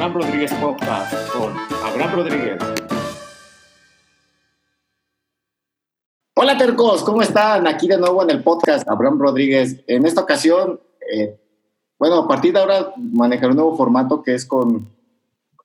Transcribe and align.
Abraham 0.00 0.22
Rodríguez 0.22 0.54
Podcast 0.54 1.12
con 1.30 1.52
Abraham 1.84 2.14
Rodríguez. 2.14 2.58
Hola 6.34 6.56
tercos, 6.56 7.02
¿cómo 7.02 7.20
están? 7.20 7.66
Aquí 7.66 7.86
de 7.86 7.98
nuevo 7.98 8.22
en 8.22 8.30
el 8.30 8.42
podcast 8.42 8.88
Abraham 8.88 9.18
Rodríguez. 9.18 9.84
En 9.86 10.06
esta 10.06 10.22
ocasión, 10.22 10.80
eh, 11.12 11.38
bueno, 11.98 12.20
a 12.20 12.26
partir 12.26 12.54
de 12.54 12.60
ahora 12.60 12.94
manejaré 12.96 13.50
un 13.50 13.56
nuevo 13.56 13.76
formato 13.76 14.22
que 14.22 14.34
es 14.34 14.46
con 14.46 14.88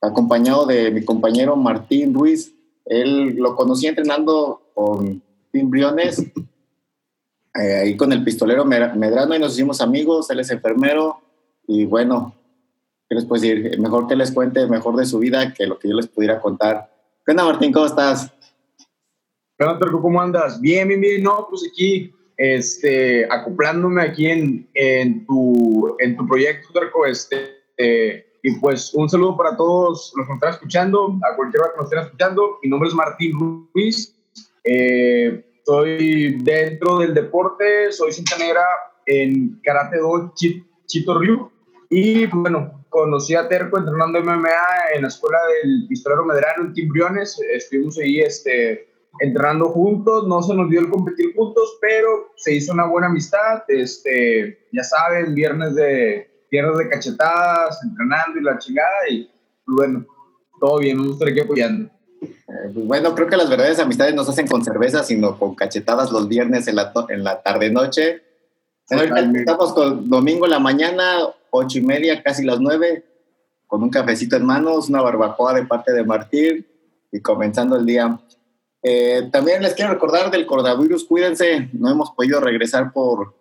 acompañado 0.01 0.65
de 0.65 0.91
mi 0.91 1.05
compañero 1.05 1.55
Martín 1.55 2.13
Ruiz. 2.13 2.53
Él 2.83 3.37
lo 3.37 3.55
conocí 3.55 3.87
entrenando 3.87 4.63
con 4.73 5.23
Tim 5.53 5.69
Briones, 5.69 6.19
eh, 6.19 7.75
ahí 7.83 7.95
con 7.95 8.11
el 8.11 8.21
pistolero 8.21 8.65
Medrano 8.65 9.33
y 9.33 9.39
nos 9.39 9.53
hicimos 9.53 9.79
amigos. 9.79 10.29
Él 10.29 10.41
es 10.41 10.51
enfermero 10.51 11.21
y 11.65 11.85
bueno, 11.85 12.33
¿qué 13.09 13.15
les 13.15 13.25
puedo 13.25 13.41
decir? 13.41 13.79
Mejor 13.79 14.07
que 14.07 14.15
les 14.15 14.31
cuente 14.31 14.67
mejor 14.67 14.95
de 14.95 15.05
su 15.05 15.19
vida 15.19 15.53
que 15.53 15.67
lo 15.67 15.77
que 15.77 15.89
yo 15.89 15.95
les 15.95 16.07
pudiera 16.07 16.39
contar. 16.39 16.91
¿Qué 17.25 17.31
onda, 17.31 17.45
Martín? 17.45 17.71
¿Cómo 17.71 17.85
estás? 17.85 18.31
¿Qué 19.57 19.65
onda, 19.65 19.91
¿Cómo 19.91 20.21
andas? 20.21 20.59
Bien, 20.59 20.87
bien, 20.87 21.01
bien. 21.01 21.23
No, 21.23 21.47
pues 21.49 21.67
aquí, 21.71 22.13
este, 22.37 23.25
acoplándome 23.31 24.01
aquí 24.01 24.27
en, 24.27 24.69
en, 24.73 25.25
tu, 25.25 25.95
en 25.99 26.17
tu 26.17 26.27
proyecto, 26.27 26.67
Terco, 26.73 27.05
este, 27.05 27.55
eh, 27.77 28.25
y 28.43 28.51
pues 28.59 28.93
un 28.93 29.09
saludo 29.09 29.35
para 29.37 29.57
todos 29.57 30.13
los 30.15 30.25
que 30.27 30.33
nos 30.33 30.37
están 30.37 30.53
escuchando, 30.53 31.17
a 31.23 31.35
cualquiera 31.35 31.71
que 31.71 31.77
nos 31.77 31.85
estén 31.85 32.03
escuchando. 32.03 32.59
Mi 32.61 32.69
nombre 32.69 32.89
es 32.89 32.95
Martín 32.95 33.31
Ruiz. 33.73 34.15
Eh, 34.63 35.43
soy 35.65 36.37
dentro 36.43 36.99
del 36.99 37.13
deporte, 37.15 37.91
soy 37.91 38.11
cinta 38.11 38.37
negra 38.37 38.63
en 39.07 39.59
Karate 39.63 39.97
Do 39.97 40.31
Chito 40.35 41.19
Ryu. 41.19 41.49
Y 41.89 42.27
bueno, 42.27 42.84
conocí 42.95 43.35
a 43.35 43.49
Terco 43.49 43.77
entrenando 43.77 44.21
MMA 44.21 44.93
en 44.95 45.01
la 45.01 45.09
escuela 45.09 45.37
del 45.61 45.85
pistolero 45.89 46.23
Medrano 46.23 46.63
en 46.63 46.73
Timbriones. 46.73 47.37
Estuvimos 47.51 47.97
ahí 47.97 48.21
este, 48.21 48.87
entrenando 49.19 49.65
juntos, 49.65 50.25
no 50.27 50.41
se 50.41 50.53
nos 50.53 50.69
dio 50.69 50.79
el 50.79 50.89
competir 50.89 51.35
juntos, 51.35 51.77
pero 51.81 52.31
se 52.37 52.53
hizo 52.53 52.71
una 52.71 52.85
buena 52.85 53.07
amistad. 53.07 53.63
Este, 53.67 54.65
ya 54.71 54.83
saben, 54.83 55.35
viernes 55.35 55.75
de 55.75 56.31
tierras 56.49 56.77
de 56.77 56.87
cachetadas, 56.87 57.83
entrenando 57.83 58.39
y 58.39 58.43
la 58.43 58.57
chingada, 58.59 59.09
y 59.09 59.29
bueno, 59.67 60.05
todo 60.61 60.77
bien, 60.79 60.95
nos 60.97 61.13
estaré 61.13 61.31
aquí 61.31 61.41
apoyando. 61.41 61.91
Eh, 62.21 62.71
bueno, 62.75 63.13
creo 63.13 63.27
que 63.27 63.35
las 63.35 63.49
verdaderas 63.49 63.79
amistades 63.79 64.15
no 64.15 64.23
se 64.23 64.31
hacen 64.31 64.47
con 64.47 64.63
cerveza, 64.63 65.03
sino 65.03 65.37
con 65.37 65.53
cachetadas 65.53 66.13
los 66.13 66.29
viernes 66.29 66.69
en 66.69 66.77
la, 66.77 66.93
en 67.09 67.25
la 67.25 67.41
tarde-noche. 67.41 68.21
Estamos 68.87 69.73
con 69.73 70.09
domingo 70.09 70.45
en 70.45 70.51
la 70.51 70.59
mañana, 70.59 71.27
ocho 71.57 71.79
y 71.79 71.81
media, 71.81 72.21
casi 72.21 72.43
las 72.43 72.59
nueve, 72.59 73.05
con 73.67 73.83
un 73.83 73.89
cafecito 73.89 74.35
en 74.35 74.45
manos, 74.45 74.89
una 74.89 75.01
barbacoa 75.01 75.53
de 75.53 75.65
parte 75.65 75.91
de 75.93 76.03
Martín 76.03 76.65
y 77.11 77.19
comenzando 77.19 77.75
el 77.77 77.85
día. 77.85 78.19
Eh, 78.83 79.29
también 79.31 79.63
les 79.63 79.73
quiero 79.73 79.93
recordar 79.93 80.29
del 80.29 80.45
coronavirus, 80.45 81.05
cuídense, 81.05 81.69
no 81.73 81.89
hemos 81.89 82.11
podido 82.11 82.39
regresar 82.39 82.93
por 82.93 83.33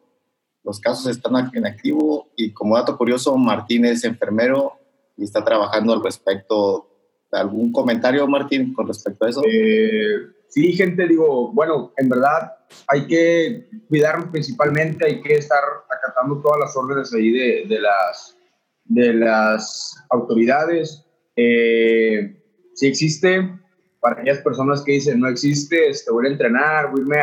los 0.64 0.80
casos 0.80 1.06
están 1.06 1.50
en 1.52 1.66
activo 1.66 2.30
y 2.36 2.52
como 2.52 2.76
dato 2.76 2.96
curioso, 2.96 3.36
Martín 3.36 3.84
es 3.84 4.02
enfermero 4.04 4.72
y 5.16 5.24
está 5.24 5.44
trabajando 5.44 5.92
al 5.92 6.02
respecto. 6.02 6.90
¿Algún 7.30 7.72
comentario, 7.72 8.26
Martín, 8.28 8.72
con 8.72 8.86
respecto 8.86 9.26
a 9.26 9.28
eso? 9.28 9.42
Eh, 9.44 10.18
sí, 10.48 10.72
gente, 10.72 11.06
digo, 11.06 11.52
bueno, 11.52 11.92
en 11.96 12.08
verdad 12.08 12.52
hay 12.88 13.06
que 13.06 13.68
cuidarnos 13.88 14.28
principalmente, 14.30 15.06
hay 15.06 15.22
que 15.22 15.34
estar 15.34 15.62
acatando 15.90 16.40
todas 16.40 16.60
las 16.60 16.76
órdenes 16.76 17.12
ahí 17.14 17.30
de, 17.32 17.80
las, 17.80 18.36
de 18.84 19.14
las 19.14 19.94
autoridades. 20.10 21.04
Eh, 21.36 22.36
si 22.74 22.86
existe, 22.86 23.58
para 24.00 24.20
aquellas 24.20 24.40
personas 24.40 24.82
que 24.82 24.92
dicen 24.92 25.20
no 25.20 25.28
existe, 25.28 25.88
este, 25.88 26.10
voy 26.10 26.26
a 26.26 26.30
entrenar, 26.30 26.90
voy 26.90 27.00
a 27.00 27.02
irme 27.02 27.20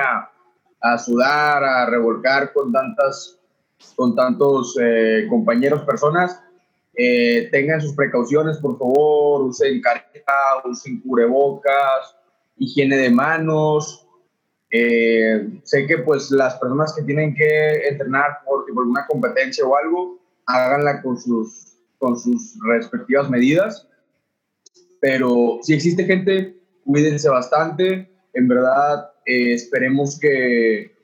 a 0.81 0.97
sudar, 0.97 1.63
a 1.63 1.85
revolcar 1.85 2.52
con 2.53 2.72
tantas, 2.72 3.40
con 3.96 4.16
tantos 4.16 4.78
eh, 4.81 5.28
compañeros, 5.29 5.84
personas. 5.84 6.40
Eh, 6.94 7.50
tengan 7.52 7.81
sus 7.81 7.94
precauciones, 7.94 8.58
por 8.58 8.78
favor, 8.78 9.44
usen 9.44 9.81
careta, 9.81 10.34
usen 10.66 11.00
cubrebocas, 11.02 12.16
higiene 12.58 12.97
de 12.97 13.09
manos. 13.09 14.08
Eh, 14.72 15.59
sé 15.64 15.86
que 15.86 15.98
pues 16.00 16.32
las 16.32 16.58
personas 16.58 16.94
que 16.96 17.04
tienen 17.04 17.36
que 17.36 17.88
entrenar 17.88 18.40
por, 18.46 18.66
por 18.74 18.84
alguna 18.84 19.06
competencia 19.08 19.66
o 19.66 19.76
algo, 19.76 20.20
háganla 20.46 21.02
con 21.02 21.18
sus, 21.20 21.78
con 21.98 22.18
sus 22.18 22.58
respectivas 22.66 23.30
medidas. 23.30 23.88
Pero 25.02 25.59
si 25.62 25.74
existe 25.74 26.06
gente, 26.06 26.58
cuídense 26.86 27.30
bastante. 27.30 28.09
En 28.34 28.48
verdad, 28.48 29.12
eh, 29.26 29.54
esperemos 29.54 30.18
que, 30.20 30.96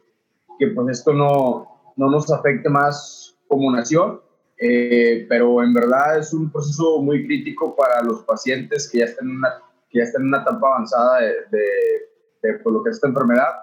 que, 0.59 0.67
pues 0.67 0.99
esto 0.99 1.13
no, 1.13 1.93
no 1.97 2.09
nos 2.09 2.31
afecte 2.31 2.69
más 2.69 3.35
como 3.47 3.71
nación, 3.71 4.21
eh, 4.59 5.25
pero 5.29 5.61
en 5.63 5.73
verdad 5.73 6.19
es 6.19 6.33
un 6.33 6.51
proceso 6.51 7.01
muy 7.01 7.25
crítico 7.25 7.75
para 7.75 8.01
los 8.03 8.23
pacientes 8.23 8.89
que 8.89 8.99
ya 8.99 9.05
están 9.05 9.29
en 9.29 9.37
una, 9.37 9.49
que 9.89 9.99
ya 9.99 10.05
están 10.05 10.23
en 10.23 10.27
una 10.29 10.41
etapa 10.41 10.67
avanzada 10.67 11.21
de, 11.21 11.27
de, 11.51 12.06
pues, 12.41 12.61
lo 12.65 12.83
que 12.83 12.89
es 12.89 12.95
esta 12.97 13.07
enfermedad. 13.07 13.53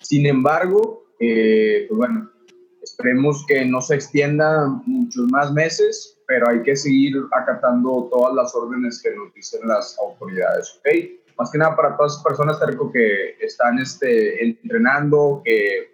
Sin 0.00 0.26
embargo, 0.26 1.04
eh, 1.20 1.86
pues 1.88 1.96
bueno, 1.96 2.30
esperemos 2.82 3.44
que 3.46 3.64
no 3.64 3.80
se 3.80 3.94
extienda 3.94 4.68
muchos 4.86 5.30
más 5.30 5.52
meses, 5.52 6.18
pero 6.26 6.48
hay 6.48 6.62
que 6.62 6.76
seguir 6.76 7.16
acatando 7.32 8.08
todas 8.10 8.34
las 8.34 8.54
órdenes 8.54 9.00
que 9.02 9.14
nos 9.14 9.32
dicen 9.34 9.66
las 9.66 9.98
autoridades, 9.98 10.78
¿ok? 10.78 10.88
más 11.38 11.50
que 11.50 11.58
nada 11.58 11.76
para 11.76 11.96
todas 11.96 12.12
esas 12.12 12.24
personas, 12.24 12.60
Tarco, 12.60 12.92
que 12.92 13.36
están 13.40 13.78
este, 13.78 14.42
entrenando, 14.44 15.42
que, 15.44 15.90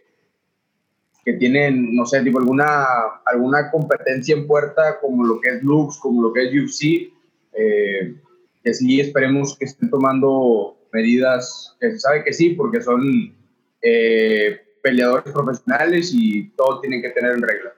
que 1.25 1.33
tienen, 1.35 1.95
no 1.95 2.05
sé, 2.07 2.23
tipo 2.23 2.39
alguna, 2.39 2.85
alguna 3.25 3.71
competencia 3.71 4.35
en 4.35 4.47
puerta, 4.47 4.99
como 5.01 5.25
lo 5.25 5.41
que 5.41 5.51
es 5.51 5.63
Lux, 5.63 5.99
como 5.99 6.23
lo 6.23 6.33
que 6.33 6.45
es 6.45 6.55
UFC, 6.55 7.13
eh, 7.53 8.15
que 8.63 8.75
sí 8.75 9.01
esperemos 9.01 9.57
que 9.57 9.65
estén 9.65 9.91
tomando 9.91 10.77
medidas, 10.93 11.77
que 11.81 11.93
se 11.93 11.99
sabe 11.99 12.25
que 12.25 12.33
sí, 12.33 12.51
porque 12.51 12.81
son 12.81 13.35
eh, 13.83 14.61
peleadores 14.83 15.33
profesionales 15.33 16.11
y 16.13 16.49
todo 16.51 16.81
tienen 16.81 17.03
que 17.03 17.11
tener 17.11 17.33
en 17.33 17.43
regla. 17.43 17.73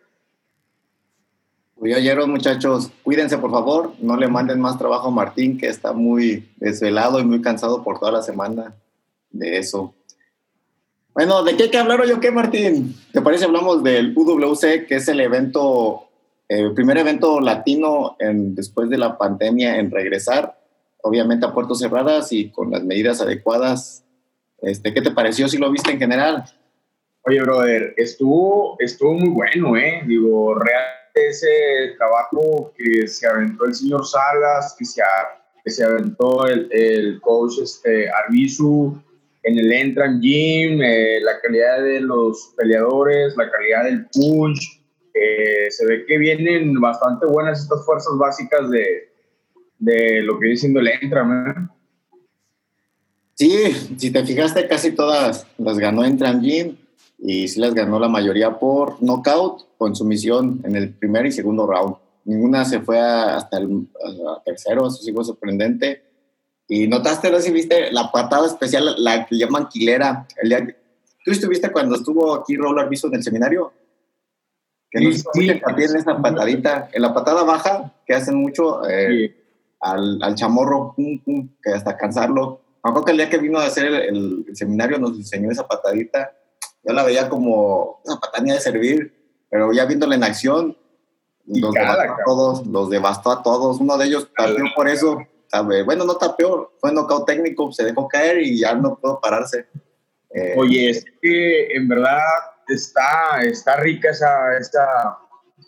Oyeron 1.76 2.30
muchachos, 2.30 2.92
cuídense 3.02 3.38
por 3.38 3.50
favor, 3.50 3.94
no 3.98 4.16
le 4.16 4.28
manden 4.28 4.60
más 4.60 4.78
trabajo 4.78 5.08
a 5.08 5.10
Martín, 5.10 5.58
que 5.58 5.66
está 5.66 5.92
muy 5.92 6.48
desvelado 6.58 7.18
y 7.18 7.24
muy 7.24 7.42
cansado 7.42 7.82
por 7.82 7.98
toda 7.98 8.12
la 8.12 8.22
semana 8.22 8.76
de 9.30 9.58
eso. 9.58 9.92
Bueno, 11.12 11.42
¿de 11.42 11.56
qué 11.56 11.64
hay 11.64 11.70
que 11.70 11.78
hablar 11.78 12.00
hoy 12.00 12.12
o 12.12 12.20
qué, 12.20 12.30
Martín? 12.30 12.94
¿Te 13.12 13.20
parece 13.20 13.46
hablamos 13.46 13.82
del 13.82 14.16
UWC, 14.16 14.86
que 14.86 14.94
es 14.96 15.08
el 15.08 15.20
evento, 15.20 16.08
el 16.48 16.72
primer 16.72 16.98
evento 16.98 17.40
latino 17.40 18.16
en, 18.20 18.54
después 18.54 18.88
de 18.88 18.98
la 18.98 19.18
pandemia 19.18 19.78
en 19.78 19.90
regresar, 19.90 20.61
obviamente 21.02 21.46
a 21.46 21.52
puertas 21.52 21.78
cerradas 21.78 22.32
y 22.32 22.50
con 22.50 22.70
las 22.70 22.82
medidas 22.82 23.20
adecuadas? 23.20 24.04
Este, 24.58 24.94
¿Qué 24.94 25.02
te 25.02 25.10
pareció 25.10 25.48
si 25.48 25.58
lo 25.58 25.70
viste 25.70 25.92
en 25.92 25.98
general? 25.98 26.44
Oye, 27.24 27.40
brother, 27.42 27.94
estuvo, 27.96 28.76
estuvo 28.80 29.14
muy 29.14 29.28
bueno, 29.28 29.76
¿eh? 29.76 30.02
Digo, 30.06 30.54
real 30.54 30.82
ese 31.14 31.94
trabajo 31.98 32.72
que 32.76 33.06
se 33.06 33.26
aventó 33.26 33.66
el 33.66 33.74
señor 33.74 34.06
Salas, 34.06 34.74
que 34.78 34.84
se, 34.84 35.02
que 35.64 35.70
se 35.70 35.84
aventó 35.84 36.46
el, 36.46 36.68
el 36.72 37.20
coach 37.20 37.58
este, 37.62 38.08
Arbizu 38.10 38.96
en 39.44 39.58
el 39.58 39.72
Entran 39.72 40.20
Gym, 40.20 40.80
eh, 40.82 41.21
la 41.21 41.41
calidad 41.41 41.82
de 41.82 42.00
los 42.00 42.54
peleadores, 42.56 43.36
la 43.36 43.50
calidad 43.50 43.84
del 43.84 44.06
punch. 44.06 44.80
Eh, 45.15 45.71
se 45.71 45.86
ve 45.86 46.06
que 46.06 46.16
vienen 46.16 46.80
bastante 46.80 47.27
buenas 47.27 47.60
estas 47.60 47.84
fuerzas 47.84 48.16
básicas 48.18 48.71
de, 48.71 49.11
de 49.82 50.22
lo 50.22 50.38
que 50.38 50.44
viene 50.44 50.56
siendo 50.56 50.80
el 50.80 50.88
Entran. 50.88 51.48
¿eh? 51.48 51.68
Sí, 53.34 53.50
si 53.96 54.10
te 54.10 54.24
fijaste, 54.24 54.68
casi 54.68 54.92
todas 54.92 55.46
las 55.58 55.78
ganó 55.78 56.04
Entran 56.04 56.40
Gym 56.40 56.76
y 57.18 57.48
sí 57.48 57.58
las 57.58 57.74
ganó 57.74 57.98
la 57.98 58.08
mayoría 58.08 58.58
por 58.58 59.02
knockout 59.02 59.76
con 59.76 59.96
sumisión 59.96 60.60
en 60.64 60.76
el 60.76 60.90
primer 60.90 61.26
y 61.26 61.32
segundo 61.32 61.66
round. 61.66 61.96
Ninguna 62.24 62.64
se 62.64 62.80
fue 62.80 63.00
hasta 63.00 63.58
el 63.58 63.88
tercero, 64.44 64.86
eso 64.86 65.02
sí 65.02 65.12
fue 65.12 65.24
sorprendente. 65.24 66.04
Y 66.68 66.86
notaste, 66.86 67.30
no 67.30 67.38
sé 67.38 67.44
si 67.44 67.52
viste 67.52 67.90
la 67.90 68.12
patada 68.12 68.46
especial, 68.46 68.94
la 68.98 69.26
que 69.26 69.36
llaman 69.36 69.68
quilera. 69.68 70.26
El 70.40 70.48
día, 70.48 70.76
¿Tú 71.24 71.32
estuviste 71.32 71.70
cuando 71.72 71.96
estuvo 71.96 72.34
aquí 72.34 72.56
Raúl 72.56 72.78
Arbizo 72.78 73.08
en 73.08 73.14
el 73.14 73.22
seminario? 73.22 73.72
Que 74.90 75.00
sí, 75.00 75.06
no 75.06 75.12
sí, 75.32 75.60
también 75.60 75.96
esa 75.96 76.20
patadita, 76.20 76.88
en 76.92 77.02
la 77.02 77.12
patada 77.12 77.42
baja, 77.42 77.92
que 78.06 78.14
hacen 78.14 78.36
mucho 78.36 78.88
eh, 78.88 79.41
al, 79.82 80.22
al, 80.22 80.34
chamorro, 80.34 80.94
pum, 80.96 81.20
pum, 81.22 81.48
que 81.62 81.72
hasta 81.72 81.96
cansarlo. 81.96 82.62
Me 82.82 82.90
acuerdo 82.90 83.04
que 83.04 83.12
el 83.12 83.18
día 83.18 83.30
que 83.30 83.38
vino 83.38 83.58
a 83.58 83.66
hacer 83.66 83.86
el, 83.86 84.44
el 84.48 84.56
seminario 84.56 84.98
nos 84.98 85.16
enseñó 85.16 85.50
esa 85.50 85.68
patadita 85.68 86.32
yo 86.84 86.92
la 86.92 87.04
veía 87.04 87.28
como 87.28 88.00
una 88.04 88.18
patania 88.18 88.54
de 88.54 88.60
servir, 88.60 89.14
pero 89.48 89.72
ya 89.72 89.84
viéndola 89.84 90.16
en 90.16 90.24
acción, 90.24 90.76
los, 91.46 91.72
devastó 91.72 92.12
a 92.12 92.16
todos, 92.24 92.66
los 92.66 92.90
devastó 92.90 93.30
a 93.32 93.42
todos. 93.42 93.80
Uno 93.80 93.96
de 93.98 94.06
ellos 94.06 94.28
tapeó 94.36 94.64
por 94.74 94.88
eso. 94.88 95.18
Bueno, 95.84 96.04
no 96.04 96.16
tapeó, 96.16 96.72
fue 96.80 96.92
knockout 96.92 97.26
técnico, 97.26 97.70
se 97.72 97.84
dejó 97.84 98.08
caer 98.08 98.40
y 98.40 98.58
ya 98.58 98.74
no 98.74 98.96
pudo 98.96 99.20
pararse. 99.20 99.66
Eh, 100.30 100.54
Oye, 100.56 100.90
es 100.90 101.04
que 101.20 101.66
en 101.76 101.88
verdad 101.88 102.20
está, 102.68 103.42
está 103.42 103.76
rica 103.76 104.10
esa, 104.10 104.56
esa, 104.56 105.18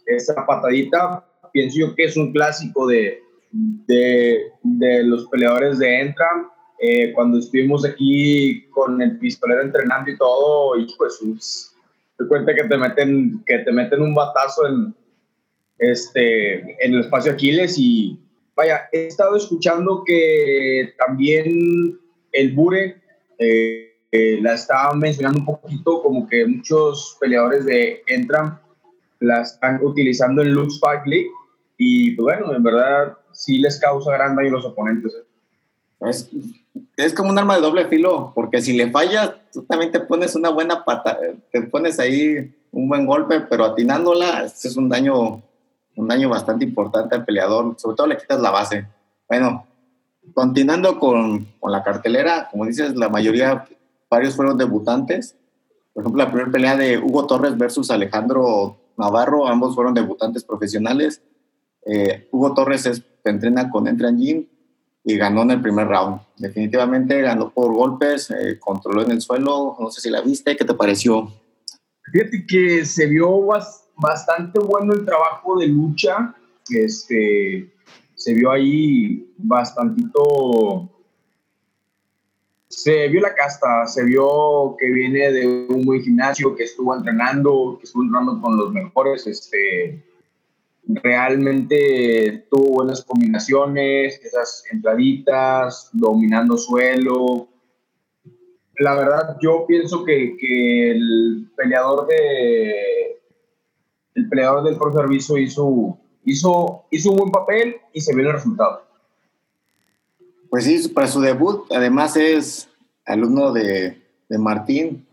esa 0.07 0.47
patadita. 0.47 1.25
Pienso 1.53 1.79
yo 1.79 1.95
que 1.95 2.05
es 2.05 2.17
un 2.17 2.33
clásico 2.33 2.87
de, 2.87 3.23
de, 3.55 4.51
de 4.63 5.05
los 5.05 5.27
peleadores 5.27 5.79
de 5.79 6.01
Entram. 6.01 6.51
Eh, 6.81 7.13
cuando 7.13 7.39
estuvimos 7.39 7.85
aquí 7.87 8.67
con 8.71 9.01
el 9.01 9.19
pistolero 9.19 9.63
entrenando 9.63 10.11
y 10.11 10.19
todo, 10.19 10.77
y 10.79 10.87
pues 10.99 11.75
te 12.19 12.27
cuenta 12.27 12.55
que 12.55 12.65
te 12.65 12.77
meten, 12.77 13.43
que 13.47 13.59
te 13.59 13.73
meten 13.73 14.03
un 14.03 14.15
batazo 14.15 14.67
en, 14.67 14.95
este, 15.79 16.59
en 16.85 16.95
el 16.95 17.01
espacio 17.01 17.33
Aquiles 17.33 17.77
y 17.79 18.19
vaya, 18.57 18.89
he 18.93 19.07
estado 19.07 19.37
escuchando 19.37 20.03
que 20.05 20.93
también 20.99 21.99
el 22.33 22.53
Bure 22.53 22.97
eh, 23.39 23.93
eh, 24.11 24.39
la 24.43 24.55
estaba 24.55 24.95
mencionando 24.95 25.41
un 25.41 25.47
poquito 25.47 26.03
como 26.03 26.29
que 26.29 26.45
muchos 26.45 27.17
peleadores 27.21 27.65
de 27.65 28.03
Entram 28.09 28.59
la 29.21 29.43
están 29.43 29.81
utilizando 29.83 30.43
en 30.43 30.53
Lux 30.53 30.79
Fight 30.81 31.07
League 31.07 31.31
y 31.79 32.13
pues 32.13 32.37
bueno, 32.37 32.55
en 32.55 32.63
verdad 32.63 33.17
sí 33.35 33.59
les 33.59 33.79
causa 33.79 34.13
gran 34.13 34.35
daño 34.37 34.49
a 34.49 34.53
los 34.53 34.65
oponentes. 34.65 35.13
¿eh? 35.15 36.09
Es, 36.09 36.31
es, 36.97 37.15
como 37.15 37.31
un 37.31 37.39
arma 37.39 37.57
de 37.57 37.63
doble 37.63 37.87
filo, 37.87 38.33
porque 38.35 38.61
si 38.61 38.77
le 38.77 38.91
fallas, 38.91 39.35
tú 39.53 39.63
también 39.63 39.91
te 39.91 40.01
pones 40.01 40.35
una 40.35 40.51
buena 40.51 40.85
pata, 40.85 41.19
te 41.51 41.63
pones 41.63 41.99
ahí 41.99 42.55
un 42.73 42.89
buen 42.89 43.07
golpe, 43.07 43.41
pero 43.41 43.65
atinándola, 43.65 44.45
este 44.45 44.69
es 44.69 44.77
un 44.77 44.89
daño, 44.89 45.43
un 45.97 46.09
daño 46.09 46.29
bastante 46.29 46.65
importante 46.65 47.15
al 47.15 47.25
peleador, 47.25 47.75
sobre 47.79 47.97
todo 47.97 48.07
le 48.07 48.17
quitas 48.17 48.41
la 48.41 48.51
base. 48.51 48.87
Bueno, 49.29 49.67
continuando 50.35 50.99
con, 50.99 51.47
con 51.61 51.73
la 51.73 51.83
cartelera, 51.83 52.49
como 52.51 52.67
dices, 52.67 52.97
la 52.97 53.09
mayoría, 53.09 53.67
varios 54.11 54.35
fueron 54.35 54.59
debutantes. 54.59 55.37
Por 55.93 56.03
ejemplo, 56.03 56.25
la 56.25 56.31
primera 56.31 56.51
pelea 56.51 56.77
de 56.77 56.99
Hugo 56.99 57.27
Torres 57.27 57.57
versus 57.57 57.91
Alejandro 57.91 58.77
Navarro, 58.97 59.47
ambos 59.47 59.75
fueron 59.75 59.95
debutantes 59.95 60.45
profesionales. 60.45 61.23
Eh, 61.87 62.29
Hugo 62.33 62.55
Torres 62.55 62.83
se 62.83 62.91
entrena 63.31 63.71
con 63.71 63.89
Entran 63.89 64.19
Gym 64.19 64.47
y 65.05 65.17
ganó 65.17 65.43
en 65.43 65.53
el 65.53 65.61
primer 65.61 65.87
round. 65.87 66.21
Definitivamente 66.39 67.21
ganó 67.21 67.51
por 67.51 67.73
golpes, 67.75 68.31
eh, 68.31 68.59
controló 68.59 69.03
en 69.03 69.13
el 69.13 69.21
suelo. 69.21 69.77
No 69.79 69.91
sé 69.91 70.01
si 70.01 70.11
la 70.11 70.23
viste, 70.23 70.57
¿qué 70.57 70.65
te 70.65 70.75
pareció? 70.75 71.31
Fíjate 72.11 72.47
que 72.47 72.85
se 72.85 73.07
vio 73.07 73.47
bastante 73.97 74.59
bueno 74.61 74.95
el 74.95 75.05
trabajo 75.05 75.59
de 75.59 75.69
lucha. 75.69 76.35
Este, 76.71 77.71
se 78.15 78.35
vio 78.35 78.51
ahí 78.51 79.31
bastantito. 79.37 80.91
Se 82.69 83.09
vio 83.09 83.21
la 83.21 83.35
casta, 83.35 83.87
se 83.87 84.05
vio 84.05 84.75
que 84.79 84.91
viene 84.91 85.31
de 85.31 85.67
un 85.69 85.85
buen 85.85 86.03
gimnasio, 86.03 86.57
que 86.57 86.65
estuvo 86.65 86.95
entrenando, 86.95 87.77
que 87.79 87.85
estuvo 87.85 88.03
entrenando 88.03 88.41
con 88.41 88.57
los 88.57 88.73
mejores. 88.73 89.27
Este, 89.27 90.03
realmente 90.87 92.47
tuvo 92.51 92.75
buenas 92.75 93.05
combinaciones, 93.05 94.21
esas 94.25 94.65
entraditas, 94.71 95.91
dominando 95.93 96.57
suelo. 96.59 97.49
La 98.79 98.95
verdad, 98.95 99.37
yo 99.41 99.65
pienso 99.67 100.05
que, 100.05 100.37
que 100.37 100.91
el 100.91 101.51
peleador 101.57 102.07
de 102.07 103.21
el 104.15 104.29
peleador 104.29 104.63
del 104.63 104.77
Pro 104.77 104.93
Servicio 104.93 105.39
hizo, 105.39 105.99
hizo, 106.25 106.85
hizo 106.91 107.11
un 107.11 107.17
buen 107.17 107.31
papel 107.33 107.77
y 107.93 108.01
se 108.01 108.15
vio 108.15 108.27
el 108.27 108.33
resultado. 108.33 108.85
Pues 110.51 110.65
sí, 110.65 110.89
para 110.89 111.09
su 111.09 111.21
debut, 111.21 111.67
además 111.73 112.17
es 112.17 112.69
alumno 113.05 113.53
de, 113.53 114.01
de 114.29 114.39
Martín, 114.39 115.05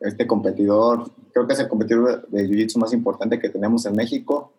este 0.00 0.26
competidor, 0.26 1.08
creo 1.32 1.46
que 1.46 1.52
es 1.52 1.60
el 1.60 1.68
competidor 1.68 2.26
de 2.28 2.48
Jiu-Jitsu 2.48 2.78
más 2.78 2.92
importante 2.92 3.38
que 3.38 3.48
tenemos 3.48 3.86
en 3.86 3.94
México 3.94 4.52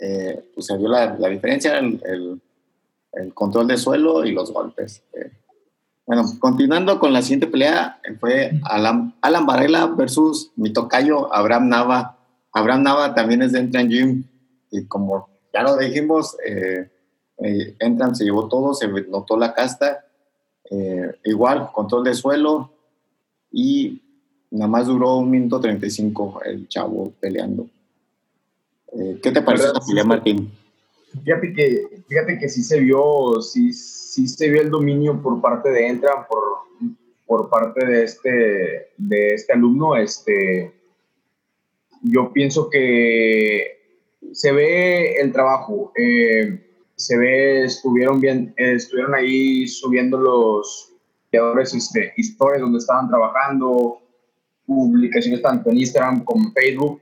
eh, 0.00 0.50
pues 0.54 0.66
se 0.66 0.76
vio 0.78 0.88
la, 0.88 1.14
la 1.18 1.28
diferencia, 1.28 1.78
el, 1.78 2.00
el, 2.04 2.40
el, 3.12 3.34
control 3.34 3.68
de 3.68 3.76
suelo 3.76 4.24
y 4.24 4.32
los 4.32 4.50
golpes. 4.50 5.02
Eh, 5.12 5.30
bueno, 6.06 6.24
continuando 6.38 6.98
con 6.98 7.12
la 7.12 7.20
siguiente 7.20 7.46
pelea, 7.46 8.00
fue 8.18 8.52
Alan, 8.64 9.14
Alan 9.20 9.46
Varela 9.46 9.86
versus 9.86 10.52
mi 10.56 10.72
tocayo 10.72 11.32
Abraham 11.34 11.68
Nava. 11.68 12.18
Abraham 12.52 12.82
Nava 12.82 13.14
también 13.14 13.42
es 13.42 13.52
de 13.52 13.60
Entran 13.60 13.88
Gym 13.88 14.24
y 14.70 14.86
como 14.86 15.28
ya 15.52 15.62
lo 15.62 15.76
dijimos, 15.76 16.36
eh, 16.46 16.90
eh 17.38 17.76
Entran 17.78 18.16
se 18.16 18.24
llevó 18.24 18.48
todo, 18.48 18.72
se 18.72 18.88
notó 18.88 19.36
la 19.36 19.52
casta, 19.52 20.06
igual, 21.24 21.70
control 21.72 22.04
de 22.04 22.14
suelo 22.14 22.70
y 23.50 24.00
nada 24.50 24.68
más 24.68 24.86
duró 24.86 25.16
un 25.16 25.30
minuto 25.30 25.60
35 25.60 26.42
el 26.44 26.68
chavo 26.68 27.12
peleando. 27.20 27.68
Eh, 28.92 29.20
¿Qué 29.22 29.30
te 29.30 29.42
pareció 29.42 29.72
la 29.94 30.04
Martín? 30.04 30.50
Fíjate 31.24 31.52
que, 31.52 32.02
fíjate 32.08 32.38
que 32.38 32.48
sí 32.48 32.62
se 32.62 32.80
vio, 32.80 33.40
sí, 33.40 33.72
sí 33.72 34.28
se 34.28 34.48
vio 34.48 34.62
el 34.62 34.70
dominio 34.70 35.20
por 35.20 35.40
parte 35.40 35.70
de 35.70 35.88
Entra, 35.88 36.26
por, 36.26 36.42
por 37.26 37.48
parte 37.48 37.84
de 37.84 38.04
este, 38.04 38.90
de 38.96 39.28
este 39.34 39.52
alumno. 39.52 39.96
Este, 39.96 40.72
yo 42.02 42.32
pienso 42.32 42.70
que 42.70 43.78
se 44.32 44.52
ve 44.52 45.14
el 45.20 45.32
trabajo, 45.32 45.92
eh, 45.96 46.60
se 46.94 47.16
ve, 47.16 47.64
estuvieron 47.64 48.20
bien, 48.20 48.54
estuvieron 48.56 49.14
ahí 49.14 49.66
subiendo 49.66 50.18
los 50.18 50.92
creadores 51.30 51.74
este, 51.74 52.12
historias 52.16 52.60
donde 52.60 52.78
estaban 52.78 53.08
trabajando, 53.08 54.00
publicaciones 54.66 55.42
tanto 55.42 55.70
en 55.70 55.78
Instagram 55.78 56.24
como 56.24 56.48
en 56.48 56.52
Facebook 56.52 57.00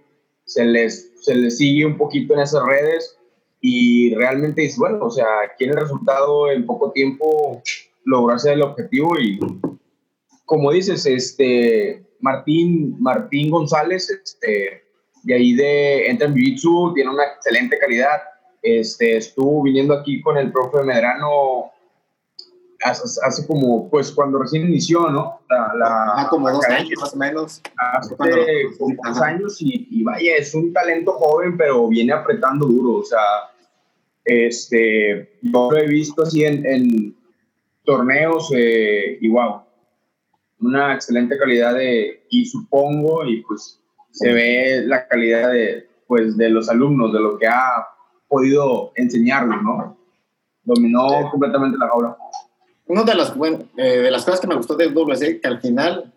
se 0.49 0.65
les, 0.65 1.13
se 1.21 1.35
les 1.35 1.59
sigue 1.59 1.85
un 1.85 1.99
poquito 1.99 2.33
en 2.33 2.41
esas 2.41 2.65
redes 2.65 3.19
y 3.61 4.15
realmente 4.15 4.63
dice, 4.63 4.77
bueno, 4.79 5.05
o 5.05 5.11
sea, 5.11 5.27
quiere 5.59 5.75
el 5.75 5.81
resultado 5.81 6.51
en 6.51 6.65
poco 6.65 6.91
tiempo 6.91 7.63
logró 8.05 8.35
hacer 8.35 8.55
el 8.55 8.63
objetivo 8.63 9.19
y 9.19 9.39
como 10.47 10.73
dices, 10.73 11.05
este, 11.05 12.03
Martín, 12.21 12.97
Martín 12.99 13.51
González, 13.51 14.09
este, 14.09 14.85
de 15.25 15.35
ahí 15.35 15.55
de 15.55 16.09
Entra 16.09 16.27
en 16.27 16.35
Jiu-Jitsu, 16.35 16.95
tiene 16.95 17.11
una 17.11 17.25
excelente 17.25 17.79
calidad, 17.79 18.19
este, 18.63 19.19
estuvo 19.19 19.63
viniendo 19.63 19.93
aquí 19.93 20.23
con 20.23 20.39
el 20.39 20.51
profe 20.51 20.83
Medrano 20.83 21.73
hace, 22.85 23.47
como, 23.47 23.91
pues 23.91 24.13
cuando 24.13 24.39
recién 24.39 24.69
inició, 24.69 25.09
¿no? 25.11 25.41
La, 25.49 25.73
la 26.17 26.29
como 26.29 26.51
dos 26.51 26.65
años 26.67 27.01
más 27.01 27.15
o 27.15 27.17
menos. 27.17 27.63
Hace 27.77 28.15
como 28.79 28.95
dos 29.05 29.21
años 29.21 29.57
y, 29.61 30.03
vaya, 30.03 30.37
es 30.37 30.55
un 30.55 30.73
talento 30.73 31.13
joven, 31.13 31.57
pero 31.57 31.89
viene 31.89 32.13
apretando 32.13 32.67
duro, 32.67 33.01
o 33.01 33.05
sea, 33.05 33.19
este, 34.25 35.39
yo 35.43 35.71
lo 35.71 35.77
he 35.77 35.87
visto 35.87 36.23
así 36.23 36.45
en, 36.45 37.17
torneos 37.85 38.53
eh, 38.55 39.17
y 39.19 39.31
wow, 39.31 39.63
una 40.61 40.93
excelente 40.93 41.39
calidad 41.39 41.75
de, 41.75 42.27
y 42.29 42.45
supongo, 42.45 43.25
y 43.25 43.43
pues 43.43 43.83
se 44.11 44.31
ve 44.31 44.83
la 44.85 45.09
calidad 45.09 45.51
de, 45.51 45.89
pues, 46.07 46.37
de 46.37 46.51
los 46.51 46.69
alumnos, 46.69 47.15
de 47.15 47.21
lo 47.21 47.39
que 47.39 47.47
ha 47.47 47.87
podido 48.29 48.93
enseñarles, 48.95 49.63
¿no? 49.63 49.97
Dominó 50.65 51.31
completamente 51.31 51.79
la 51.79 51.89
jaula 51.89 52.17
una 52.89 53.03
de 53.05 53.15
las, 53.15 53.35
eh, 53.77 53.99
de 53.99 54.11
las 54.11 54.25
cosas 54.25 54.41
que 54.41 54.47
me 54.47 54.57
gustó 54.57 54.75
del 54.75 54.95
WC, 54.95 55.41
que 55.41 55.49
al 55.49 55.61
final, 55.61 56.13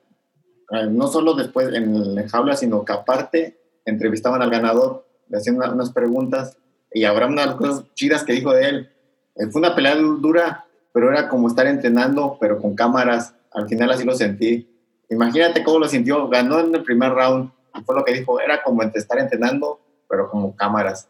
eh, 0.71 0.87
no 0.89 1.07
solo 1.07 1.33
después 1.33 1.67
en 1.73 1.95
el 1.95 2.29
jaula, 2.29 2.55
sino 2.55 2.83
que 2.85 2.93
aparte 2.93 3.57
entrevistaban 3.85 4.41
al 4.41 4.49
ganador, 4.49 5.05
le 5.27 5.37
hacían 5.37 5.57
unas 5.57 5.91
preguntas 5.91 6.57
y 6.93 7.03
habrá 7.03 7.27
unas 7.27 7.55
cosas 7.55 7.83
chidas 7.93 8.23
que 8.23 8.33
dijo 8.33 8.53
de 8.53 8.69
él. 8.69 8.89
Eh, 9.35 9.47
fue 9.51 9.59
una 9.59 9.75
pelea 9.75 9.95
dura, 9.95 10.65
pero 10.93 11.11
era 11.11 11.27
como 11.27 11.47
estar 11.47 11.67
entrenando, 11.67 12.37
pero 12.39 12.59
con 12.59 12.73
cámaras. 12.73 13.33
Al 13.51 13.67
final 13.67 13.91
así 13.91 14.05
lo 14.05 14.15
sentí. 14.15 14.67
Imagínate 15.09 15.63
cómo 15.63 15.79
lo 15.79 15.89
sintió. 15.89 16.29
Ganó 16.29 16.59
en 16.59 16.73
el 16.73 16.83
primer 16.83 17.11
round 17.11 17.51
y 17.75 17.81
fue 17.83 17.95
lo 17.95 18.05
que 18.05 18.13
dijo. 18.13 18.39
Era 18.39 18.63
como 18.63 18.81
estar 18.83 19.19
entrenando, 19.19 19.79
pero 20.09 20.29
como 20.29 20.55
cámaras. 20.55 21.07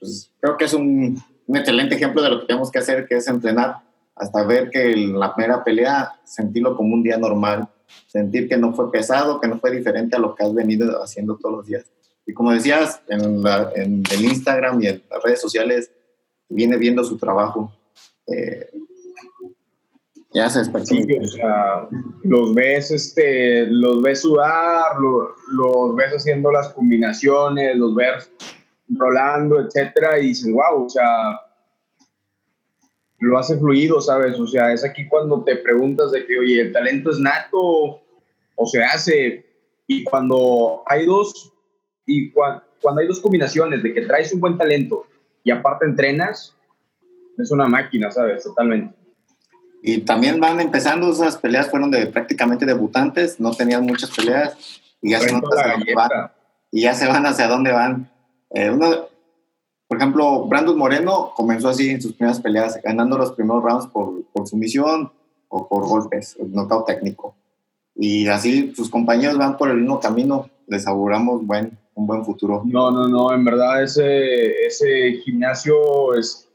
pues, 0.00 0.30
creo 0.40 0.56
que 0.56 0.64
es 0.64 0.72
un, 0.74 1.22
un 1.46 1.56
excelente 1.56 1.96
ejemplo 1.96 2.22
de 2.22 2.30
lo 2.30 2.40
que 2.40 2.46
tenemos 2.46 2.70
que 2.70 2.78
hacer, 2.78 3.06
que 3.06 3.16
es 3.16 3.28
entrenar 3.28 3.87
hasta 4.18 4.44
ver 4.44 4.70
que 4.70 4.92
en 4.92 5.18
la 5.18 5.34
primera 5.34 5.64
pelea 5.64 6.20
sentirlo 6.24 6.76
como 6.76 6.94
un 6.94 7.02
día 7.02 7.16
normal, 7.16 7.68
sentir 8.06 8.48
que 8.48 8.56
no 8.56 8.72
fue 8.74 8.90
pesado, 8.90 9.40
que 9.40 9.48
no 9.48 9.58
fue 9.58 9.70
diferente 9.70 10.16
a 10.16 10.18
lo 10.18 10.34
que 10.34 10.44
has 10.44 10.54
venido 10.54 11.02
haciendo 11.02 11.36
todos 11.36 11.56
los 11.56 11.66
días. 11.66 11.84
Y 12.26 12.34
como 12.34 12.52
decías, 12.52 13.00
en, 13.08 13.42
en 13.74 14.02
el 14.12 14.24
Instagram 14.24 14.82
y 14.82 14.88
en 14.88 15.02
las 15.10 15.22
redes 15.22 15.40
sociales, 15.40 15.90
viene 16.48 16.76
viendo 16.76 17.04
su 17.04 17.16
trabajo. 17.16 17.72
Eh, 18.26 18.70
ya 20.32 20.50
se 20.50 20.62
sí, 20.84 21.06
los 22.22 22.54
ves 22.54 22.90
este 22.90 23.66
los 23.66 24.02
ves 24.02 24.20
sudar 24.20 25.00
los, 25.00 25.28
los, 25.52 25.96
ves 25.96 26.12
haciendo 26.12 26.52
las 26.52 26.68
combinaciones 26.74 27.74
los 27.76 27.94
ves 27.94 28.30
rolando, 28.90 29.60
etcétera, 29.60 30.18
y 30.18 30.28
dices, 30.28 30.52
wow, 30.52 30.84
o 30.84 30.88
sea, 30.88 31.40
lo 33.20 33.38
hace 33.38 33.58
fluido, 33.58 34.00
¿sabes? 34.00 34.38
O 34.38 34.46
sea, 34.46 34.72
es 34.72 34.84
aquí 34.84 35.06
cuando 35.08 35.42
te 35.42 35.56
preguntas 35.56 36.12
de 36.12 36.24
que, 36.26 36.38
oye, 36.38 36.60
¿el 36.60 36.72
talento 36.72 37.10
es 37.10 37.18
nato 37.18 38.00
o 38.56 38.66
se 38.66 38.82
hace? 38.82 39.46
Y 39.86 40.04
cuando 40.04 40.82
hay 40.86 41.06
dos, 41.06 41.52
y 42.06 42.30
cuando 42.30 43.00
hay 43.00 43.06
dos 43.06 43.20
combinaciones 43.20 43.82
de 43.82 43.92
que 43.92 44.02
traes 44.02 44.32
un 44.32 44.40
buen 44.40 44.56
talento 44.56 45.06
y 45.42 45.50
aparte 45.50 45.86
entrenas, 45.86 46.54
es 47.36 47.50
una 47.50 47.66
máquina, 47.66 48.10
¿sabes? 48.10 48.44
Totalmente. 48.44 48.94
Y 49.82 49.98
también 49.98 50.40
van 50.40 50.60
empezando, 50.60 51.10
esas 51.10 51.36
peleas 51.36 51.70
fueron 51.70 51.90
de 51.90 52.06
prácticamente 52.06 52.66
debutantes, 52.66 53.38
no 53.38 53.52
tenían 53.52 53.84
muchas 53.84 54.10
peleas 54.10 54.80
y 55.00 55.10
ya, 55.10 55.20
se 55.20 55.32
van, 55.32 55.42
y 56.72 56.82
ya 56.82 56.94
se 56.94 57.06
van 57.06 57.26
hacia 57.26 57.46
dónde 57.46 57.72
van. 57.72 58.10
Eh, 58.50 58.70
uno, 58.70 59.08
por 59.88 59.96
ejemplo, 59.96 60.44
Brandon 60.44 60.76
Moreno 60.76 61.32
comenzó 61.34 61.70
así 61.70 61.88
en 61.88 62.02
sus 62.02 62.12
primeras 62.12 62.40
peleas, 62.40 62.78
ganando 62.82 63.16
los 63.16 63.32
primeros 63.32 63.62
rounds 63.62 63.86
por, 63.86 64.22
por 64.34 64.46
sumisión 64.46 65.10
o 65.48 65.66
por 65.66 65.88
golpes, 65.88 66.36
el 66.38 66.52
técnico. 66.86 67.34
Y 67.94 68.28
así 68.28 68.74
sus 68.76 68.90
compañeros 68.90 69.38
van 69.38 69.56
por 69.56 69.70
el 69.70 69.78
mismo 69.78 69.98
camino, 69.98 70.50
les 70.66 70.86
auguramos 70.86 71.44
buen, 71.46 71.78
un 71.94 72.06
buen 72.06 72.22
futuro. 72.22 72.62
No, 72.66 72.90
no, 72.90 73.08
no, 73.08 73.32
en 73.32 73.42
verdad 73.46 73.82
ese, 73.82 74.66
ese 74.66 75.22
gimnasio 75.24 76.14
es, 76.14 76.46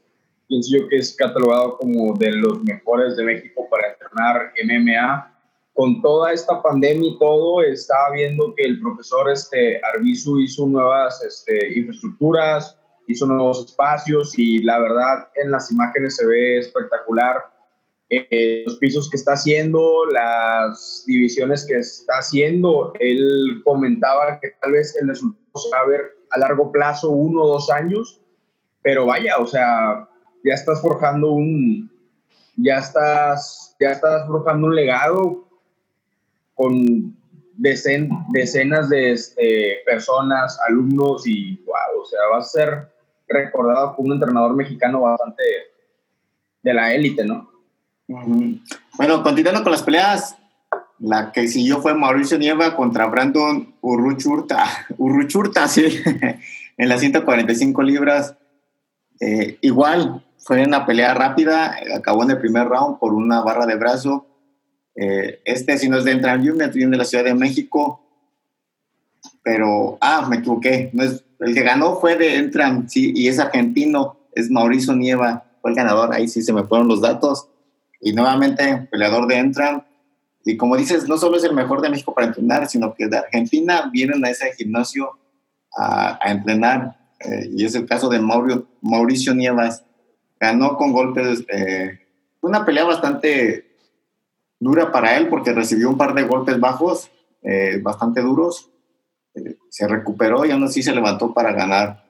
pienso 0.46 0.78
yo 0.78 0.88
que 0.88 0.98
es 0.98 1.16
catalogado 1.16 1.76
como 1.78 2.14
de 2.14 2.30
los 2.30 2.62
mejores 2.62 3.16
de 3.16 3.24
México 3.24 3.66
para 3.68 3.88
entrenar 3.88 4.52
MMA. 4.64 5.30
Con 5.74 6.00
toda 6.00 6.32
esta 6.32 6.62
pandemia 6.62 7.10
y 7.10 7.18
todo, 7.18 7.60
estaba 7.62 8.12
viendo 8.12 8.54
que 8.54 8.62
el 8.62 8.80
profesor 8.80 9.28
este, 9.28 9.80
Arbizu 9.92 10.38
hizo 10.38 10.68
nuevas 10.68 11.20
este, 11.24 11.76
infraestructuras, 11.76 12.78
hizo 13.06 13.26
nuevos 13.26 13.66
espacios 13.66 14.38
y 14.38 14.62
la 14.62 14.78
verdad 14.78 15.28
en 15.34 15.50
las 15.50 15.70
imágenes 15.70 16.16
se 16.16 16.26
ve 16.26 16.58
espectacular. 16.58 17.36
Eh, 18.10 18.62
los 18.66 18.76
pisos 18.76 19.10
que 19.10 19.16
está 19.16 19.32
haciendo, 19.32 20.06
las 20.06 21.04
divisiones 21.06 21.66
que 21.66 21.78
está 21.78 22.18
haciendo, 22.18 22.92
él 23.00 23.62
comentaba 23.64 24.38
que 24.40 24.50
tal 24.60 24.72
vez 24.72 24.96
el 25.00 25.08
resultado 25.08 25.58
se 25.58 25.70
va 25.70 25.80
a 25.80 25.86
ver 25.86 26.00
a 26.30 26.38
largo 26.38 26.70
plazo, 26.70 27.10
uno 27.10 27.42
o 27.42 27.48
dos 27.48 27.70
años, 27.70 28.20
pero 28.82 29.06
vaya, 29.06 29.36
o 29.38 29.46
sea, 29.46 30.08
ya 30.44 30.54
estás 30.54 30.80
forjando 30.82 31.32
un, 31.32 31.90
ya 32.56 32.78
estás, 32.78 33.74
ya 33.80 33.92
estás 33.92 34.26
forjando 34.26 34.66
un 34.66 34.74
legado 34.74 35.48
con 36.54 37.16
decenas 37.56 38.88
de 38.88 39.12
este, 39.12 39.78
personas, 39.86 40.58
alumnos 40.68 41.26
y 41.26 41.56
wow, 41.64 42.02
o 42.02 42.04
sea, 42.04 42.20
va 42.32 42.38
a 42.38 42.42
ser 42.42 42.93
recordado 43.28 43.94
como 43.94 44.08
un 44.08 44.14
entrenador 44.14 44.54
mexicano 44.54 45.00
bastante 45.00 45.42
de 46.62 46.74
la 46.74 46.94
élite, 46.94 47.24
¿no? 47.24 47.50
Bueno, 48.06 49.22
continuando 49.22 49.62
con 49.62 49.72
las 49.72 49.82
peleas, 49.82 50.36
la 50.98 51.32
que 51.32 51.48
siguió 51.48 51.80
fue 51.80 51.94
Mauricio 51.94 52.38
Nieva 52.38 52.76
contra 52.76 53.06
Brandon 53.06 53.74
Urruchurta, 53.80 54.64
Urruchurta, 54.98 55.68
sí, 55.68 56.00
en 56.76 56.88
las 56.88 57.00
145 57.00 57.82
libras. 57.82 58.36
Eh, 59.20 59.58
igual, 59.62 60.24
fue 60.38 60.64
una 60.64 60.84
pelea 60.84 61.14
rápida, 61.14 61.76
acabó 61.94 62.24
en 62.24 62.32
el 62.32 62.38
primer 62.38 62.68
round 62.68 62.98
por 62.98 63.14
una 63.14 63.42
barra 63.42 63.66
de 63.66 63.76
brazo. 63.76 64.26
Eh, 64.96 65.40
este, 65.44 65.78
si 65.78 65.88
no 65.88 65.98
es 65.98 66.04
de 66.04 66.12
Entran 66.12 66.46
es 66.46 66.74
de 66.74 66.96
la 66.96 67.04
Ciudad 67.04 67.24
de 67.24 67.34
México, 67.34 68.00
pero, 69.42 69.98
ah, 70.00 70.26
me 70.28 70.36
equivoqué, 70.36 70.90
no 70.92 71.02
es 71.02 71.23
el 71.40 71.54
que 71.54 71.62
ganó 71.62 71.96
fue 71.96 72.16
de 72.16 72.36
Entram, 72.36 72.88
sí, 72.88 73.12
y 73.14 73.28
es 73.28 73.38
argentino, 73.38 74.18
es 74.32 74.50
Mauricio 74.50 74.94
Nieva, 74.94 75.44
fue 75.60 75.70
el 75.70 75.76
ganador, 75.76 76.12
ahí 76.12 76.28
sí 76.28 76.42
se 76.42 76.52
me 76.52 76.64
fueron 76.64 76.88
los 76.88 77.00
datos. 77.00 77.48
Y 78.00 78.12
nuevamente, 78.12 78.86
peleador 78.90 79.26
de 79.26 79.36
Entram. 79.36 79.82
Y 80.44 80.56
como 80.56 80.76
dices, 80.76 81.08
no 81.08 81.16
solo 81.16 81.36
es 81.36 81.44
el 81.44 81.54
mejor 81.54 81.80
de 81.80 81.88
México 81.88 82.14
para 82.14 82.26
entrenar, 82.26 82.68
sino 82.68 82.94
que 82.94 83.08
de 83.08 83.16
Argentina 83.16 83.88
vienen 83.90 84.24
a 84.24 84.30
ese 84.30 84.52
gimnasio 84.54 85.18
a, 85.76 86.18
entrenar. 86.26 86.96
Eh, 87.20 87.48
y 87.56 87.64
es 87.64 87.74
el 87.74 87.86
caso 87.86 88.08
de 88.10 88.20
Mauricio, 88.20 88.66
Mauricio 88.82 89.34
Nievas. 89.34 89.84
Ganó 90.38 90.76
con 90.76 90.92
golpes, 90.92 91.44
eh, 91.48 91.98
una 92.42 92.66
pelea 92.66 92.84
bastante 92.84 93.74
dura 94.60 94.92
para 94.92 95.16
él 95.16 95.28
porque 95.28 95.52
recibió 95.52 95.88
un 95.88 95.96
par 95.96 96.12
de 96.12 96.24
golpes 96.24 96.60
bajos, 96.60 97.10
eh, 97.42 97.80
bastante 97.82 98.20
duros 98.20 98.73
se 99.68 99.88
recuperó 99.88 100.44
y 100.44 100.50
aún 100.50 100.64
así 100.64 100.82
se 100.82 100.94
levantó 100.94 101.32
para 101.32 101.52
ganar. 101.52 102.04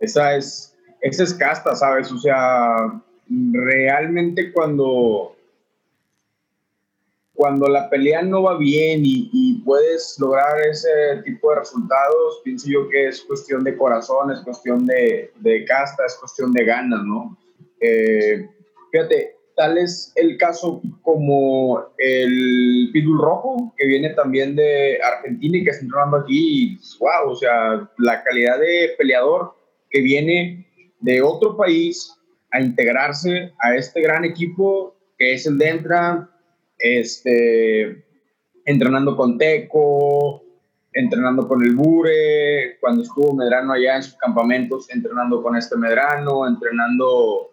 Esa 0.00 0.36
es, 0.36 0.76
esa 1.00 1.22
es 1.22 1.34
casta, 1.34 1.74
¿sabes? 1.74 2.10
O 2.12 2.18
sea, 2.18 3.02
realmente 3.28 4.52
cuando, 4.52 5.36
cuando 7.34 7.68
la 7.68 7.88
pelea 7.88 8.22
no 8.22 8.42
va 8.42 8.58
bien 8.58 9.02
y, 9.04 9.62
puedes 9.64 10.16
lograr 10.18 10.60
ese 10.60 11.22
tipo 11.24 11.50
de 11.50 11.60
resultados, 11.60 12.40
pienso 12.44 12.68
yo 12.68 12.88
que 12.88 13.08
es 13.08 13.22
cuestión 13.22 13.64
de 13.64 13.76
corazón, 13.76 14.30
es 14.30 14.40
cuestión 14.40 14.84
de, 14.84 15.32
de 15.36 15.64
casta, 15.64 16.04
es 16.04 16.16
cuestión 16.16 16.52
de 16.52 16.64
ganas, 16.64 17.02
¿no? 17.02 17.38
Eh, 17.80 18.46
fíjate, 18.92 19.33
Tal 19.56 19.78
es 19.78 20.12
el 20.16 20.36
caso 20.36 20.82
como 21.02 21.94
el 21.98 22.90
Pitbull 22.92 23.20
Rojo, 23.20 23.74
que 23.76 23.86
viene 23.86 24.10
también 24.10 24.56
de 24.56 24.98
Argentina 25.00 25.58
y 25.58 25.64
que 25.64 25.70
está 25.70 25.84
entrenando 25.84 26.16
aquí. 26.18 26.76
Wow, 26.98 27.30
o 27.30 27.36
sea, 27.36 27.88
la 27.98 28.22
calidad 28.24 28.58
de 28.58 28.94
peleador 28.98 29.54
que 29.90 30.00
viene 30.00 30.66
de 31.00 31.22
otro 31.22 31.56
país 31.56 32.12
a 32.50 32.60
integrarse 32.60 33.52
a 33.60 33.76
este 33.76 34.00
gran 34.00 34.24
equipo 34.24 34.96
que 35.18 35.34
es 35.34 35.46
el 35.46 35.58
de 35.58 35.80
este, 36.78 38.04
entrenando 38.64 39.16
con 39.16 39.38
Teco, 39.38 40.42
entrenando 40.92 41.46
con 41.46 41.62
el 41.62 41.74
Bure, 41.74 42.78
cuando 42.80 43.02
estuvo 43.02 43.34
Medrano 43.34 43.72
allá 43.72 43.96
en 43.96 44.02
sus 44.02 44.14
campamentos, 44.14 44.88
entrenando 44.90 45.42
con 45.42 45.56
este 45.56 45.76
Medrano, 45.76 46.46
entrenando 46.46 47.52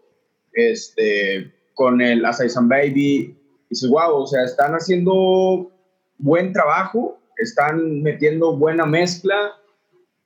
este, 0.53 1.51
con 1.81 1.99
el 1.99 2.23
Asaisan 2.23 2.69
Baby. 2.69 3.35
Y 3.65 3.69
dices, 3.71 3.89
wow, 3.89 4.21
o 4.21 4.27
sea, 4.27 4.43
están 4.43 4.73
haciendo 4.73 5.71
buen 6.19 6.53
trabajo, 6.53 7.19
están 7.37 8.03
metiendo 8.03 8.55
buena 8.55 8.85
mezcla 8.85 9.53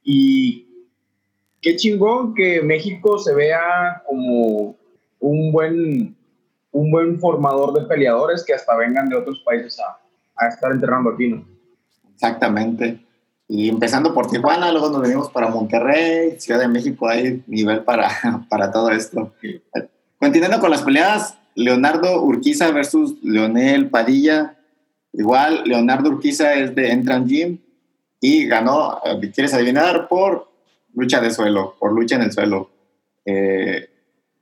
y 0.03 0.67
qué 1.61 1.77
chingón 1.77 2.33
que 2.33 2.61
México 2.61 3.17
se 3.19 3.33
vea 3.33 4.03
como 4.05 4.75
un 5.21 5.53
buen, 5.53 6.17
un 6.73 6.91
buen 6.91 7.21
formador 7.21 7.71
de 7.79 7.87
peleadores 7.87 8.43
que 8.43 8.53
hasta 8.53 8.75
vengan 8.75 9.07
de 9.07 9.15
otros 9.15 9.39
países 9.45 9.79
a, 9.79 9.97
a 10.35 10.49
estar 10.49 10.73
entrenando 10.73 11.11
aquí, 11.11 11.29
¿no? 11.29 11.47
Exactamente. 12.13 12.99
Y 13.47 13.69
empezando 13.69 14.13
por 14.13 14.27
Tijuana, 14.27 14.73
luego 14.73 14.89
nos 14.89 15.01
venimos 15.03 15.29
para 15.29 15.47
Monterrey, 15.47 16.37
Ciudad 16.37 16.59
de 16.59 16.67
México, 16.67 17.07
hay 17.07 17.41
nivel 17.47 17.85
para, 17.85 18.09
para 18.49 18.71
todo 18.73 18.89
esto. 18.89 19.31
Continuando 20.19 20.59
con 20.59 20.71
las 20.71 20.81
peleas, 20.81 21.37
Leonardo 21.55 22.21
Urquiza 22.21 22.71
versus 22.71 23.15
Leonel 23.23 23.89
Padilla. 23.89 24.57
Igual, 25.13 25.63
Leonardo 25.65 26.09
Urquiza 26.09 26.53
es 26.53 26.75
de 26.75 26.91
Entran 26.91 27.25
Gym 27.25 27.57
y 28.19 28.45
ganó, 28.45 28.99
eh, 29.05 29.31
¿quieres 29.33 29.53
adivinar? 29.53 30.07
Por 30.07 30.49
lucha 30.93 31.21
de 31.21 31.31
suelo, 31.31 31.75
por 31.79 31.93
lucha 31.93 32.15
en 32.15 32.23
el 32.23 32.31
suelo. 32.33 32.69
Eh, 33.23 33.89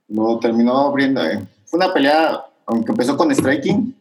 lo 0.08 0.38
terminó 0.40 0.78
abriendo. 0.78 1.24
Eh, 1.24 1.40
fue 1.64 1.78
una 1.78 1.92
pelea, 1.92 2.44
aunque 2.66 2.92
empezó 2.92 3.16
con 3.16 3.32
striking, 3.34 3.94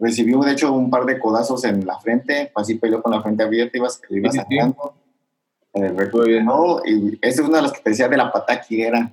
recibió 0.00 0.40
de 0.40 0.52
hecho 0.52 0.72
un 0.72 0.90
par 0.90 1.04
de 1.04 1.18
codazos 1.18 1.64
en 1.64 1.86
la 1.86 1.98
frente, 2.00 2.50
así 2.54 2.74
peleó 2.74 3.02
con 3.02 3.12
la 3.12 3.22
frente 3.22 3.44
abierta, 3.44 3.78
iba, 3.78 3.88
iba 4.10 4.32
sacando. 4.32 4.94
y 6.86 7.18
esa 7.22 7.42
es 7.42 7.48
una 7.48 7.58
de 7.58 7.62
las 7.62 7.72
que 7.72 7.80
te 7.80 7.90
decía 7.90 8.08
de 8.08 8.16
la 8.16 8.32
pataquillera 8.32 9.12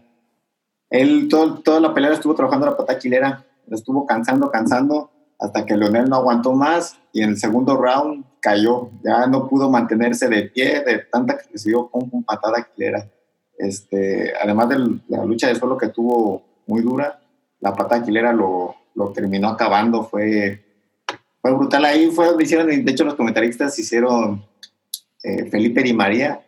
él 0.94 1.28
toda 1.28 1.80
la 1.80 1.92
pelea 1.92 2.14
estuvo 2.14 2.36
trabajando 2.36 2.68
la 2.68 2.78
pata 2.78 3.00
chilera, 3.00 3.44
estuvo 3.72 4.06
cansando, 4.06 4.52
cansando, 4.52 5.10
hasta 5.40 5.66
que 5.66 5.76
Leonel 5.76 6.08
no 6.08 6.18
aguantó 6.18 6.54
más 6.54 7.00
y 7.12 7.24
en 7.24 7.32
el 7.32 7.38
segundo 7.38 7.76
round 7.76 8.24
cayó, 8.40 8.92
ya 9.04 9.26
no 9.26 9.50
pudo 9.50 9.72
mantenerse 9.72 10.30
de 10.30 10.44
pie 10.44 10.84
de 10.84 11.00
tanta 11.00 11.36
que 11.40 11.52
recibió 11.52 11.88
con, 11.90 12.12
con 12.12 12.24
patada 12.24 12.68
quilera. 12.76 13.10
Este, 13.58 14.34
además 14.40 14.70
de 14.70 15.00
la 15.08 15.26
lucha 15.26 15.48
de 15.48 15.56
suelo 15.56 15.80
que 15.80 15.88
tuvo 15.88 16.44
muy 16.68 16.84
dura, 16.84 17.20
la 17.60 17.74
patada 17.74 18.04
quilera 18.04 18.32
lo, 18.32 18.76
lo 18.94 19.12
terminó 19.14 19.50
acabando, 19.50 20.04
fue, 20.04 20.64
fue 21.42 21.54
brutal. 21.54 21.86
Ahí 21.86 22.12
fue 22.12 22.28
hicieron, 22.40 22.68
de 22.68 22.92
hecho 22.92 23.04
los 23.04 23.16
comentaristas 23.16 23.78
hicieron 23.80 24.46
eh, 25.24 25.46
Felipe 25.50 25.82
y 25.88 25.94
María, 25.94 26.40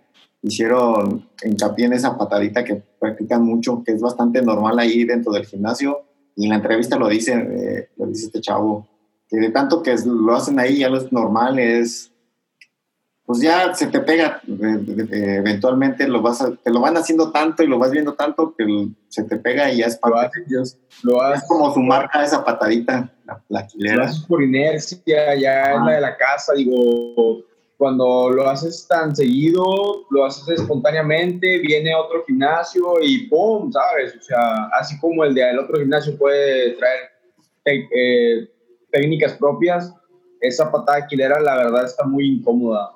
hicieron 0.46 1.28
hincapié 1.44 1.88
en 1.88 1.94
esa 1.94 2.18
patadita 2.18 2.64
que 2.64 2.75
practican 3.00 3.44
mucho, 3.44 3.84
que 3.84 3.94
es 3.94 4.02
bastante 4.02 4.42
normal 4.42 4.78
ahí 4.78 5.04
dentro 5.04 5.32
del 5.34 5.46
gimnasio. 5.46 6.04
Y 6.36 6.44
en 6.46 6.50
la 6.50 6.56
entrevista 6.58 6.98
lo 6.98 7.08
dice, 7.08 7.34
eh, 7.34 7.90
lo 7.98 8.06
dice 8.06 8.28
este 8.28 8.42
chavo, 8.42 8.88
que 9.28 9.38
de 9.38 9.50
tanto 9.50 9.82
que 9.82 9.96
lo 10.06 10.36
hacen 10.36 10.60
ahí 10.60 10.80
ya 10.80 10.90
lo 10.90 10.98
es 10.98 11.12
normal, 11.12 11.58
es, 11.58 12.12
pues 13.25 13.40
ya 13.40 13.74
se 13.74 13.88
te 13.88 14.02
pega, 14.02 14.40
eventualmente 14.48 16.08
lo 16.08 16.22
vas 16.22 16.46
te 16.64 16.72
lo 16.72 16.80
van 16.80 16.96
haciendo 16.96 17.32
tanto 17.32 17.64
y 17.64 17.68
lo 17.68 17.80
vas 17.80 17.90
viendo 17.90 18.14
tanto 18.14 18.54
que 18.56 18.66
se 19.08 19.24
te 19.24 19.38
pega 19.38 19.72
y 19.72 19.78
ya 19.78 19.88
es 19.88 19.98
para 19.98 20.30
Dios. 20.46 20.78
Lo 21.02 21.34
es 21.34 21.42
como 21.48 21.74
su 21.74 21.80
marca 21.80 22.24
esa 22.24 22.46
patadita, 22.46 23.12
la, 23.25 23.42
la 23.50 23.68
Lo 23.96 24.04
haces 24.04 24.24
por 24.25 24.44
inercia, 24.44 25.36
ya 25.36 25.74
es 25.74 25.82
la 25.84 25.92
de 25.94 26.02
la 26.02 26.16
casa, 26.16 26.54
digo, 26.54 27.44
cuando 27.77 28.29
lo 28.29 28.50
haces 28.50 28.88
tan 28.88 29.15
seguido, 29.15 30.05
lo 30.10 30.25
haces 30.25 30.62
espontáneamente, 30.62 31.60
viene 31.60 31.94
otro 31.94 32.24
gimnasio 32.25 32.96
y 33.01 33.27
¡pum! 33.27 33.72
¿Sabes? 33.72 34.15
O 34.15 34.22
sea, 34.22 34.65
así 34.79 34.98
como 35.00 35.24
el 35.24 35.34
del 35.34 35.60
otro 35.60 35.79
gimnasio 35.79 36.17
puede 36.17 36.72
traer 36.72 37.12
eh, 37.65 38.50
técnicas 38.91 39.34
propias, 39.34 39.94
esa 40.39 40.72
patada 40.72 41.00
aquilera 41.00 41.39
la 41.39 41.58
verdad 41.58 41.86
está 41.86 42.05
muy 42.05 42.27
incómoda. 42.27 42.91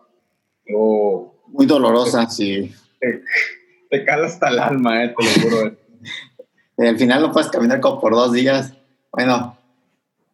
Muy 1.47 1.65
dolorosa, 1.65 2.29
sí. 2.29 2.71
Te, 3.89 4.05
cala 4.05 4.27
hasta 4.27 4.49
el 4.49 4.59
alma, 4.59 5.03
eh, 5.03 5.15
te 5.17 5.23
lo 5.23 5.49
juro. 5.49 5.77
Al 6.77 6.97
final 6.97 7.21
no 7.21 7.31
puedes 7.31 7.49
caminar 7.49 7.81
como 7.81 7.99
por 7.99 8.13
dos 8.13 8.31
días. 8.31 8.73
Bueno, 9.11 9.57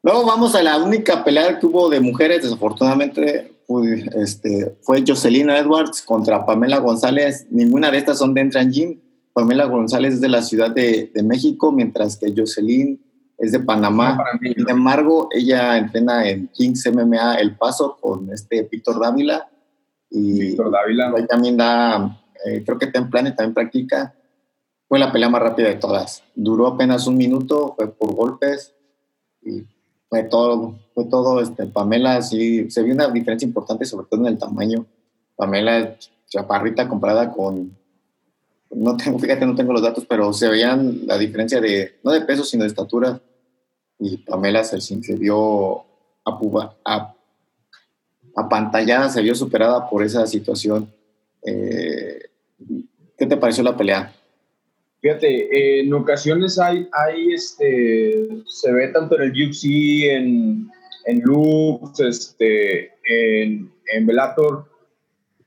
luego 0.05 0.25
vamos 0.25 0.53
a 0.53 0.61
la 0.61 0.77
única 0.77 1.23
pelea 1.23 1.59
que 1.59 1.65
hubo 1.65 1.89
de 1.89 1.99
mujeres, 1.99 2.43
desafortunadamente 2.43 3.51
este, 4.15 4.77
fue 4.81 5.03
Jocelina 5.05 5.57
Edwards 5.57 6.03
contra 6.03 6.45
Pamela 6.45 6.77
González. 6.77 7.47
Ninguna 7.49 7.89
de 7.89 7.97
estas 7.97 8.19
son 8.19 8.33
de 8.33 8.41
Entran 8.41 8.71
Gym. 8.71 9.01
Pamela 9.33 9.65
González 9.65 10.13
es 10.13 10.21
de 10.21 10.29
la 10.29 10.41
Ciudad 10.43 10.69
de, 10.69 11.11
de 11.13 11.23
México, 11.23 11.71
mientras 11.71 12.17
que 12.17 12.33
Jocelyn 12.35 13.03
es 13.37 13.51
de 13.51 13.59
Panamá. 13.59 14.23
Sin 14.41 14.69
embargo, 14.69 15.29
ella 15.31 15.77
entrena 15.77 16.29
en 16.29 16.47
Kings 16.49 16.89
MMA 16.93 17.35
El 17.35 17.57
Paso 17.57 17.97
con 17.99 18.31
este 18.31 18.67
Víctor 18.71 18.99
Dávila. 18.99 19.49
Y 20.09 20.39
Víctor 20.39 20.71
Dávila. 20.71 21.13
Ahí 21.17 21.25
también 21.25 21.57
da, 21.57 22.21
eh, 22.45 22.63
creo 22.63 22.77
que 22.77 22.87
Templane 22.87 23.31
también 23.31 23.53
practica. 23.53 24.15
Fue 24.87 24.99
la 24.99 25.11
pelea 25.11 25.29
más 25.29 25.41
rápida 25.41 25.67
de 25.67 25.75
todas. 25.75 26.23
Duró 26.35 26.67
apenas 26.67 27.07
un 27.07 27.17
minuto, 27.17 27.73
fue 27.75 27.91
por 27.91 28.13
golpes 28.13 28.73
y 29.41 29.63
fue 30.09 30.23
todo, 30.23 30.75
fue 30.93 31.05
todo 31.05 31.41
este, 31.41 31.65
Pamela, 31.65 32.21
sí, 32.21 32.69
se 32.69 32.83
vio 32.83 32.93
una 32.93 33.07
diferencia 33.09 33.47
importante, 33.47 33.85
sobre 33.85 34.07
todo 34.07 34.21
en 34.21 34.27
el 34.27 34.37
tamaño. 34.37 34.85
Pamela 35.35 35.97
chaparrita 36.27 36.87
comparada 36.87 37.31
con, 37.31 37.75
no 38.71 38.97
tengo, 38.97 39.19
fíjate, 39.19 39.45
no 39.45 39.55
tengo 39.55 39.73
los 39.73 39.81
datos, 39.81 40.05
pero 40.05 40.33
se 40.33 40.49
veían 40.49 41.05
la 41.05 41.17
diferencia 41.17 41.61
de, 41.61 41.99
no 42.03 42.11
de 42.11 42.21
peso, 42.21 42.43
sino 42.43 42.63
de 42.63 42.69
estatura. 42.69 43.21
Y 43.99 44.17
Pamela 44.17 44.63
se, 44.63 44.81
se 44.81 45.15
vio 45.15 45.85
a, 46.25 47.15
apantallada, 48.35 49.09
se 49.09 49.21
vio 49.21 49.35
superada 49.35 49.89
por 49.89 50.03
esa 50.03 50.27
situación. 50.27 50.91
Eh, 51.43 52.19
¿Qué 53.17 53.25
te 53.25 53.37
pareció 53.37 53.63
la 53.63 53.77
pelea? 53.77 54.13
Fíjate, 55.05 55.81
en 55.81 55.93
ocasiones 55.93 56.57
hay, 56.57 56.89
hay 56.91 57.31
este, 57.31 58.27
se 58.47 58.73
ve 58.73 58.87
tanto 58.87 59.15
en 59.15 59.21
el 59.21 59.31
UFC, 59.33 59.65
en, 60.09 60.67
en 61.05 61.19
Lux, 61.19 61.99
este, 61.99 62.85
en, 63.07 63.71
en 63.93 64.07
Bellator, 64.07 64.65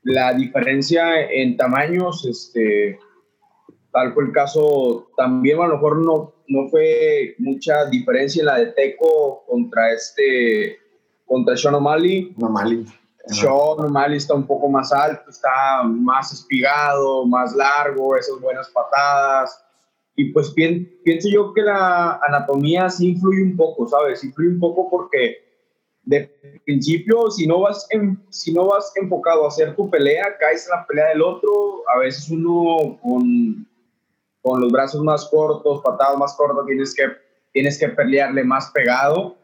la 0.03 0.33
diferencia 0.33 1.29
en 1.29 1.57
tamaños, 1.57 2.25
este, 2.25 2.97
tal 3.91 4.13
fue 4.13 4.27
el 4.27 4.31
caso, 4.31 5.09
también 5.17 5.59
a 5.59 5.67
lo 5.67 5.73
mejor 5.73 6.05
no, 6.05 6.33
no 6.47 6.69
fue 6.69 7.35
mucha 7.39 7.83
diferencia 7.89 8.39
en 8.39 8.45
la 8.45 8.59
de 8.59 8.67
Teco 8.67 9.43
contra 9.45 9.91
este, 9.91 10.77
contra 11.25 11.57
Sean 11.57 11.75
O'Malley. 11.75 12.33
O'Malley. 12.39 12.85
Sean 13.27 13.53
O'Malley 13.53 14.17
está 14.17 14.33
un 14.33 14.47
poco 14.47 14.69
más 14.69 14.91
alto, 14.91 15.29
está 15.29 15.83
más 15.83 16.31
espigado, 16.31 17.25
más 17.25 17.53
largo, 17.55 18.15
esas 18.15 18.39
buenas 18.39 18.69
patadas. 18.69 19.63
Y 20.15 20.31
pues 20.31 20.51
pienso 20.51 21.29
yo 21.29 21.53
que 21.53 21.61
la 21.61 22.19
anatomía 22.27 22.89
sí 22.89 23.09
influye 23.09 23.43
un 23.43 23.55
poco, 23.55 23.87
¿sabes? 23.87 24.23
Influye 24.23 24.49
un 24.49 24.59
poco 24.59 24.89
porque 24.89 25.37
de 26.03 26.61
principio, 26.65 27.29
si 27.29 27.45
no 27.45 27.61
vas, 27.61 27.87
si 28.29 28.53
no 28.53 28.67
vas 28.67 28.91
enfocado 28.95 29.45
a 29.45 29.49
hacer 29.49 29.75
tu 29.75 29.89
pelea, 29.89 30.37
caes 30.39 30.65
en 30.65 30.79
la 30.79 30.85
pelea 30.87 31.09
del 31.09 31.21
otro. 31.21 31.83
A 31.93 31.99
veces 31.99 32.29
uno 32.29 32.97
con, 33.01 33.67
con 34.41 34.61
los 34.61 34.71
brazos 34.71 35.03
más 35.03 35.29
cortos, 35.29 35.81
patadas 35.83 36.17
más 36.17 36.35
cortas, 36.35 36.65
tienes 36.65 36.95
que, 36.95 37.03
tienes 37.53 37.77
que 37.79 37.89
pelearle 37.89 38.43
más 38.43 38.71
pegado 38.71 39.38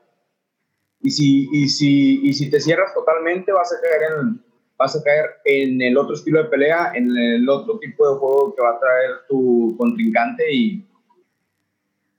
y 1.05 1.11
si, 1.11 1.47
y 1.51 1.69
si, 1.69 2.19
y 2.23 2.33
si 2.33 2.49
te 2.49 2.59
cierras 2.59 2.91
totalmente, 2.93 3.51
vas 3.51 3.71
a 3.71 3.75
caer 3.79 4.11
en, 4.21 4.41
vas 4.75 4.95
a 4.95 5.03
caer 5.03 5.25
en 5.45 5.79
el 5.79 5.97
otro 5.97 6.15
estilo 6.15 6.41
de 6.41 6.49
pelea, 6.49 6.93
en 6.95 7.15
el 7.15 7.47
otro 7.47 7.77
tipo 7.77 8.09
de 8.11 8.17
juego 8.17 8.55
que 8.55 8.63
va 8.63 8.71
a 8.71 8.79
traer 8.79 9.11
tu 9.29 9.75
contrincante 9.77 10.51
y 10.51 10.83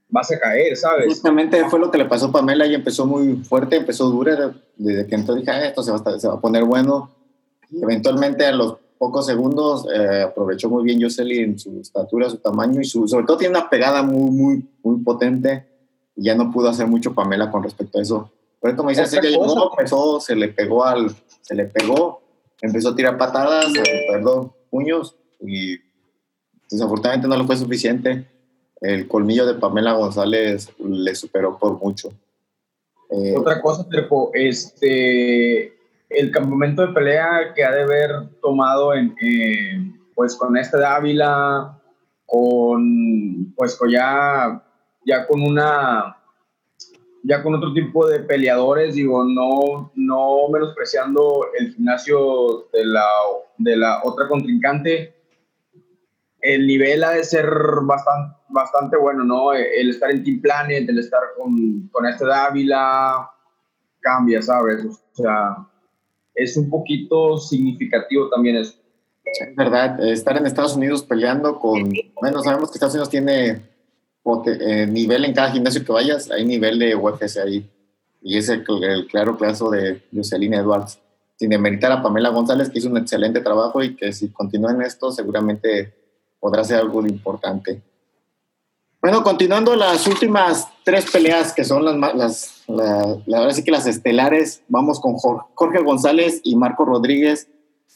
vas 0.08 0.30
a 0.30 0.38
caer, 0.38 0.76
¿sabes? 0.76 1.06
Justamente 1.08 1.68
fue 1.68 1.80
lo 1.80 1.90
que 1.90 1.98
le 1.98 2.04
pasó 2.04 2.26
a 2.26 2.32
Pamela 2.32 2.64
y 2.64 2.74
empezó 2.74 3.06
muy 3.06 3.36
fuerte, 3.38 3.76
empezó 3.76 4.08
dura, 4.08 4.54
desde 4.76 5.06
que 5.08 5.14
entonces 5.16 5.44
dije, 5.44 5.50
ah, 5.50 5.66
esto 5.66 5.82
se 5.82 5.90
va, 5.90 5.96
a, 5.96 6.18
se 6.20 6.28
va, 6.28 6.34
a, 6.34 6.40
poner 6.40 6.62
bueno. 6.62 7.10
Y 7.68 7.82
eventualmente 7.82 8.46
a 8.46 8.52
los 8.52 8.76
pocos 8.98 9.26
segundos 9.26 9.84
eh, 9.92 10.22
aprovechó 10.22 10.70
muy 10.70 10.84
bien 10.84 11.02
Jocelyn 11.02 11.58
su 11.58 11.80
estatura, 11.80 12.30
su 12.30 12.38
tamaño 12.38 12.80
y 12.80 12.84
su, 12.84 13.08
sobre 13.08 13.26
todo 13.26 13.36
tiene 13.36 13.58
una 13.58 13.68
pegada 13.68 14.04
muy, 14.04 14.30
muy, 14.30 14.68
muy 14.84 15.02
potente 15.02 15.66
y 16.14 16.24
ya 16.26 16.36
no 16.36 16.52
pudo 16.52 16.68
hacer 16.68 16.86
mucho 16.86 17.12
Pamela 17.12 17.50
con 17.50 17.64
respecto 17.64 17.98
a 17.98 18.02
eso. 18.02 18.30
Pero 18.66 18.78
como 18.78 18.88
dices, 18.88 19.12
ella 19.12 19.22
llegó, 19.22 19.70
empezó, 19.70 20.18
se 20.18 20.34
le 20.34 20.48
pegó 20.48 20.84
al, 20.84 21.14
se 21.40 21.54
le 21.54 21.66
pegó, 21.66 22.20
empezó 22.60 22.88
a 22.88 22.96
tirar 22.96 23.16
patadas, 23.16 23.66
perdón, 24.10 24.52
puños, 24.70 25.14
y 25.38 25.78
desafortunadamente 26.68 27.28
no 27.28 27.36
le 27.36 27.44
fue 27.44 27.56
suficiente. 27.56 28.26
El 28.80 29.06
colmillo 29.06 29.46
de 29.46 29.54
Pamela 29.54 29.92
González 29.92 30.68
le 30.80 31.14
superó 31.14 31.56
por 31.56 31.78
mucho. 31.78 32.08
Eh, 33.10 33.36
Otra 33.36 33.62
cosa, 33.62 33.88
Trepo, 33.88 34.32
este, 34.34 35.78
el 36.08 36.32
campamento 36.32 36.84
de 36.84 36.92
pelea 36.92 37.52
que 37.54 37.62
ha 37.62 37.70
de 37.70 37.82
haber 37.82 38.10
tomado 38.42 38.94
en, 38.94 39.14
eh, 39.22 39.92
pues 40.12 40.34
con 40.34 40.56
este 40.56 40.76
Dávila, 40.76 41.80
con, 42.26 43.54
pues 43.54 43.76
con 43.76 43.90
ya, 43.90 44.60
ya 45.04 45.24
con 45.28 45.40
una 45.40 46.15
ya 47.26 47.42
con 47.42 47.54
otro 47.54 47.72
tipo 47.72 48.06
de 48.06 48.20
peleadores, 48.20 48.94
digo, 48.94 49.24
no, 49.24 49.90
no 49.96 50.48
menospreciando 50.52 51.48
el 51.58 51.74
gimnasio 51.74 52.68
de 52.72 52.84
la, 52.84 53.06
de 53.58 53.76
la 53.76 54.00
otra 54.04 54.28
contrincante, 54.28 55.14
el 56.40 56.66
nivel 56.66 57.02
ha 57.02 57.10
de 57.10 57.24
ser 57.24 57.48
bastante, 57.82 58.36
bastante 58.48 58.96
bueno, 58.96 59.24
¿no? 59.24 59.52
El 59.52 59.90
estar 59.90 60.10
en 60.10 60.22
Team 60.22 60.40
Planet, 60.40 60.88
el 60.88 60.98
estar 61.00 61.20
con, 61.36 61.88
con 61.90 62.06
este 62.06 62.24
Dávila, 62.26 63.28
cambia, 64.00 64.40
¿sabes? 64.40 64.84
O 64.84 64.92
sea, 65.12 65.56
es 66.34 66.56
un 66.56 66.70
poquito 66.70 67.38
significativo 67.38 68.28
también 68.28 68.56
eso. 68.56 68.78
Es 69.24 69.56
verdad, 69.56 70.00
estar 70.06 70.36
en 70.36 70.46
Estados 70.46 70.76
Unidos 70.76 71.02
peleando 71.02 71.58
con, 71.58 71.92
bueno, 72.20 72.40
sabemos 72.42 72.70
que 72.70 72.74
Estados 72.74 72.94
Unidos 72.94 73.10
tiene 73.10 73.62
eh, 74.46 74.86
nivel 74.86 75.24
en 75.24 75.32
cada 75.32 75.52
gimnasio 75.52 75.84
que 75.84 75.92
vayas, 75.92 76.30
hay 76.30 76.44
nivel 76.44 76.78
de 76.78 76.96
UFC 76.96 77.38
ahí. 77.38 77.68
Y 78.22 78.36
es 78.36 78.48
el, 78.48 78.64
claro 79.08 79.38
caso 79.38 79.70
de 79.70 80.02
Jocelyn 80.14 80.54
Edwards. 80.54 80.98
Sin 81.38 81.50
demeritar 81.50 81.92
a 81.92 82.02
Pamela 82.02 82.30
González, 82.30 82.70
que 82.70 82.78
hizo 82.78 82.88
un 82.88 82.96
excelente 82.96 83.40
trabajo 83.40 83.82
y 83.82 83.94
que 83.94 84.12
si 84.12 84.28
continúa 84.28 84.72
en 84.72 84.82
esto, 84.82 85.12
seguramente 85.12 85.94
podrá 86.40 86.64
ser 86.64 86.78
algo 86.78 87.06
importante. 87.06 87.82
Bueno, 89.00 89.22
continuando 89.22 89.76
las 89.76 90.06
últimas 90.06 90.66
tres 90.82 91.08
peleas 91.10 91.52
que 91.52 91.62
son 91.62 91.84
las, 91.84 92.14
las 92.16 92.64
la, 92.66 93.18
la 93.26 93.40
verdad 93.40 93.54
sí 93.54 93.62
que 93.62 93.70
las 93.70 93.86
estelares, 93.86 94.62
vamos 94.68 94.98
con 94.98 95.14
Jorge 95.14 95.82
González 95.84 96.40
y 96.42 96.56
Marco 96.56 96.84
Rodríguez. 96.84 97.48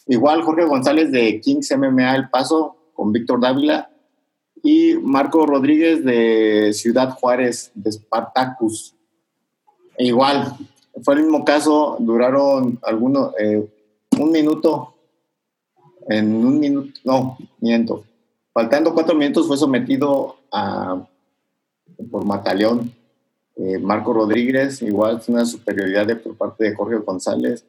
Igual 0.06 0.42
Jorge 0.42 0.64
González 0.64 1.10
de 1.10 1.40
Kings 1.40 1.74
MMA 1.76 2.14
El 2.14 2.30
Paso 2.30 2.76
con 2.94 3.10
Víctor 3.10 3.40
Dávila 3.40 3.90
y 4.62 4.94
Marco 4.94 5.46
Rodríguez 5.46 6.04
de 6.04 6.72
Ciudad 6.72 7.10
Juárez, 7.10 7.70
de 7.74 7.92
Spartacus. 7.92 8.94
E 9.96 10.06
igual, 10.06 10.56
fue 11.02 11.14
el 11.14 11.22
mismo 11.22 11.44
caso, 11.44 11.96
duraron 12.00 12.78
algunos, 12.82 13.32
eh, 13.38 13.68
un 14.18 14.30
minuto, 14.30 14.94
en 16.08 16.34
un 16.44 16.58
minuto, 16.58 16.90
no, 17.04 17.38
miento, 17.60 18.04
faltando 18.52 18.92
cuatro 18.92 19.14
minutos 19.14 19.46
fue 19.46 19.56
sometido 19.56 20.36
a, 20.52 21.06
por 22.10 22.24
Mataleón. 22.24 22.92
Eh, 23.56 23.78
Marco 23.78 24.12
Rodríguez, 24.14 24.80
igual, 24.82 25.22
una 25.28 25.44
superioridad 25.44 26.06
de, 26.06 26.16
por 26.16 26.34
parte 26.36 26.64
de 26.64 26.74
Jorge 26.74 26.96
González. 26.96 27.64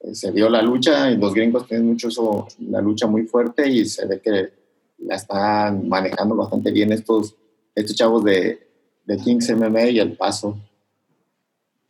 Eh, 0.00 0.14
se 0.14 0.30
vio 0.30 0.48
la 0.48 0.62
lucha 0.62 1.10
y 1.10 1.16
los 1.16 1.34
gringos 1.34 1.66
tienen 1.66 1.88
mucho 1.88 2.08
eso, 2.08 2.46
la 2.60 2.80
lucha 2.80 3.06
muy 3.06 3.26
fuerte 3.26 3.68
y 3.68 3.84
se 3.86 4.06
ve 4.06 4.20
que 4.20 4.65
la 4.98 5.16
están 5.16 5.88
manejando 5.88 6.36
bastante 6.36 6.70
bien 6.70 6.92
estos, 6.92 7.34
estos 7.74 7.96
chavos 7.96 8.24
de, 8.24 8.66
de 9.04 9.16
Kings 9.18 9.50
MMA 9.54 9.90
y 9.90 9.98
El 9.98 10.16
Paso. 10.16 10.58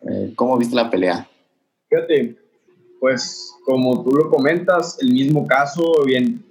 Eh, 0.03 0.33
¿Cómo 0.37 0.59
viste 0.59 0.77
la 0.77 0.91
pelea? 0.91 1.29
Fíjate, 1.89 2.37
pues 3.01 3.55
como 3.65 4.03
tú 4.05 4.11
lo 4.13 4.31
comentas, 4.31 4.99
el 5.01 5.13
mismo 5.13 5.47
caso, 5.47 6.05
bien, 6.05 6.45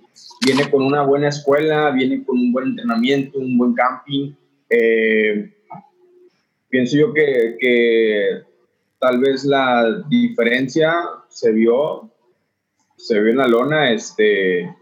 viene 0.46 0.70
con 0.70 0.84
una 0.84 1.04
buena 1.04 1.30
escuela, 1.30 1.92
viene 1.92 2.24
con 2.24 2.38
un 2.38 2.52
buen 2.52 2.70
entrenamiento, 2.70 3.40
un 3.40 3.58
buen 3.58 3.74
camping. 3.74 4.34
Eh, 4.70 5.54
pienso 6.70 6.98
yo 6.98 7.14
que, 7.14 7.58
que, 7.60 8.42
tal 9.00 9.20
vez 9.20 9.44
la 9.46 10.04
diferencia 10.10 10.96
se 11.30 11.52
vio, 11.52 12.10
se 12.98 13.20
vio 13.22 13.32
en 13.32 13.38
la 13.38 13.48
lona, 13.48 13.92
este, 13.92 14.74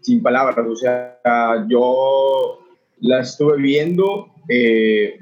sin 0.00 0.22
palabras, 0.22 0.66
o 0.66 0.76
sea, 0.76 1.18
yo 1.68 2.60
la 3.00 3.20
estuve 3.20 3.56
viendo, 3.56 4.28
eh, 4.48 5.18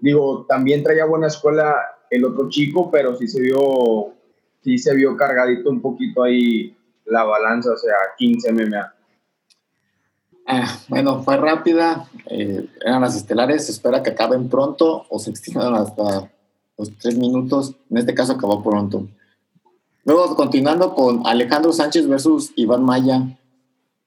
digo, 0.00 0.46
también 0.48 0.82
traía 0.82 1.04
buena 1.04 1.26
escuela 1.28 1.76
el 2.10 2.24
otro 2.24 2.48
chico, 2.48 2.90
pero 2.90 3.16
sí 3.16 3.26
se 3.26 3.40
vio, 3.40 4.12
sí 4.62 4.78
se 4.78 4.94
vio 4.94 5.16
cargadito 5.16 5.70
un 5.70 5.80
poquito 5.80 6.22
ahí 6.22 6.76
la 7.06 7.24
balanza, 7.24 7.72
o 7.72 7.76
sea, 7.76 7.94
15 8.18 8.52
MMA. 8.52 8.94
Ah, 10.46 10.78
bueno, 10.88 11.22
fue 11.22 11.36
rápida, 11.36 12.08
eh, 12.26 12.66
eran 12.84 13.00
las 13.00 13.16
estelares, 13.16 13.66
se 13.66 13.72
espera 13.72 14.02
que 14.02 14.10
acaben 14.10 14.48
pronto 14.48 15.06
o 15.08 15.18
se 15.18 15.30
extiendan 15.30 15.74
hasta 15.74 16.30
los 16.76 16.98
tres 16.98 17.16
minutos, 17.16 17.76
en 17.90 17.98
este 17.98 18.14
caso 18.14 18.32
acabó 18.32 18.62
pronto. 18.62 19.08
Luego, 20.04 20.34
continuando 20.34 20.94
con 20.94 21.26
Alejandro 21.26 21.72
Sánchez 21.72 22.08
versus 22.08 22.52
Iván 22.56 22.84
Maya. 22.84 23.38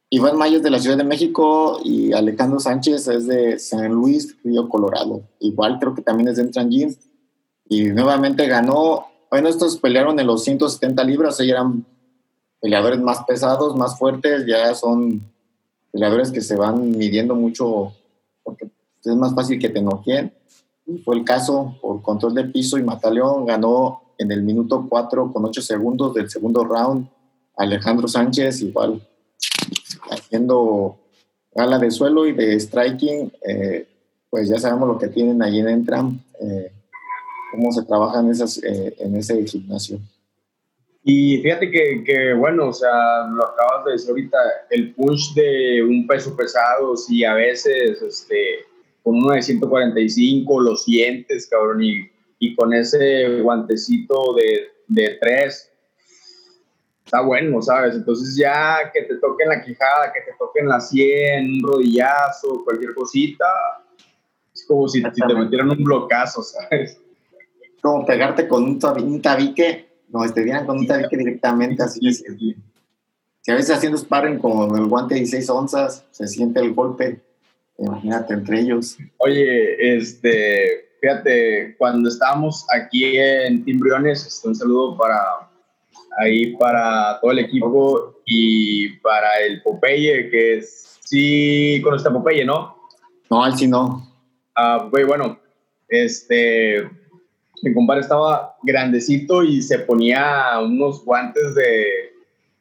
Iván 0.10 0.38
Maya 0.38 0.58
es 0.58 0.64
de 0.64 0.70
la 0.70 0.80
Ciudad 0.80 0.98
de 0.98 1.04
México 1.04 1.80
y 1.84 2.14
Alejandro 2.14 2.60
Sánchez 2.60 3.08
es 3.08 3.28
de 3.28 3.58
San 3.58 3.92
Luis, 3.92 4.38
Río 4.44 4.70
Colorado. 4.70 5.24
Igual 5.40 5.80
creo 5.80 5.96
que 5.96 6.04
también 6.04 6.30
es 6.30 6.36
de 6.36 6.44
Entran. 6.44 6.70
Y 7.68 7.84
nuevamente 7.86 8.46
ganó. 8.48 9.08
Bueno, 9.32 9.50
estos 9.50 9.78
pelearon 9.78 10.20
en 10.20 10.28
los 10.28 10.44
170 10.44 11.04
libras, 11.04 11.40
ellos 11.40 11.54
eran 11.54 11.86
peleadores 12.62 13.00
más 13.00 13.24
pesados, 13.26 13.76
más 13.76 13.98
fuertes, 13.98 14.46
ya 14.46 14.74
son 14.76 15.24
peleadores 15.92 16.32
que 16.32 16.42
se 16.42 16.56
van 16.56 16.92
midiendo 16.92 17.36
mucho 17.36 17.92
porque 18.44 18.70
es 19.04 19.16
más 19.16 19.34
fácil 19.34 19.60
que 19.60 19.70
te 19.70 19.80
enojen. 19.80 20.32
Y 20.86 21.00
fue 21.00 21.16
el 21.16 21.26
caso 21.26 21.76
por 21.82 22.04
control 22.04 22.36
de 22.36 22.44
piso 22.46 22.78
y 22.78 22.84
Mataleón 22.84 23.46
ganó 23.48 24.04
en 24.20 24.32
el 24.32 24.44
minuto 24.44 24.86
4 24.88 25.34
con 25.34 25.46
8 25.46 25.62
segundos 25.62 26.14
del 26.14 26.30
segundo 26.30 26.64
round. 26.64 27.10
Alejandro 27.58 28.08
Sánchez 28.08 28.62
igual 28.62 29.02
haciendo 30.16 30.98
gala 31.54 31.80
de 31.80 31.92
suelo 31.92 32.26
y 32.26 32.34
de 32.34 32.60
striking, 32.60 33.32
eh, 33.48 33.88
pues 34.30 34.50
ya 34.50 34.60
sabemos 34.60 34.90
lo 34.90 34.98
que 34.98 35.08
tienen 35.08 35.42
allí 35.42 35.60
en 35.60 35.70
Entram, 35.70 36.20
eh, 36.42 36.72
cómo 37.52 37.72
se 37.72 37.84
trabaja 37.84 38.20
en, 38.20 38.30
esas, 38.30 38.62
eh, 38.64 38.96
en 39.00 39.16
ese 39.16 39.46
gimnasio. 39.46 40.00
Y 41.04 41.38
fíjate 41.38 41.70
que, 41.70 42.04
que, 42.04 42.34
bueno, 42.34 42.70
o 42.70 42.74
sea, 42.74 43.28
lo 43.28 43.46
acabas 43.46 43.86
de 43.86 43.92
decir 43.92 44.10
ahorita, 44.10 44.38
el 44.72 44.94
punch 44.96 45.34
de 45.36 45.84
un 45.84 46.08
peso 46.08 46.36
pesado, 46.36 46.98
si 46.98 47.24
a 47.24 47.36
veces 47.36 48.02
este, 48.02 48.66
con 49.04 49.18
uno 49.18 49.34
de 49.34 49.44
145 49.44 50.60
lo 50.62 50.76
sientes, 50.76 51.48
cabrón, 51.48 51.84
y, 51.84 52.10
y 52.40 52.56
con 52.56 52.74
ese 52.74 53.40
guantecito 53.42 54.34
de, 54.34 54.68
de 54.88 55.18
tres, 55.22 55.72
está 57.06 57.22
bueno, 57.22 57.62
¿sabes? 57.62 57.96
Entonces 57.96 58.36
ya 58.36 58.92
que 58.92 59.04
te 59.04 59.16
toquen 59.18 59.50
la 59.50 59.64
quijada, 59.64 60.12
que 60.12 60.22
te 60.22 60.36
toquen 60.38 60.68
la 60.68 60.82
sien, 60.82 61.54
un 61.54 61.64
rodillazo, 61.64 62.64
cualquier 62.66 62.96
cosita, 62.96 63.46
es 64.54 64.66
como 64.68 64.88
si, 64.88 65.04
te 65.04 65.36
metieran 65.36 65.70
un 65.70 65.84
blocazo, 65.84 66.42
¿sabes? 66.42 67.00
Como 67.82 68.06
pegarte 68.06 68.48
con 68.48 68.64
un, 68.64 68.80
tabique, 69.22 69.88
no, 70.10 70.28
te 70.34 70.44
dieran 70.44 70.66
con 70.66 70.80
un 70.80 70.88
tabique 70.88 71.16
directamente, 71.16 71.84
así 71.84 72.00
que 72.00 72.12
si 72.12 73.52
a 73.52 73.56
veces 73.56 73.76
haciendo 73.76 74.00
sparring 74.00 74.40
con 74.40 74.76
el 74.76 74.86
guante 74.88 75.14
de 75.14 75.20
16 75.20 75.50
onzas, 75.52 76.08
se 76.10 76.28
siente 76.28 76.60
el 76.60 76.74
golpe, 76.74 77.22
imagínate 77.78 78.34
entre 78.34 78.62
ellos. 78.62 78.98
Oye, 79.18 79.98
este, 79.98 80.90
fíjate, 81.00 81.76
cuando 81.78 82.10
estábamos 82.10 82.66
aquí 82.76 83.16
en 83.16 83.64
Timbriones, 83.64 84.26
este, 84.26 84.48
un 84.48 84.56
saludo 84.56 84.98
para 84.98 85.45
ahí 86.18 86.56
para 86.56 87.20
todo 87.22 87.32
el 87.32 87.40
equipo 87.40 88.16
y 88.26 88.90
para 89.00 89.40
el 89.46 89.62
Popeye, 89.62 90.30
que 90.30 90.58
es, 90.58 91.00
sí 91.04 91.82
conoce 91.84 92.08
a 92.08 92.12
Popeye, 92.12 92.46
¿no? 92.46 92.76
No, 93.30 93.44
al 93.44 93.58
sí 93.58 93.68
no. 93.68 94.08
Ah, 94.56 94.90
bueno, 94.92 95.40
este, 95.90 96.90
mi 97.62 97.74
compadre 97.74 98.02
estaba 98.02 98.56
grandecito 98.64 99.44
y 99.44 99.62
se 99.62 99.80
ponía 99.80 100.60
unos 100.62 101.04
guantes 101.04 101.56
de, 101.56 101.86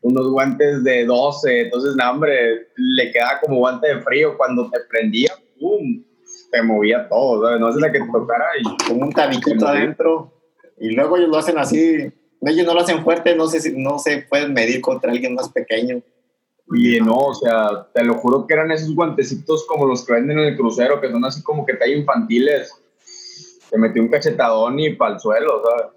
unos 0.05 0.29
guantes 0.29 0.85
de 0.85 1.07
12, 1.07 1.61
entonces, 1.63 1.97
no, 1.97 2.11
hombre, 2.11 2.69
le 2.77 3.11
quedaba 3.11 3.41
como 3.41 3.57
guante 3.57 3.89
de 3.89 4.03
frío 4.03 4.37
cuando 4.37 4.69
te 4.71 4.81
prendía, 4.81 5.33
¡pum! 5.59 6.05
Te 6.51 6.63
movía 6.63 7.09
todo, 7.09 7.43
¿sabes? 7.43 7.61
No 7.61 7.71
es 7.71 7.77
la 7.77 7.91
que 7.91 8.01
te 8.01 8.07
tocara 8.13 8.45
y... 8.61 8.87
Como 8.87 9.07
un 9.07 9.13
tabiquito 9.13 9.67
adentro. 9.67 10.31
Y 10.79 10.91
luego 10.91 11.17
ellos 11.17 11.31
lo 11.31 11.39
hacen 11.39 11.59
así, 11.59 12.13
ellos 12.43 12.67
no 12.67 12.75
lo 12.75 12.81
hacen 12.81 13.03
fuerte, 13.03 13.35
no 13.35 13.47
sé 13.47 13.61
si 13.61 13.73
no 13.77 13.99
se 13.99 14.19
pueden 14.29 14.53
medir 14.53 14.81
contra 14.81 15.11
alguien 15.11 15.35
más 15.35 15.49
pequeño. 15.49 16.03
Y 16.73 16.99
no, 17.01 17.17
o 17.17 17.35
sea, 17.35 17.89
te 17.93 18.03
lo 18.05 18.15
juro 18.15 18.47
que 18.47 18.55
eran 18.55 18.71
esos 18.71 18.95
guantecitos 18.95 19.67
como 19.67 19.87
los 19.87 20.05
que 20.05 20.15
venden 20.15 20.39
en 20.39 20.47
el 20.47 20.57
crucero, 20.57 21.01
que 21.01 21.11
son 21.11 21.25
así 21.25 21.43
como 21.43 21.67
que 21.67 21.79
hay 21.81 21.93
infantiles. 21.93 22.73
Te 23.71 23.79
metió 23.79 24.03
un 24.03 24.09
cachetadón 24.09 24.79
y 24.81 24.95
para 24.95 25.15
el 25.15 25.21
suelo, 25.21 25.63
¿sabes? 25.65 25.93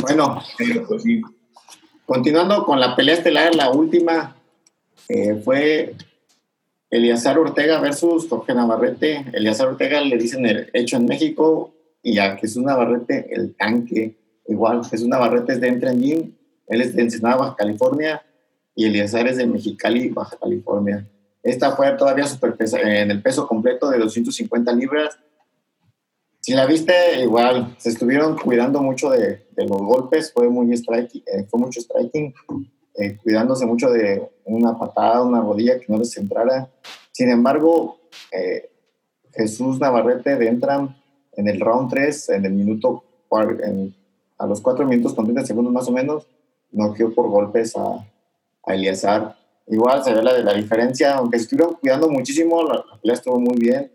Bueno, 0.00 0.42
pues 0.88 1.02
sí. 1.02 1.20
Continuando 2.06 2.64
con 2.64 2.80
la 2.80 2.94
pelea 2.94 3.16
estelar, 3.16 3.54
la 3.54 3.70
última 3.70 4.36
eh, 5.08 5.34
fue 5.44 5.94
Eliazar 6.90 7.38
Ortega 7.38 7.80
versus 7.80 8.28
Jorge 8.28 8.54
Navarrete. 8.54 9.26
Eliazar 9.32 9.68
Ortega 9.68 10.00
le 10.00 10.16
dicen 10.16 10.46
el 10.46 10.70
hecho 10.72 10.96
en 10.96 11.06
México 11.06 11.74
y 12.06 12.20
a 12.20 12.36
Jesús 12.36 12.62
Navarrete 12.62 13.34
el 13.34 13.56
tanque. 13.56 14.16
Igual, 14.46 14.84
Jesús 14.84 15.08
Navarrete 15.08 15.54
es 15.54 15.60
de 15.60 15.66
Entran 15.66 16.00
Gym, 16.00 16.36
él 16.68 16.80
es 16.80 16.94
de 16.94 17.02
Ensenada, 17.02 17.36
Baja 17.36 17.56
California, 17.56 18.24
y 18.76 18.84
Eliezer 18.84 19.26
es 19.26 19.38
de 19.38 19.46
Mexicali, 19.46 20.10
Baja 20.10 20.36
California. 20.40 21.04
Esta 21.42 21.72
fue 21.72 21.90
todavía 21.96 22.24
super 22.26 22.54
en 22.60 23.10
el 23.10 23.22
peso 23.22 23.48
completo 23.48 23.90
de 23.90 23.98
250 23.98 24.72
libras. 24.74 25.18
Si 26.40 26.52
la 26.52 26.64
viste, 26.64 26.94
igual, 27.22 27.74
se 27.76 27.88
estuvieron 27.88 28.36
cuidando 28.36 28.80
mucho 28.80 29.10
de, 29.10 29.48
los 29.56 29.68
golpes, 29.68 30.32
fue, 30.32 30.48
muy 30.48 30.76
striking, 30.76 31.24
eh, 31.26 31.44
fue 31.50 31.58
mucho 31.58 31.80
striking, 31.80 32.32
eh, 32.94 33.16
cuidándose 33.20 33.66
mucho 33.66 33.90
de 33.90 34.30
una 34.44 34.78
patada, 34.78 35.22
una 35.22 35.40
rodilla 35.40 35.80
que 35.80 35.86
no 35.88 35.98
les 35.98 36.16
entrara. 36.16 36.70
Sin 37.10 37.30
embargo, 37.30 37.98
eh, 38.30 38.70
Jesús 39.32 39.80
Navarrete 39.80 40.36
de 40.36 40.46
Entran 40.46 40.94
en 41.36 41.48
el 41.48 41.60
round 41.60 41.90
3, 41.90 42.30
en 42.30 42.44
el 42.46 42.52
minuto, 42.52 43.04
en, 43.62 43.94
a 44.38 44.46
los 44.46 44.60
4 44.60 44.86
minutos 44.86 45.14
con 45.14 45.26
30 45.26 45.46
segundos 45.46 45.72
más 45.72 45.88
o 45.88 45.92
menos, 45.92 46.26
noqueó 46.72 47.14
por 47.14 47.28
golpes 47.28 47.76
a, 47.76 48.06
a 48.64 48.74
Eliazar. 48.74 49.36
Igual 49.68 50.02
se 50.02 50.14
ve 50.14 50.22
la, 50.22 50.38
la 50.38 50.54
diferencia, 50.54 51.16
aunque 51.16 51.36
estuvieron 51.36 51.74
cuidando 51.74 52.08
muchísimo, 52.08 52.62
la, 52.62 52.84
pelea 53.00 53.14
estuvo 53.14 53.38
muy 53.38 53.56
bien. 53.58 53.92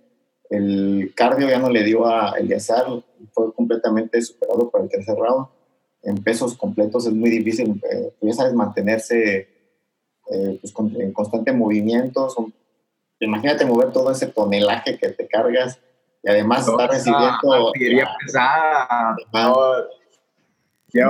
El 0.50 1.14
cardio 1.16 1.50
ya 1.50 1.60
no 1.60 1.70
le 1.70 1.84
dio 1.84 2.06
a 2.06 2.36
Eliazar, 2.38 2.86
fue 3.34 3.54
completamente 3.54 4.22
superado 4.22 4.70
por 4.70 4.82
el 4.82 4.90
tercer 4.90 5.16
round. 5.16 5.48
En 6.04 6.18
pesos 6.24 6.58
completos 6.58 7.06
es 7.06 7.14
muy 7.14 7.30
difícil, 7.30 7.82
eh, 7.92 8.14
ya 8.22 8.34
sabes, 8.34 8.54
mantenerse 8.54 9.48
eh, 10.32 10.58
pues, 10.60 10.74
con, 10.74 11.00
en 11.00 11.14
constante 11.14 11.54
movimiento. 11.54 12.30
Son, 12.30 12.54
imagínate 13.20 13.66
mover 13.66 13.92
todo 13.92 14.12
ese 14.12 14.28
tonelaje 14.28 14.98
que 14.98 15.10
te 15.10 15.28
cargas 15.28 15.80
y 16.24 16.30
además 16.30 16.68
está 16.68 16.88
recibiendo. 16.88 17.72
pesada. 18.24 19.16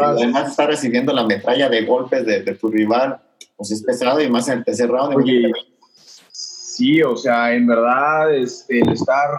además 0.05 0.49
está 0.49 0.67
recibiendo 0.67 1.13
la 1.13 1.25
metralla 1.25 1.69
de 1.69 1.85
golpes 1.85 2.25
de, 2.25 2.43
de, 2.43 2.55
tu 2.55 2.69
rival, 2.69 3.21
pues 3.57 3.71
es 3.71 3.83
pesado 3.83 4.21
y 4.21 4.29
más 4.29 4.47
en 4.47 4.59
el 4.59 4.65
tercer 4.65 4.89
round. 4.89 5.15
Oye, 5.15 5.51
sí, 6.31 7.01
o 7.01 7.17
sea, 7.17 7.53
en 7.53 7.67
verdad, 7.67 8.33
este, 8.33 8.79
el 8.79 8.89
estar, 8.89 9.29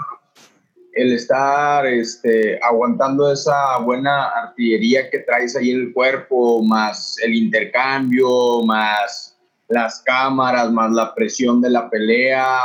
el 0.93 1.13
estar 1.15 1.87
este, 1.87 2.61
aguantando 2.63 3.33
esa 3.33 3.79
buena 3.79 4.29
artillería 4.29 5.09
que 5.11 5.21
traes 5.21 5.57
ahí 5.57 5.71
en 5.71 5.81
el 5.81 5.93
cuerpo, 5.95 6.63
más 6.63 7.17
el 7.23 7.35
intercambio, 7.35 8.63
más 8.65 9.39
las 9.69 10.03
cámaras, 10.03 10.71
más 10.71 10.93
la 10.93 11.15
presión 11.15 11.63
de 11.63 11.71
la 11.71 11.89
pelea, 11.89 12.59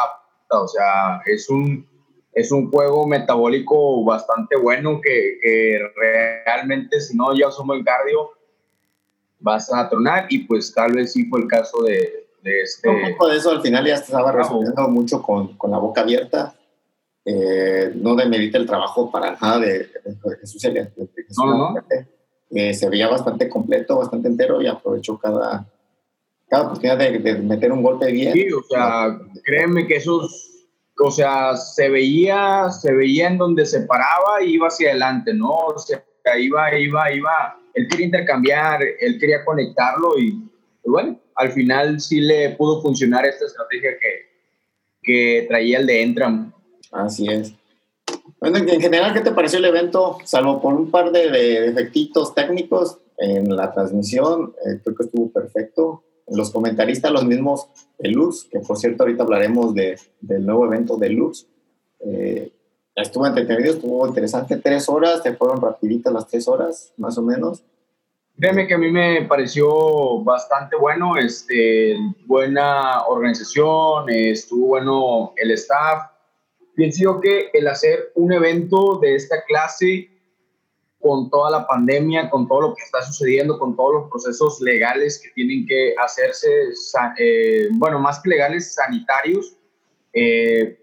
o 0.49 0.67
sea, 0.67 1.21
es 1.25 1.49
un 1.49 1.87
es 2.37 2.51
un 2.51 2.69
juego 2.69 3.07
metabólico 3.07 4.03
bastante 4.03 4.55
bueno 4.57 5.01
que, 5.01 5.39
que 5.41 5.79
realmente 5.95 7.01
si 7.01 7.17
no 7.17 7.35
ya 7.35 7.49
somos 7.49 7.77
el 7.77 7.83
cardio 7.83 8.29
vas 9.39 9.73
a 9.73 9.89
tronar 9.89 10.27
y 10.29 10.39
pues 10.39 10.71
tal 10.71 10.93
vez 10.93 11.13
sí 11.13 11.25
fue 11.25 11.41
el 11.41 11.47
caso 11.47 11.81
de, 11.81 12.27
de 12.43 12.61
este... 12.61 12.89
Un 12.89 13.11
poco 13.11 13.29
de 13.29 13.37
eso 13.37 13.49
al 13.49 13.61
final 13.63 13.87
ya 13.87 13.95
estaba 13.95 14.31
resolviendo 14.31 14.87
mucho 14.87 15.23
con, 15.23 15.57
con, 15.57 15.71
la 15.71 15.79
boca 15.79 16.01
abierta. 16.01 16.53
Eh, 17.25 17.91
no 17.95 18.15
demerita 18.15 18.59
el 18.59 18.67
trabajo 18.67 19.09
para 19.09 19.31
nada 19.31 19.57
de, 19.59 19.89
Jesús 20.39 20.63
Elías. 20.63 20.89
No, 21.37 21.57
no. 21.57 21.75
Eh, 22.51 22.73
se 22.75 22.87
veía 22.87 23.07
bastante 23.07 23.49
completo, 23.49 23.97
bastante 23.97 24.27
entero 24.27 24.61
y 24.61 24.67
aprovechó 24.67 25.17
cada, 25.17 25.67
cada 26.47 26.65
oportunidad 26.65 26.99
de, 26.99 27.35
meter 27.39 27.71
un 27.71 27.81
golpe 27.81 28.11
bien. 28.11 28.33
Sí, 28.33 28.51
o 28.51 28.61
sea, 28.61 29.19
créeme 29.43 29.87
que 29.87 29.95
esos, 29.95 30.56
o 30.99 31.11
sea, 31.11 31.55
se 31.55 31.89
veía, 31.89 32.69
se 32.69 32.93
veía 32.93 33.27
en 33.27 33.37
donde 33.37 33.65
se 33.65 33.81
paraba 33.81 34.41
y 34.43 34.55
iba 34.55 34.67
hacia 34.67 34.89
adelante, 34.89 35.33
¿no? 35.33 35.51
O 35.51 35.79
sea, 35.79 36.03
iba, 36.39 36.77
iba, 36.77 37.11
iba, 37.13 37.59
él 37.73 37.87
quería 37.87 38.07
intercambiar, 38.07 38.81
él 38.99 39.19
quería 39.19 39.45
conectarlo 39.45 40.17
y, 40.17 40.31
pues 40.31 40.91
bueno, 40.91 41.19
al 41.35 41.51
final 41.51 41.99
sí 41.99 42.19
le 42.19 42.51
pudo 42.51 42.81
funcionar 42.81 43.25
esta 43.25 43.45
estrategia 43.45 43.91
que, 43.99 44.27
que 45.03 45.45
traía 45.47 45.79
el 45.79 45.87
de 45.87 46.01
Entram. 46.01 46.53
Así 46.91 47.27
es. 47.27 47.53
Bueno, 48.39 48.57
en 48.57 48.81
general, 48.81 49.13
¿qué 49.13 49.21
te 49.21 49.31
pareció 49.31 49.59
el 49.59 49.65
evento? 49.65 50.17
Salvo 50.23 50.61
por 50.61 50.73
un 50.73 50.91
par 50.91 51.11
de, 51.11 51.29
de 51.29 51.67
efectitos 51.67 52.35
técnicos 52.35 52.99
en 53.17 53.55
la 53.55 53.71
transmisión, 53.73 54.53
eh, 54.65 54.79
creo 54.83 54.95
que 54.95 55.03
estuvo 55.03 55.31
perfecto. 55.31 56.03
Los 56.29 56.51
comentaristas, 56.51 57.11
los 57.11 57.25
mismos 57.25 57.69
de 57.99 58.09
Luz, 58.09 58.47
que 58.51 58.59
por 58.59 58.77
cierto 58.77 59.03
ahorita 59.03 59.23
hablaremos 59.23 59.73
de, 59.73 59.97
del 60.19 60.45
nuevo 60.45 60.65
evento 60.65 60.97
de 60.97 61.09
Luz. 61.09 61.47
Eh, 61.99 62.51
estuvo 62.95 63.25
entretenido, 63.25 63.73
estuvo 63.73 64.07
interesante. 64.07 64.57
Tres 64.57 64.89
horas, 64.89 65.21
se 65.23 65.33
fueron 65.35 65.61
rapiditas 65.61 66.11
las 66.11 66.27
tres 66.27 66.47
horas, 66.47 66.93
más 66.97 67.17
o 67.17 67.21
menos. 67.21 67.63
Créeme 68.39 68.67
que 68.67 68.75
a 68.75 68.77
mí 68.77 68.91
me 68.91 69.23
pareció 69.23 70.21
bastante 70.21 70.75
bueno, 70.75 71.17
este, 71.17 71.95
buena 72.27 73.05
organización, 73.07 74.09
estuvo 74.09 74.67
bueno 74.67 75.33
el 75.37 75.51
staff. 75.51 76.11
Pienso 76.75 77.19
que 77.19 77.49
el 77.51 77.67
hacer 77.67 78.11
un 78.13 78.31
evento 78.31 78.99
de 79.01 79.15
esta 79.15 79.43
clase 79.43 80.11
con 80.99 81.29
toda 81.29 81.51
la 81.51 81.67
pandemia, 81.67 82.29
con 82.29 82.47
todo 82.47 82.61
lo 82.61 82.75
que 82.75 82.83
está 82.83 83.01
sucediendo, 83.01 83.59
con 83.59 83.75
todos 83.75 83.93
los 83.93 84.09
procesos 84.09 84.59
legales 84.61 85.21
que 85.21 85.29
tienen 85.31 85.65
que 85.65 85.93
hacerse, 85.97 86.49
eh, 87.19 87.67
bueno, 87.73 87.99
más 87.99 88.19
que 88.21 88.29
legales, 88.29 88.73
sanitarios, 88.73 89.57
eh, 90.13 90.79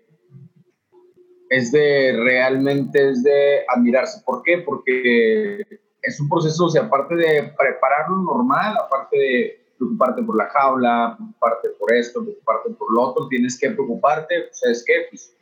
es 1.51 1.73
de 1.73 2.17
realmente 2.23 3.11
es 3.11 3.23
de 3.23 3.65
admirarse. 3.69 4.23
¿Por 4.25 4.43
qué? 4.43 4.59
Porque 4.59 5.61
es 6.03 6.21
un 6.21 6.29
proceso, 6.29 6.67
o 6.67 6.71
sea, 6.71 6.83
aparte 6.83 7.17
de 7.17 7.53
prepararlo 7.59 8.17
normal, 8.19 8.77
aparte 8.81 9.19
de 9.19 9.65
preocuparte 9.77 10.23
por 10.23 10.37
la 10.37 10.47
jaula, 10.47 11.17
preocuparte 11.17 11.69
por 11.79 11.93
esto, 11.93 12.23
preocuparte 12.23 12.71
por 12.71 12.93
lo 12.93 13.03
otro, 13.03 13.29
tienes 13.29 13.59
que 13.59 13.71
preocuparte, 13.71 14.43
pues, 14.43 14.59
¿sabes 14.59 14.85
qué? 14.87 14.95
Pues 15.11 15.37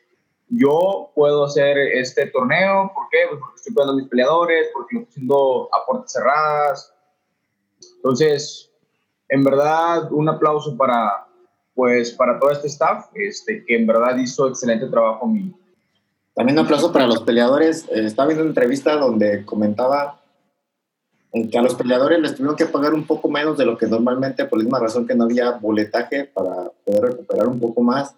yo 0.54 1.10
puedo 1.14 1.44
hacer 1.44 1.78
este 1.78 2.26
torneo, 2.26 2.92
¿por 2.94 3.08
qué? 3.10 3.18
Pues 3.28 3.40
porque 3.40 3.56
estoy 3.56 3.74
cuidando 3.74 3.92
a 3.92 3.96
mis 3.96 4.08
peleadores, 4.08 4.68
porque 4.74 4.96
estoy 4.98 5.08
haciendo 5.08 5.68
a 5.72 5.86
puertas 5.86 6.12
cerradas. 6.12 6.94
Entonces, 7.96 8.70
en 9.28 9.42
verdad, 9.44 10.12
un 10.12 10.28
aplauso 10.28 10.76
para, 10.76 11.26
pues, 11.74 12.12
para 12.12 12.38
todo 12.38 12.50
este 12.50 12.68
staff, 12.68 13.06
este, 13.14 13.64
que 13.64 13.76
en 13.76 13.86
verdad 13.86 14.16
hizo 14.18 14.48
excelente 14.48 14.86
trabajo 14.88 15.26
mi, 15.26 15.54
también 16.34 16.58
un 16.58 16.64
aplauso 16.64 16.92
para 16.92 17.06
los 17.06 17.22
peleadores. 17.22 17.86
Eh, 17.90 18.04
estaba 18.04 18.28
viendo 18.28 18.42
una 18.42 18.50
entrevista 18.50 18.96
donde 18.96 19.44
comentaba 19.44 20.20
que 21.50 21.58
a 21.58 21.62
los 21.62 21.74
peleadores 21.74 22.20
les 22.20 22.34
tuvieron 22.34 22.56
que 22.56 22.66
pagar 22.66 22.92
un 22.92 23.06
poco 23.06 23.30
menos 23.30 23.56
de 23.56 23.64
lo 23.64 23.78
que 23.78 23.86
normalmente, 23.86 24.44
por 24.44 24.58
la 24.58 24.64
misma 24.64 24.80
razón 24.80 25.06
que 25.06 25.14
no 25.14 25.24
había 25.24 25.52
boletaje 25.52 26.24
para 26.24 26.70
poder 26.84 27.02
recuperar 27.02 27.48
un 27.48 27.58
poco 27.58 27.82
más. 27.82 28.14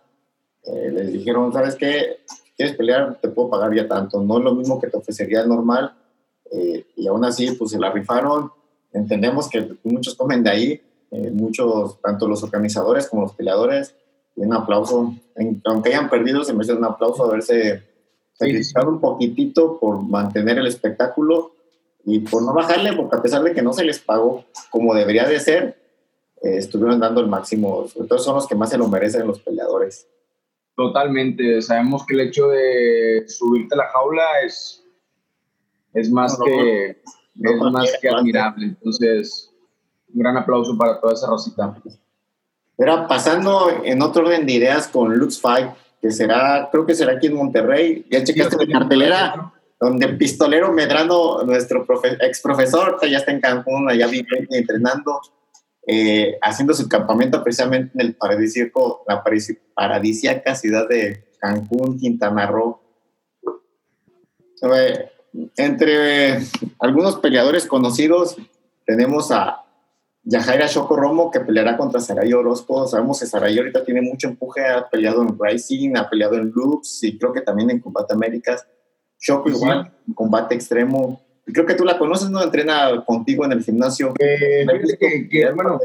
Eh, 0.66 0.90
les 0.92 1.12
dijeron, 1.12 1.53
¿sabes 1.53 1.74
qué? 1.74 2.18
¿Quieres 2.57 2.77
pelear? 2.77 3.18
Te 3.20 3.29
puedo 3.29 3.50
pagar 3.50 3.74
ya 3.74 3.88
tanto. 3.88 4.22
No 4.22 4.38
es 4.38 4.44
lo 4.44 4.55
mismo 4.55 4.81
que 4.81 4.88
te 4.88 4.96
ofrecería 4.96 5.44
normal. 5.44 5.94
Eh, 6.50 6.87
y 6.96 7.07
aún 7.07 7.24
así, 7.24 7.53
pues 7.53 7.72
se 7.72 7.79
la 7.79 7.90
rifaron. 7.90 8.50
Entendemos 8.92 9.48
que 9.48 9.77
muchos 9.83 10.14
comen 10.14 10.44
de 10.44 10.50
ahí, 10.50 10.83
muchos, 11.33 12.00
tanto 12.00 12.29
los 12.29 12.44
organizadores 12.44 13.09
como 13.09 13.22
los 13.22 13.35
peleadores. 13.35 13.94
Y 14.37 14.42
un 14.42 14.53
aplauso, 14.53 15.14
aunque 15.64 15.88
hayan 15.88 16.09
perdido, 16.09 16.44
se 16.44 16.53
merecen 16.53 16.79
un 16.79 16.85
aplauso 16.85 17.24
a 17.24 17.33
verse 17.33 17.83
sacrificar 18.35 18.88
un 18.88 19.00
poquitito 19.00 19.79
por 19.79 20.03
mantener 20.03 20.59
el 20.59 20.66
espectáculo 20.66 21.53
y 22.05 22.18
por 22.20 22.42
no 22.42 22.53
bajarle, 22.53 22.92
porque 22.92 23.16
a 23.16 23.22
pesar 23.22 23.42
de 23.42 23.55
que 23.55 23.62
no 23.62 23.72
se 23.72 23.85
les 23.85 23.98
pagó 23.98 24.44
como 24.70 24.94
debería 24.94 25.27
de 25.27 25.40
ser, 25.40 25.77
eh, 26.42 26.59
estuvieron 26.59 27.00
dando 27.00 27.20
el 27.20 27.29
máximo. 27.29 27.87
Todo 28.09 28.18
son 28.18 28.35
los 28.35 28.46
que 28.46 28.55
más 28.55 28.70
se 28.70 28.79
lo 28.79 28.88
merecen 28.88 29.27
los 29.27 29.40
peleadores. 29.40 30.07
Totalmente. 30.76 31.62
Sabemos 31.62 32.04
que 32.06 32.14
el 32.14 32.20
hecho 32.20 32.48
de 32.48 33.24
subirte 33.28 33.74
a 33.74 33.78
la 33.78 33.88
jaula 33.88 34.24
es, 34.44 34.84
es 35.92 36.10
más, 36.10 36.38
que, 36.44 36.90
es 36.90 37.60
más 37.72 37.92
que 38.00 38.08
admirable. 38.08 38.66
Entonces, 38.66 39.52
un 40.12 40.20
gran 40.20 40.37
aplauso 40.37 40.76
para 40.76 41.00
toda 41.00 41.14
esa 41.14 41.28
rosita. 41.28 41.76
Era 42.76 43.06
pasando 43.06 43.70
en 43.84 44.02
otro 44.02 44.24
orden 44.24 44.46
de 44.46 44.54
ideas 44.54 44.88
con 44.88 45.16
Lux 45.16 45.40
Fight 45.40 45.70
que 46.04 46.10
será, 46.10 46.68
creo 46.70 46.84
que 46.84 46.94
será 46.94 47.14
aquí 47.14 47.28
en 47.28 47.37
Monterrey. 47.37 48.04
Ya 48.10 48.22
checaste 48.22 48.66
la 48.66 48.78
cartelera, 48.78 49.52
donde 49.80 50.04
el 50.04 50.18
pistolero 50.18 50.70
Medrano, 50.72 51.42
nuestro 51.44 51.87
ex 52.20 52.42
profesor, 52.42 52.98
ya 53.08 53.18
está 53.18 53.32
en 53.32 53.40
Cancún, 53.40 53.88
allá 53.88 54.06
viviendo 54.06 54.46
y 54.50 54.56
entrenando, 54.58 55.20
eh, 55.86 56.38
haciendo 56.42 56.74
su 56.74 56.88
campamento 56.88 57.42
precisamente 57.42 57.92
en 57.94 58.00
el 58.00 58.14
paradisíaco, 58.14 59.04
la 59.06 59.22
paradisíaca 59.74 60.54
ciudad 60.54 60.88
de 60.88 61.24
Cancún, 61.38 61.98
Quintana 61.98 62.46
Roo. 62.46 62.80
entre 65.56 66.38
algunos 66.78 67.16
peleadores 67.16 67.66
conocidos 67.66 68.36
tenemos 68.86 69.30
a 69.30 69.64
Yajaira 70.26 70.68
Choco 70.68 70.96
Romo, 70.96 71.30
que 71.30 71.40
peleará 71.40 71.76
contra 71.76 72.00
Saray 72.00 72.32
Orozco. 72.32 72.86
Sabemos 72.86 73.20
que 73.20 73.26
Saray 73.26 73.58
ahorita 73.58 73.84
tiene 73.84 74.00
mucho 74.00 74.28
empuje, 74.28 74.66
ha 74.66 74.88
peleado 74.88 75.22
en 75.22 75.36
Rising, 75.38 75.96
ha 75.96 76.08
peleado 76.08 76.36
en 76.36 76.50
Loops 76.54 77.04
y 77.04 77.18
creo 77.18 77.32
que 77.32 77.42
también 77.42 77.70
en 77.70 77.80
Combate 77.80 78.14
Américas. 78.14 78.66
Choco 79.18 79.50
igual, 79.50 79.92
en 80.06 80.14
combate 80.14 80.54
extremo. 80.54 81.22
Creo 81.46 81.66
que 81.66 81.74
tú 81.74 81.85
la 81.85 81.98
conoces, 81.98 82.30
¿no? 82.30 82.42
Entrena 82.42 83.04
contigo 83.04 83.44
en 83.44 83.52
el 83.52 83.62
gimnasio. 83.62 84.14
Eh, 84.18 84.66
que, 84.98 85.28
que, 85.28 85.50
bueno, 85.52 85.78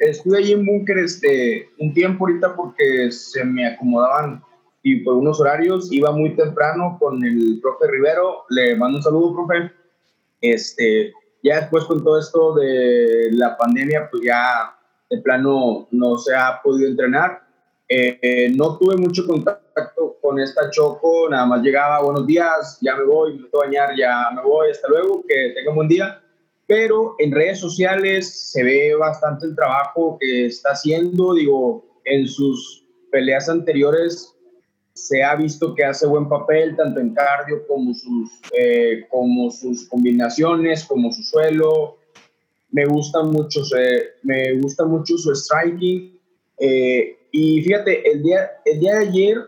estuve, 0.00 0.38
ahí 0.38 0.52
en 0.52 0.66
Búnker 0.66 0.98
este, 0.98 1.68
un 1.78 1.92
tiempo 1.92 2.26
ahorita 2.26 2.56
porque 2.56 3.12
se 3.12 3.44
me 3.44 3.66
acomodaban 3.66 4.42
y 4.82 4.96
por 4.96 5.16
unos 5.16 5.40
horarios 5.40 5.92
iba 5.92 6.10
muy 6.10 6.34
temprano 6.34 6.96
con 6.98 7.22
el 7.24 7.60
profe 7.60 7.86
Rivero. 7.90 8.44
Le 8.48 8.76
mando 8.76 8.98
un 8.98 9.02
saludo, 9.02 9.34
profe. 9.34 9.70
Este, 10.40 11.12
ya 11.42 11.60
después 11.60 11.84
con 11.84 12.02
todo 12.02 12.18
esto 12.18 12.54
de 12.54 13.28
la 13.32 13.56
pandemia, 13.56 14.08
pues 14.10 14.22
ya 14.24 14.74
de 15.10 15.18
plano 15.18 15.86
no 15.90 16.16
se 16.18 16.34
ha 16.34 16.60
podido 16.62 16.88
entrenar. 16.88 17.42
Eh, 17.92 18.52
no 18.54 18.78
tuve 18.78 18.96
mucho 18.96 19.26
contacto 19.26 20.16
con 20.22 20.38
esta 20.38 20.70
Choco, 20.70 21.28
nada 21.28 21.44
más 21.44 21.60
llegaba, 21.60 22.00
buenos 22.00 22.24
días, 22.24 22.78
ya 22.80 22.94
me 22.94 23.02
voy, 23.02 23.34
me 23.34 23.48
voy 23.48 23.50
a 23.52 23.66
bañar, 23.66 23.96
ya 23.96 24.30
me 24.32 24.42
voy, 24.42 24.70
hasta 24.70 24.86
luego, 24.86 25.24
que 25.26 25.52
tenga 25.56 25.70
un 25.70 25.76
buen 25.76 25.88
día. 25.88 26.22
Pero 26.68 27.16
en 27.18 27.32
redes 27.32 27.58
sociales 27.58 28.52
se 28.52 28.62
ve 28.62 28.94
bastante 28.94 29.46
el 29.46 29.56
trabajo 29.56 30.16
que 30.20 30.46
está 30.46 30.70
haciendo, 30.70 31.34
digo, 31.34 31.84
en 32.04 32.28
sus 32.28 32.86
peleas 33.10 33.48
anteriores 33.48 34.36
se 34.92 35.24
ha 35.24 35.34
visto 35.34 35.74
que 35.74 35.84
hace 35.84 36.06
buen 36.06 36.28
papel 36.28 36.76
tanto 36.76 37.00
en 37.00 37.12
cardio 37.12 37.66
como 37.66 37.92
sus, 37.94 38.30
eh, 38.56 39.04
como 39.08 39.50
sus 39.50 39.88
combinaciones, 39.88 40.84
como 40.84 41.10
su 41.10 41.22
suelo. 41.22 41.98
Me 42.70 42.84
gusta 42.84 43.22
mucho, 43.22 43.62
me 44.22 44.52
gusta 44.60 44.84
mucho 44.84 45.16
su 45.16 45.34
striking. 45.34 46.16
Eh, 46.58 47.16
y 47.32 47.62
fíjate, 47.62 48.10
el 48.10 48.22
día, 48.22 48.50
el 48.64 48.80
día 48.80 48.94
de 48.94 49.08
ayer 49.08 49.38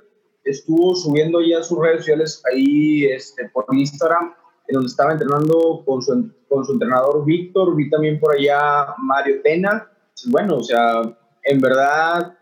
estuvo 0.45 0.95
subiendo 0.95 1.41
ya 1.41 1.63
sus 1.63 1.79
redes 1.79 1.99
sociales 1.99 2.43
ahí 2.53 3.05
este, 3.07 3.49
por 3.49 3.65
Instagram, 3.71 4.35
en 4.69 4.75
donde 4.75 4.89
estaba 4.89 5.13
entrenando 5.13 5.83
con 5.85 6.03
su, 6.03 6.31
con 6.49 6.65
su 6.65 6.73
entrenador 6.73 7.25
Víctor, 7.25 7.75
vi 7.77 7.91
también 7.91 8.19
por 8.21 8.35
allá 8.35 8.95
Mario 8.99 9.41
Tena. 9.43 9.89
Bueno, 10.27 10.57
o 10.57 10.63
sea, 10.63 11.03
en 11.45 11.61
verdad 11.61 12.37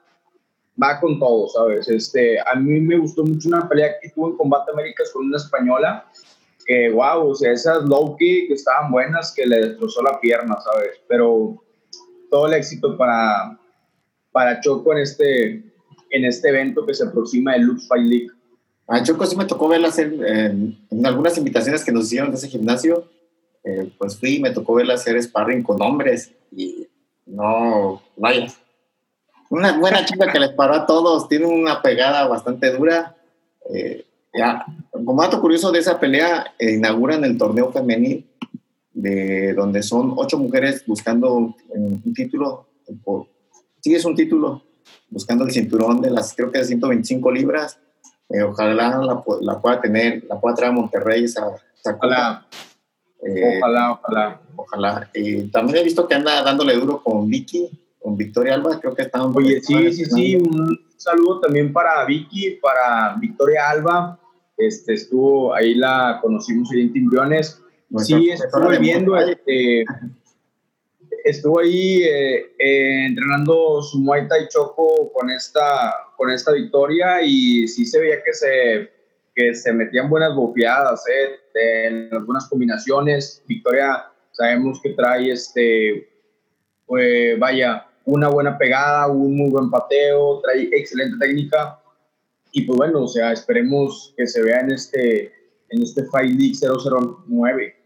va 0.83 1.01
con 1.01 1.19
todo, 1.19 1.49
¿sabes? 1.49 1.89
Este, 1.89 2.39
a 2.41 2.55
mí 2.55 2.81
me 2.81 2.99
gustó 2.99 3.25
mucho 3.25 3.49
una 3.49 3.69
pelea 3.69 3.99
que 4.01 4.11
tuvo 4.11 4.31
en 4.31 4.37
Combate 4.37 4.73
Américas 4.73 5.11
con 5.13 5.27
una 5.27 5.37
española, 5.37 6.07
que 6.67 6.91
wow, 6.91 7.31
o 7.31 7.35
sea, 7.35 7.53
esas 7.53 7.85
low 7.85 8.17
kick 8.17 8.51
estaban 8.51 8.91
buenas, 8.91 9.33
que 9.35 9.47
le 9.47 9.61
destrozó 9.61 10.03
la 10.03 10.21
pierna, 10.21 10.57
¿sabes? 10.61 11.01
Pero 11.09 11.63
todo 12.31 12.47
el 12.47 12.55
éxito 12.55 12.97
para, 12.97 13.60
para 14.33 14.61
Choco 14.61 14.93
en 14.93 14.99
este, 14.99 15.51
en 16.11 16.25
este 16.25 16.49
evento 16.49 16.87
que 16.87 16.95
se 16.95 17.05
aproxima 17.05 17.53
del 17.53 17.63
Lux 17.63 17.87
Fight 17.89 18.07
League. 18.07 18.29
A 18.87 19.03
Choco 19.03 19.27
sí 19.27 19.37
me 19.37 19.45
tocó 19.45 19.69
verla 19.69 19.89
hacer 19.89 20.13
en, 20.13 20.77
algunas 21.05 21.39
invitaciones 21.39 21.85
que 21.85 21.93
nos 21.93 22.07
hicieron 22.07 22.31
de 22.31 22.37
ese 22.37 22.49
gimnasio. 22.49 23.09
Eh, 23.63 23.93
pues 23.99 24.19
fui 24.19 24.37
y 24.37 24.41
me 24.41 24.51
tocó 24.51 24.75
verla 24.75 24.95
hacer 24.95 25.23
sparring 25.23 25.63
con 25.63 25.81
hombres 25.83 26.33
y 26.51 26.89
no, 27.27 28.03
vaya, 28.17 28.49
Una 29.51 29.79
buena 29.79 30.05
chica 30.05 30.33
que 30.33 30.41
les 30.41 30.51
paró 30.51 30.75
a 30.75 30.87
todos, 30.87 31.29
tiene 31.29 31.47
una 31.47 31.81
pegada 31.83 32.27
bastante 32.27 32.73
dura. 32.73 33.17
Eh, 33.73 34.05
ya, 34.35 34.65
como 34.93 35.23
dato 35.23 35.41
curioso 35.41 35.71
de 35.71 35.79
esa 35.79 36.01
pelea, 36.01 36.55
eh, 36.59 36.73
inauguran 36.73 37.25
el 37.25 37.39
torneo 37.39 37.71
femenil, 37.73 38.29
de 38.93 39.55
donde 39.55 39.83
son 39.83 40.15
ocho 40.17 40.39
mujeres 40.39 40.85
buscando 40.87 41.35
un, 41.35 42.15
título, 42.15 42.67
sí 42.87 42.95
es 43.85 44.05
un 44.05 44.15
título, 44.15 44.63
buscando 45.09 45.45
el 45.45 45.51
cinturón 45.51 46.01
de 46.01 46.11
las, 46.11 46.35
creo 46.35 46.51
que 46.51 46.59
de 46.59 46.65
125 46.65 47.31
libras. 47.33 47.79
Eh, 48.29 48.43
ojalá 48.43 48.99
la, 48.99 49.61
pueda 49.61 49.81
tener, 49.81 50.25
la 50.29 50.41
pueda 50.41 50.55
traer 50.55 50.73
a 50.73 50.75
Monterrey 50.75 51.25
esa, 51.25 51.47
ojalá. 51.85 52.47
ojalá, 53.59 54.41
ojalá. 54.57 55.11
También 55.53 55.79
he 55.79 55.85
visto 55.85 56.07
que 56.07 56.15
anda 56.15 56.43
dándole 56.43 56.75
duro 56.75 57.03
con 57.03 57.29
Vicky, 57.29 57.69
con 58.01 58.17
Victoria 58.17 58.55
Alba, 58.55 58.79
creo 58.81 58.95
que 58.95 59.03
están... 59.03 59.33
Oye, 59.35 59.61
sí, 59.61 59.93
sí, 59.93 60.05
sí, 60.05 60.37
un 60.37 60.79
saludo 60.97 61.41
también 61.41 61.73
para 61.73 62.05
Vicky, 62.05 62.59
para 62.63 63.17
Victoria 63.21 63.69
Alba, 63.69 64.19
este, 64.57 64.95
estuvo, 64.95 65.55
ahí 65.55 65.75
la 65.75 66.19
conocimos 66.23 66.71
ahí 66.71 66.83
en 66.83 66.93
Timbriones, 66.93 67.61
sí, 67.99 68.31
estuve 68.31 68.79
viendo, 68.79 69.17
este, 69.17 69.85
estuvo 71.25 71.61
ahí 71.61 72.03
eh, 72.03 72.53
eh, 72.59 73.07
entrenando 73.07 73.83
su 73.83 73.99
Muay 74.01 74.29
Thai 74.29 74.49
Choco 74.49 75.13
con 75.13 75.31
esta, 75.31 75.95
con 76.17 76.31
esta 76.31 76.53
victoria 76.53 77.23
y 77.23 77.67
sí 77.69 77.87
se 77.87 78.01
veía 78.01 78.23
que 78.23 78.33
se, 78.33 78.91
que 79.35 79.55
se 79.55 79.73
metían 79.73 80.09
buenas 80.09 80.35
bofeadas, 80.35 81.05
eh, 81.09 81.87
en 81.87 82.09
algunas 82.13 82.49
combinaciones, 82.49 83.43
Victoria 83.47 84.07
sabemos 84.33 84.81
que 84.83 84.91
trae 84.91 85.33
este, 85.33 86.09
pues 86.87 87.39
vaya, 87.39 87.87
una 88.05 88.29
buena 88.29 88.57
pegada, 88.57 89.07
un 89.09 89.37
muy 89.37 89.51
buen 89.51 89.71
pateo, 89.71 90.41
trae 90.41 90.69
excelente 90.73 91.17
técnica. 91.19 91.81
Y 92.53 92.63
pues 92.63 92.77
bueno, 92.77 93.03
o 93.03 93.09
sea, 93.09 93.33
esperemos 93.33 94.15
que 94.17 94.27
se 94.27 94.43
vea 94.43 94.61
en 94.61 94.73
este, 94.73 95.33
en 95.69 95.83
este 95.83 96.05
Fight 96.05 96.33
League 96.33 96.55
009. 97.29 97.80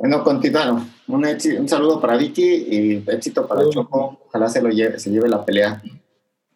Bueno, 0.00 0.24
continuamos. 0.24 0.84
Un, 1.08 1.26
un, 1.26 1.68
saludo 1.68 2.00
para 2.00 2.16
Vicky 2.16 2.42
y 2.42 3.04
éxito 3.06 3.46
para 3.46 3.68
Choco. 3.68 4.18
Ojalá 4.28 4.48
se, 4.48 4.62
lo 4.62 4.70
lleve, 4.70 4.98
se 4.98 5.10
lleve 5.10 5.28
la 5.28 5.44
pelea. 5.44 5.82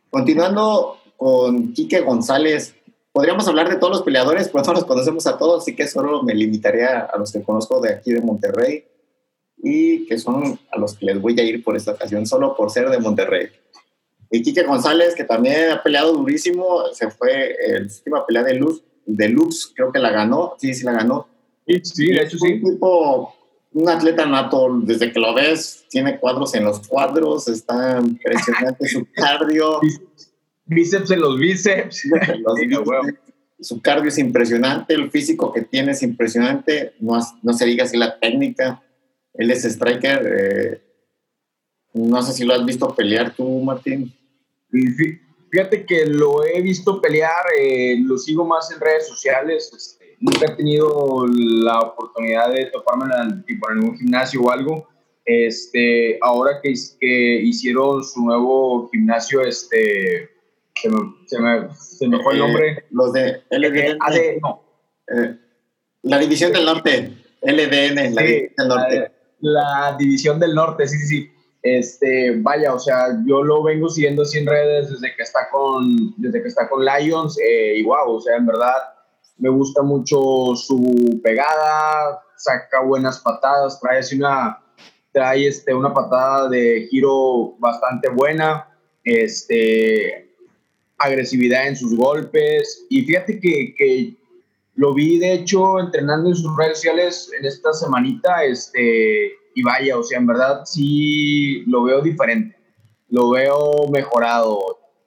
Continuando 0.08 0.96
con 1.18 1.74
Quique 1.74 2.00
González, 2.00 2.74
podríamos 3.12 3.46
hablar 3.46 3.68
de 3.68 3.76
todos 3.76 3.92
los 3.92 4.02
peleadores, 4.02 4.48
pues 4.48 4.66
no 4.66 4.72
los 4.72 4.86
conocemos 4.86 5.26
a 5.26 5.36
todos, 5.36 5.60
así 5.60 5.76
que 5.76 5.86
solo 5.86 6.22
me 6.22 6.34
limitaría 6.34 7.00
a 7.00 7.18
los 7.18 7.32
que 7.32 7.42
conozco 7.42 7.82
de 7.82 7.92
aquí 7.92 8.12
de 8.12 8.22
Monterrey 8.22 8.86
y 9.58 10.06
que 10.06 10.18
son 10.18 10.58
a 10.72 10.78
los 10.78 10.94
que 10.94 11.04
les 11.04 11.20
voy 11.20 11.38
a 11.38 11.42
ir 11.42 11.62
por 11.62 11.76
esta 11.76 11.90
ocasión, 11.90 12.26
solo 12.26 12.56
por 12.56 12.70
ser 12.70 12.88
de 12.88 12.98
Monterrey. 12.98 13.48
Y 14.30 14.40
Quique 14.40 14.62
González, 14.62 15.14
que 15.14 15.24
también 15.24 15.70
ha 15.70 15.82
peleado 15.82 16.14
durísimo, 16.14 16.84
se 16.94 17.10
fue 17.10 17.54
en 17.66 17.88
la 17.88 17.92
última 17.92 18.24
pelea 18.24 18.42
de 18.42 18.54
Luz, 18.54 18.82
de 19.04 19.28
Lux, 19.28 19.70
creo 19.76 19.92
que 19.92 19.98
la 19.98 20.08
ganó, 20.08 20.54
sí, 20.58 20.72
sí 20.72 20.82
la 20.82 20.92
ganó. 20.92 21.33
Sí, 21.66 22.06
de 22.08 22.22
hecho 22.22 22.38
sí. 22.38 22.60
Un 22.62 22.72
tipo, 22.72 23.34
un 23.72 23.88
atleta 23.88 24.26
nato, 24.26 24.80
desde 24.82 25.12
que 25.12 25.20
lo 25.20 25.34
ves, 25.34 25.84
tiene 25.90 26.18
cuadros 26.18 26.54
en 26.54 26.64
los 26.64 26.86
cuadros, 26.86 27.48
está 27.48 28.00
impresionante 28.00 28.88
su 28.88 29.06
cardio. 29.14 29.80
Bíceps 30.66 31.10
en 31.10 31.20
los 31.20 31.38
bíceps. 31.38 32.08
Su 33.60 33.80
cardio 33.80 34.08
es 34.08 34.18
impresionante, 34.18 34.94
el 34.94 35.10
físico 35.10 35.52
que 35.52 35.62
tiene 35.62 35.92
es 35.92 36.02
impresionante, 36.02 36.94
no, 37.00 37.18
no 37.42 37.52
se 37.52 37.64
diga 37.64 37.84
así 37.84 37.96
la 37.96 38.18
técnica 38.18 38.82
él 39.34 39.50
es 39.50 39.64
striker. 39.64 40.22
Eh, 40.26 40.80
no 41.94 42.22
sé 42.22 42.32
si 42.32 42.44
lo 42.44 42.54
has 42.54 42.64
visto 42.64 42.94
pelear 42.94 43.34
tú, 43.34 43.60
Martín. 43.60 44.12
Fíjate 45.50 45.84
que 45.86 46.06
lo 46.06 46.44
he 46.44 46.60
visto 46.62 47.00
pelear, 47.00 47.44
eh, 47.56 47.96
lo 48.00 48.16
sigo 48.18 48.44
más 48.44 48.70
en 48.72 48.80
redes 48.80 49.06
sociales. 49.06 49.93
Nunca 50.20 50.46
he 50.46 50.56
tenido 50.56 51.26
la 51.26 51.80
oportunidad 51.80 52.52
de 52.52 52.66
toparme 52.66 53.06
en, 53.14 53.44
en 53.46 53.60
algún 53.68 53.96
gimnasio 53.96 54.42
o 54.42 54.50
algo. 54.50 54.88
Este, 55.24 56.18
ahora 56.20 56.60
que, 56.62 56.74
que 57.00 57.40
hicieron 57.42 58.04
su 58.04 58.24
nuevo 58.24 58.88
gimnasio, 58.90 59.40
este, 59.42 60.30
se 60.74 60.90
me, 60.90 60.98
se 61.26 61.40
me, 61.40 61.74
se 61.74 62.08
me 62.08 62.22
fue 62.22 62.34
el 62.34 62.38
eh, 62.38 62.42
nombre. 62.42 62.84
los 62.90 63.12
de 63.12 63.42
LDN. 63.50 63.98
no. 64.42 64.62
la 66.02 66.18
División 66.18 66.52
del 66.52 66.64
Norte. 66.66 67.12
LDN, 67.42 68.14
la 68.14 68.22
División 68.22 68.54
del 68.56 68.68
Norte 68.68 69.14
la 69.44 69.94
división 69.98 70.40
del 70.40 70.54
norte, 70.54 70.88
sí, 70.88 70.96
sí, 70.98 71.06
sí. 71.06 71.30
Este, 71.62 72.34
vaya, 72.38 72.74
o 72.74 72.78
sea, 72.78 73.08
yo 73.26 73.42
lo 73.42 73.62
vengo 73.62 73.88
siguiendo 73.88 74.22
así 74.22 74.38
en 74.38 74.46
redes 74.46 74.90
desde 74.90 75.14
que 75.14 75.22
está 75.22 75.48
con, 75.50 76.14
desde 76.16 76.42
que 76.42 76.48
está 76.48 76.68
con 76.68 76.84
Lions, 76.84 77.38
eh, 77.38 77.74
y 77.76 77.82
wow, 77.82 78.16
o 78.16 78.20
sea, 78.20 78.36
en 78.36 78.46
verdad 78.46 78.74
me 79.36 79.48
gusta 79.48 79.82
mucho 79.82 80.54
su 80.54 81.20
pegada, 81.22 82.22
saca 82.36 82.82
buenas 82.82 83.20
patadas, 83.20 83.80
trae 83.80 83.98
así 83.98 84.16
una, 84.16 84.58
trae 85.12 85.48
este, 85.48 85.74
una 85.74 85.92
patada 85.92 86.48
de 86.48 86.86
giro 86.90 87.56
bastante 87.58 88.08
buena, 88.10 88.68
este, 89.02 90.34
agresividad 90.98 91.68
en 91.68 91.76
sus 91.76 91.96
golpes, 91.96 92.86
y 92.88 93.02
fíjate 93.02 93.40
que, 93.40 93.74
que 93.76 94.16
lo 94.76 94.92
vi, 94.94 95.18
de 95.18 95.34
hecho, 95.34 95.78
entrenando 95.78 96.30
en 96.30 96.36
sus 96.36 96.56
redes 96.56 96.78
sociales 96.78 97.30
en 97.38 97.44
esta 97.44 97.72
semanita, 97.72 98.44
este, 98.44 99.32
y 99.54 99.62
vaya, 99.62 99.96
o 99.96 100.02
sea, 100.02 100.18
en 100.18 100.26
verdad 100.26 100.62
sí 100.64 101.64
lo 101.66 101.84
veo 101.84 102.00
diferente, 102.00 102.56
lo 103.08 103.30
veo 103.30 103.88
mejorado. 103.90 104.58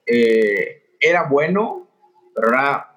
Eh, 0.06 0.82
era 1.00 1.24
bueno, 1.28 1.86
pero 2.34 2.48
ahora 2.48 2.87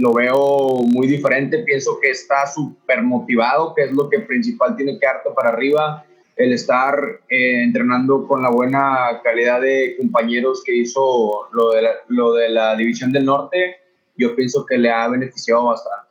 lo 0.00 0.14
veo 0.14 0.80
muy 0.86 1.06
diferente. 1.06 1.58
Pienso 1.58 1.98
que 2.00 2.10
está 2.10 2.46
súper 2.46 3.02
motivado, 3.02 3.74
que 3.74 3.84
es 3.84 3.92
lo 3.92 4.08
que 4.08 4.20
principal 4.20 4.74
tiene 4.76 4.98
que 4.98 5.06
harto 5.06 5.34
para 5.34 5.50
arriba. 5.50 6.04
El 6.36 6.52
estar 6.52 6.94
eh, 7.28 7.62
entrenando 7.62 8.26
con 8.26 8.42
la 8.42 8.50
buena 8.50 9.20
calidad 9.22 9.60
de 9.60 9.96
compañeros 9.98 10.62
que 10.64 10.74
hizo 10.74 11.48
lo 11.52 11.70
de, 11.72 11.86
lo 12.08 12.32
de 12.32 12.48
la 12.48 12.74
División 12.76 13.12
del 13.12 13.26
Norte 13.26 13.76
yo 14.20 14.36
pienso 14.36 14.64
que 14.66 14.76
le 14.76 14.90
ha 14.90 15.08
beneficiado 15.08 15.64
bastante. 15.64 16.08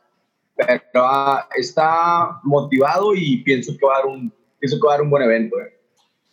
Pero 0.56 1.04
ah, 1.06 1.48
está 1.56 2.40
motivado 2.42 3.14
y 3.14 3.38
pienso 3.38 3.72
que 3.78 3.86
va 3.86 3.94
a 3.94 3.98
dar 3.98 4.06
un, 4.06 4.32
pienso 4.58 4.78
que 4.78 4.86
va 4.86 4.94
a 4.94 4.96
dar 4.96 5.02
un 5.02 5.10
buen 5.10 5.22
evento. 5.22 5.58
Eh. 5.60 5.72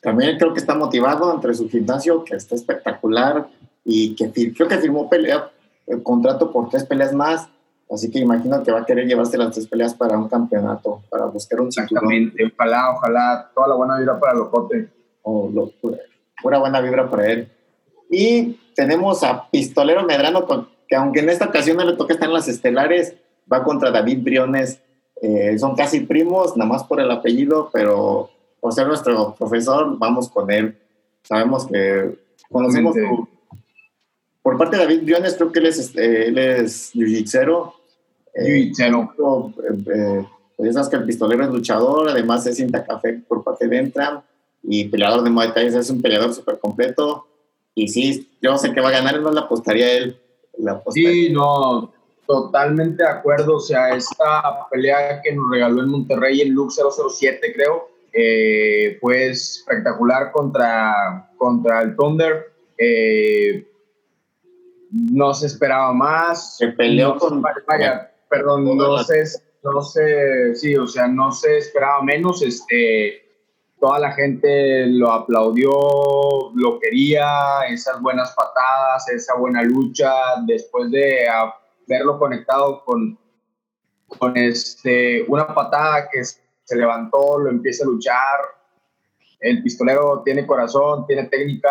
También 0.02 0.38
creo 0.38 0.54
que 0.54 0.60
está 0.60 0.76
motivado 0.76 1.34
entre 1.34 1.54
su 1.54 1.70
gimnasio, 1.70 2.24
que 2.24 2.36
está 2.36 2.56
espectacular 2.56 3.48
y 3.86 4.16
que 4.16 4.32
creo 4.54 4.68
que 4.68 4.78
firmó 4.78 5.10
pelea, 5.10 5.50
el 5.88 6.04
contrato 6.04 6.52
por 6.52 6.70
tres 6.70 6.86
peleas 6.86 7.14
más. 7.14 7.50
Así 7.90 8.12
que 8.12 8.20
imagino 8.20 8.62
que 8.64 8.72
va 8.72 8.82
a 8.82 8.86
querer 8.86 9.08
llevarse 9.08 9.38
las 9.38 9.54
tres 9.54 9.68
peleas 9.68 9.94
para 9.94 10.18
un 10.18 10.28
campeonato, 10.28 11.02
para 11.10 11.26
buscar 11.26 11.62
un 11.62 11.68
Exactamente, 11.68 12.52
ojalá, 12.54 12.92
ojalá, 12.92 13.52
toda 13.56 13.70
la 13.70 13.76
buena 13.76 13.98
vibra 13.98 14.20
para 14.20 14.34
Locote. 14.34 14.90
Oh, 15.24 15.50
lo, 15.54 15.72
pura 16.42 16.60
buena 16.60 16.82
vibra 16.82 17.10
para 17.10 17.32
él. 17.32 17.50
Y 18.10 18.60
tenemos 18.76 19.24
a 19.24 19.50
Pistolero 19.50 20.04
Medrano 20.04 20.46
con 20.46 20.68
que 20.88 20.96
aunque 20.96 21.20
en 21.20 21.30
esta 21.30 21.46
ocasión 21.46 21.78
no 21.78 21.86
le 21.86 21.98
toca 21.98 22.14
estar 22.14 22.30
en 22.30 22.34
las 22.34 22.48
estelares, 22.48 23.16
va 23.52 23.64
contra 23.64 23.92
David 23.92 24.24
Briones. 24.24 24.82
Eh, 25.22 25.58
son 25.58 25.76
casi 25.76 26.02
primos, 26.02 26.56
nada 26.56 26.70
más 26.70 26.84
por 26.84 27.02
el 27.02 27.12
apellido, 27.12 27.70
pero 27.74 28.30
por 28.60 28.74
ser 28.74 28.88
nuestro 28.88 29.36
profesor, 29.36 29.98
vamos 29.98 30.30
con 30.30 30.50
él. 30.52 30.78
Sabemos 31.24 31.68
que 31.68 32.18
conocemos 32.50 32.96
por 34.48 34.58
parte 34.58 34.78
de 34.78 34.84
David 34.84 35.04
Briones, 35.04 35.36
creo 35.36 35.52
que 35.52 35.60
él 35.60 35.66
es, 35.66 35.78
este, 35.78 36.30
él 36.30 36.38
es 36.38 36.94
jiu-jitsu. 36.94 37.74
Eh, 38.34 38.72
eh, 38.72 40.26
pues 40.56 40.74
sabes 40.74 40.88
que 40.88 40.96
el 40.96 41.04
pistolero 41.04 41.44
es 41.44 41.50
luchador, 41.50 42.08
además 42.08 42.48
es 42.48 42.56
cinta 42.56 42.86
café 42.86 43.22
por 43.28 43.44
parte 43.44 43.68
de 43.68 43.78
Entram 43.78 44.22
y 44.64 44.86
peleador 44.86 45.22
de 45.26 45.32
Muay 45.32 45.54
Thai, 45.54 45.68
es 45.68 45.90
un 45.90 46.02
peleador 46.02 46.34
súper 46.34 46.60
completo. 46.60 47.28
Y 47.76 47.90
sí, 47.90 48.32
yo 48.42 48.58
sé 48.58 48.72
que 48.72 48.80
va 48.80 48.88
a 48.88 48.94
ganar, 48.94 49.20
no 49.20 49.34
le 49.34 49.40
apostaría 49.42 49.98
él 49.98 50.18
sí, 50.92 51.30
no, 51.30 51.92
totalmente 52.26 53.04
de 53.04 53.10
acuerdo. 53.10 53.58
O 53.58 53.60
sea, 53.60 53.94
esta 53.94 54.66
pelea 54.72 55.22
que 55.22 55.34
nos 55.34 55.52
regaló 55.52 55.84
en 55.84 55.90
Monterrey 55.90 56.40
en 56.40 56.54
Lux 56.54 56.80
007, 56.80 57.54
creo, 57.54 57.90
eh, 58.14 58.98
fue 59.02 59.28
espectacular 59.28 60.32
contra, 60.32 61.34
contra 61.36 61.82
el 61.82 61.98
Thunder. 61.98 62.46
Eh, 62.78 63.68
no 64.92 65.34
se 65.34 65.48
esperaba 65.48 65.94
más. 65.94 66.58
Se 66.58 66.70
peleó 66.70 67.18
con. 67.18 67.42
Vaya, 67.42 68.12
perdón, 68.30 68.66
no 68.78 68.98
sé, 69.04 69.24
no 69.64 69.82
sé, 69.82 70.56
sí, 70.56 70.76
o 70.76 70.88
sea, 70.88 71.08
no 71.08 71.32
se 71.32 71.58
esperaba 71.58 72.02
menos. 72.04 72.42
Este 72.42 73.28
toda 73.80 74.00
la 74.00 74.12
gente 74.12 74.88
lo 74.88 75.12
aplaudió, 75.12 75.72
lo 76.54 76.80
quería, 76.80 77.62
esas 77.70 78.02
buenas 78.02 78.34
patadas, 78.34 79.08
esa 79.10 79.36
buena 79.36 79.62
lucha, 79.64 80.12
después 80.46 80.90
de 80.92 81.28
verlo 81.88 82.18
conectado 82.18 82.84
con, 82.84 83.18
con 84.08 84.36
este, 84.36 85.24
una 85.28 85.54
patada 85.54 86.10
que 86.10 86.24
se 86.24 86.76
levantó, 86.76 87.38
lo 87.40 87.50
empieza 87.50 87.84
a 87.84 87.88
luchar. 87.88 88.57
El 89.40 89.62
pistolero 89.62 90.22
tiene 90.26 90.48
corazón, 90.48 91.06
tiene 91.06 91.26
técnica, 91.26 91.70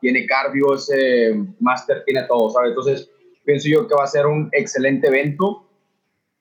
tiene 0.00 0.26
cardio, 0.26 0.74
ese 0.74 1.34
máster 1.60 2.02
tiene 2.04 2.24
todo, 2.24 2.50
¿sabes? 2.50 2.70
Entonces, 2.70 3.10
pienso 3.44 3.68
yo 3.68 3.86
que 3.86 3.94
va 3.94 4.04
a 4.04 4.08
ser 4.08 4.26
un 4.26 4.48
excelente 4.52 5.06
evento. 5.06 5.68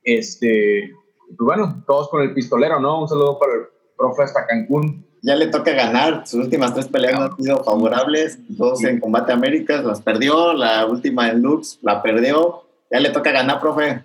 Este, 0.03 0.91
pues 1.27 1.37
bueno, 1.39 1.83
todos 1.85 2.09
con 2.09 2.21
el 2.21 2.33
pistolero, 2.33 2.79
¿no? 2.79 3.01
Un 3.01 3.07
saludo 3.07 3.39
para 3.39 3.53
el 3.53 3.61
profe 3.97 4.23
hasta 4.23 4.45
Cancún. 4.47 5.05
Ya 5.21 5.35
le 5.35 5.47
toca 5.47 5.71
ganar, 5.71 6.27
sus 6.27 6.45
últimas 6.45 6.73
tres 6.73 6.87
peleas 6.87 7.19
no 7.19 7.25
han 7.25 7.37
sido 7.37 7.63
favorables, 7.63 8.37
dos 8.47 8.83
en 8.83 8.99
Combate 8.99 9.33
Américas 9.33 9.83
las 9.83 9.99
perdió, 9.99 10.53
la 10.53 10.85
última 10.85 11.29
en 11.29 11.41
Lux 11.41 11.79
la 11.81 12.03
perdió, 12.03 12.63
ya 12.91 12.99
le 12.99 13.09
toca 13.09 13.31
ganar, 13.31 13.59
profe. 13.59 14.03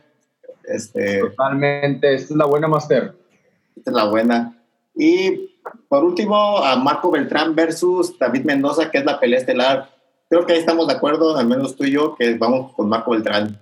Este, 0.65 1.21
Totalmente, 1.21 2.15
esta 2.15 2.33
es 2.33 2.39
la 2.39 2.47
buena 2.47 2.69
Master. 2.69 3.15
Esta 3.77 3.91
es 3.91 3.95
la 3.95 4.05
buena. 4.05 4.57
Y 4.95 5.49
por 5.89 6.05
último, 6.05 6.59
a 6.59 6.77
Marco 6.77 7.11
Beltrán 7.11 7.55
versus 7.55 8.19
David 8.19 8.45
Mendoza, 8.45 8.91
que 8.91 8.99
es 8.99 9.05
la 9.05 9.19
pelea 9.19 9.41
estelar. 9.41 9.91
Creo 10.29 10.47
que 10.47 10.53
ahí 10.53 10.59
estamos 10.59 10.87
de 10.87 10.95
acuerdo, 10.95 11.37
al 11.37 11.47
menos 11.47 11.77
tú 11.77 11.85
y 11.85 11.93
yo, 11.93 12.15
que 12.15 12.35
vamos 12.35 12.73
con 12.75 12.89
Marco 12.89 13.13
Beltrán. 13.13 13.59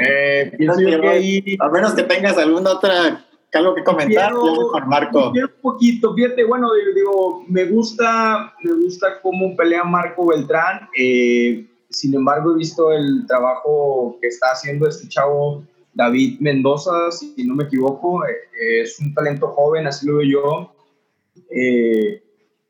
Eh, 0.00 0.52
A 1.60 1.68
menos 1.68 1.92
que 1.94 2.02
tengas 2.04 2.38
alguna 2.38 2.72
otra 2.72 3.24
algo 3.58 3.74
que 3.74 3.84
comentar, 3.84 4.32
quiero, 4.32 4.68
con 4.70 4.88
Marco. 4.88 5.30
un 5.30 5.50
poquito, 5.60 6.14
fíjate, 6.14 6.44
bueno, 6.44 6.68
digo, 6.94 7.44
me 7.48 7.64
gusta, 7.66 8.54
me 8.62 8.72
gusta 8.72 9.20
cómo 9.20 9.54
pelea 9.56 9.84
Marco 9.84 10.26
Beltrán. 10.26 10.88
Eh, 10.96 11.66
sin 11.90 12.14
embargo, 12.14 12.52
he 12.52 12.58
visto 12.58 12.92
el 12.92 13.26
trabajo 13.26 14.16
que 14.20 14.28
está 14.28 14.52
haciendo 14.52 14.88
este 14.88 15.08
chavo 15.08 15.64
David 15.92 16.40
Mendoza, 16.40 17.10
si 17.10 17.44
no 17.44 17.54
me 17.54 17.64
equivoco. 17.64 18.24
Eh, 18.24 18.82
es 18.82 18.98
un 19.00 19.12
talento 19.12 19.48
joven, 19.48 19.86
así 19.86 20.06
lo 20.06 20.16
veo 20.16 20.28
yo. 20.28 20.72
Eh, 21.50 22.22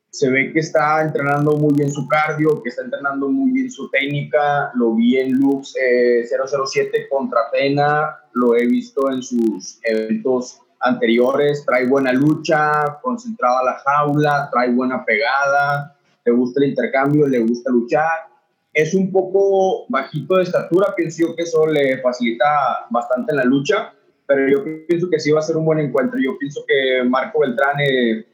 se 0.09 0.29
ve 0.29 0.53
que 0.53 0.59
está 0.59 1.01
entrenando 1.01 1.57
muy 1.57 1.73
bien 1.73 1.91
su 1.91 2.07
cardio, 2.07 2.61
que 2.61 2.69
está 2.69 2.83
entrenando 2.83 3.29
muy 3.29 3.51
bien 3.51 3.71
su 3.71 3.89
técnica. 3.89 4.71
Lo 4.75 4.93
vi 4.93 5.17
en 5.17 5.33
Lux 5.33 5.73
007 5.75 7.07
contra 7.09 7.49
Pena, 7.51 8.19
lo 8.33 8.55
he 8.55 8.67
visto 8.67 9.09
en 9.09 9.23
sus 9.23 9.79
eventos 9.83 10.59
anteriores, 10.81 11.65
trae 11.65 11.87
buena 11.87 12.13
lucha, 12.13 12.99
concentrada 13.01 13.61
a 13.61 13.63
la 13.63 13.73
jaula, 13.79 14.49
trae 14.51 14.71
buena 14.71 15.03
pegada, 15.03 15.97
le 16.25 16.31
gusta 16.31 16.61
el 16.61 16.69
intercambio, 16.69 17.27
le 17.27 17.39
gusta 17.39 17.71
luchar. 17.71 18.27
Es 18.71 18.93
un 18.93 19.11
poco 19.11 19.85
bajito 19.89 20.37
de 20.37 20.43
estatura, 20.43 20.93
pienso 20.95 21.35
que 21.35 21.43
eso 21.43 21.65
le 21.65 22.01
facilita 22.01 22.45
bastante 22.89 23.31
en 23.31 23.37
la 23.37 23.45
lucha, 23.45 23.93
pero 24.27 24.47
yo 24.47 24.63
pienso 24.87 25.09
que 25.09 25.19
sí 25.19 25.31
va 25.31 25.39
a 25.39 25.43
ser 25.43 25.57
un 25.57 25.65
buen 25.65 25.79
encuentro. 25.79 26.19
Yo 26.19 26.37
pienso 26.37 26.63
que 26.67 27.03
Marco 27.03 27.39
Beltrán 27.39 27.79
eh, 27.79 28.25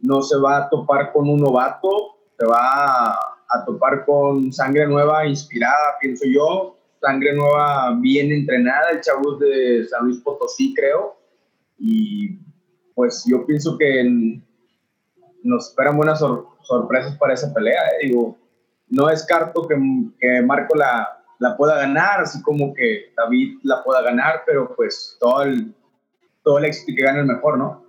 no 0.00 0.22
se 0.22 0.38
va 0.38 0.58
a 0.58 0.68
topar 0.68 1.12
con 1.12 1.28
un 1.28 1.40
novato, 1.40 2.18
se 2.38 2.46
va 2.46 3.12
a 3.12 3.64
topar 3.64 4.04
con 4.04 4.52
sangre 4.52 4.86
nueva, 4.86 5.26
inspirada, 5.26 5.96
pienso 6.00 6.24
yo, 6.26 6.76
sangre 7.00 7.34
nueva 7.34 7.96
bien 8.00 8.30
entrenada, 8.32 8.90
el 8.90 9.00
chavo 9.00 9.36
de 9.36 9.86
San 9.88 10.04
Luis 10.04 10.18
Potosí, 10.18 10.74
creo, 10.74 11.16
y 11.78 12.38
pues 12.94 13.24
yo 13.26 13.46
pienso 13.46 13.78
que 13.78 14.40
nos 15.42 15.68
esperan 15.68 15.96
buenas 15.96 16.20
sorpresas 16.62 17.16
para 17.16 17.34
esa 17.34 17.52
pelea. 17.54 17.80
Eh. 17.80 18.08
Digo, 18.08 18.36
no 18.88 19.06
descarto 19.06 19.66
que, 19.66 19.76
que 20.18 20.42
Marco 20.42 20.74
la, 20.76 21.16
pueda 21.56 21.76
ganar, 21.76 22.20
así 22.20 22.42
como 22.42 22.74
que 22.74 23.12
David 23.16 23.58
la 23.62 23.82
pueda 23.84 24.02
ganar, 24.02 24.42
pero 24.46 24.74
pues 24.74 25.16
todo 25.20 25.42
el, 25.42 25.74
todo 26.42 26.58
el 26.58 26.64
éxito 26.64 26.92
que 26.96 27.04
gane 27.04 27.20
el 27.20 27.26
mejor, 27.26 27.58
¿no? 27.58 27.84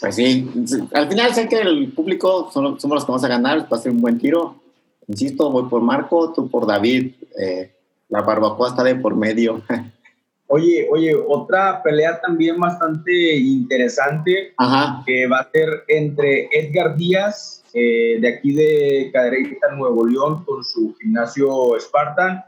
Pues 0.00 0.14
sí, 0.14 0.48
al 0.94 1.08
final 1.08 1.34
sé 1.34 1.48
que 1.48 1.60
el 1.60 1.92
público 1.92 2.50
somos, 2.52 2.82
los 2.82 3.04
que 3.04 3.12
vamos 3.12 3.24
a 3.24 3.28
ganar, 3.28 3.68
va 3.70 3.76
a 3.76 3.80
ser 3.80 3.92
un 3.92 4.00
buen 4.00 4.18
tiro. 4.18 4.56
Insisto, 5.06 5.50
voy 5.50 5.68
por 5.68 5.82
Marco, 5.82 6.32
tú 6.32 6.48
por 6.48 6.66
David. 6.66 7.12
Eh, 7.38 7.70
la 8.08 8.22
barbacoa 8.22 8.68
está 8.68 8.82
de 8.82 8.96
por 8.96 9.14
medio. 9.14 9.62
Oye, 10.52 10.88
oye, 10.90 11.14
otra 11.14 11.80
pelea 11.80 12.20
también 12.20 12.58
bastante 12.58 13.36
interesante 13.36 14.52
que 15.06 15.28
va 15.28 15.38
a 15.38 15.50
ser 15.52 15.84
entre 15.86 16.48
Edgar 16.50 16.96
Díaz, 16.96 17.62
eh, 17.72 18.18
de 18.20 18.28
aquí 18.28 18.52
de 18.52 19.10
Cadereyta, 19.12 19.70
Nuevo 19.76 20.04
León, 20.04 20.44
con 20.44 20.64
su 20.64 20.92
gimnasio 21.00 21.78
Spartan, 21.78 22.44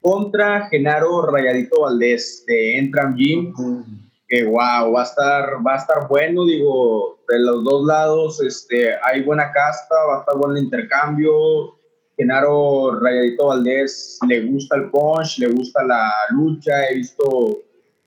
contra 0.00 0.68
Genaro 0.68 1.26
Rayadito 1.32 1.80
Valdés 1.80 2.44
de 2.46 2.78
Entram 2.78 3.16
Gym. 3.16 3.52
Que 4.32 4.44
wow, 4.44 4.92
va 4.92 5.00
a 5.00 5.04
estar, 5.04 5.44
va 5.66 5.74
a 5.74 5.76
estar 5.76 6.08
bueno, 6.08 6.46
digo, 6.46 7.18
de 7.28 7.38
los 7.38 7.62
dos 7.64 7.84
lados, 7.86 8.40
este, 8.40 8.94
hay 9.04 9.22
buena 9.22 9.52
casta, 9.52 9.94
va 10.08 10.16
a 10.16 10.20
estar 10.20 10.36
bueno 10.38 10.56
el 10.56 10.64
intercambio 10.64 11.76
Genaro 12.16 13.00
Rayadito 13.00 13.48
Valdés 13.48 14.18
le 14.28 14.42
gusta 14.42 14.76
el 14.76 14.90
punch, 14.90 15.38
le 15.38 15.48
gusta 15.48 15.82
la 15.84 16.10
lucha, 16.30 16.86
he 16.88 16.96
visto 16.96 17.62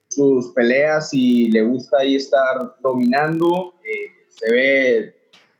sus 0.07 0.49
peleas 0.53 1.13
y 1.13 1.51
le 1.51 1.63
gusta 1.63 1.97
ahí 1.99 2.15
estar 2.15 2.75
dominando. 2.81 3.73
Eh, 3.83 4.11
se 4.29 4.51
ve, 4.51 5.15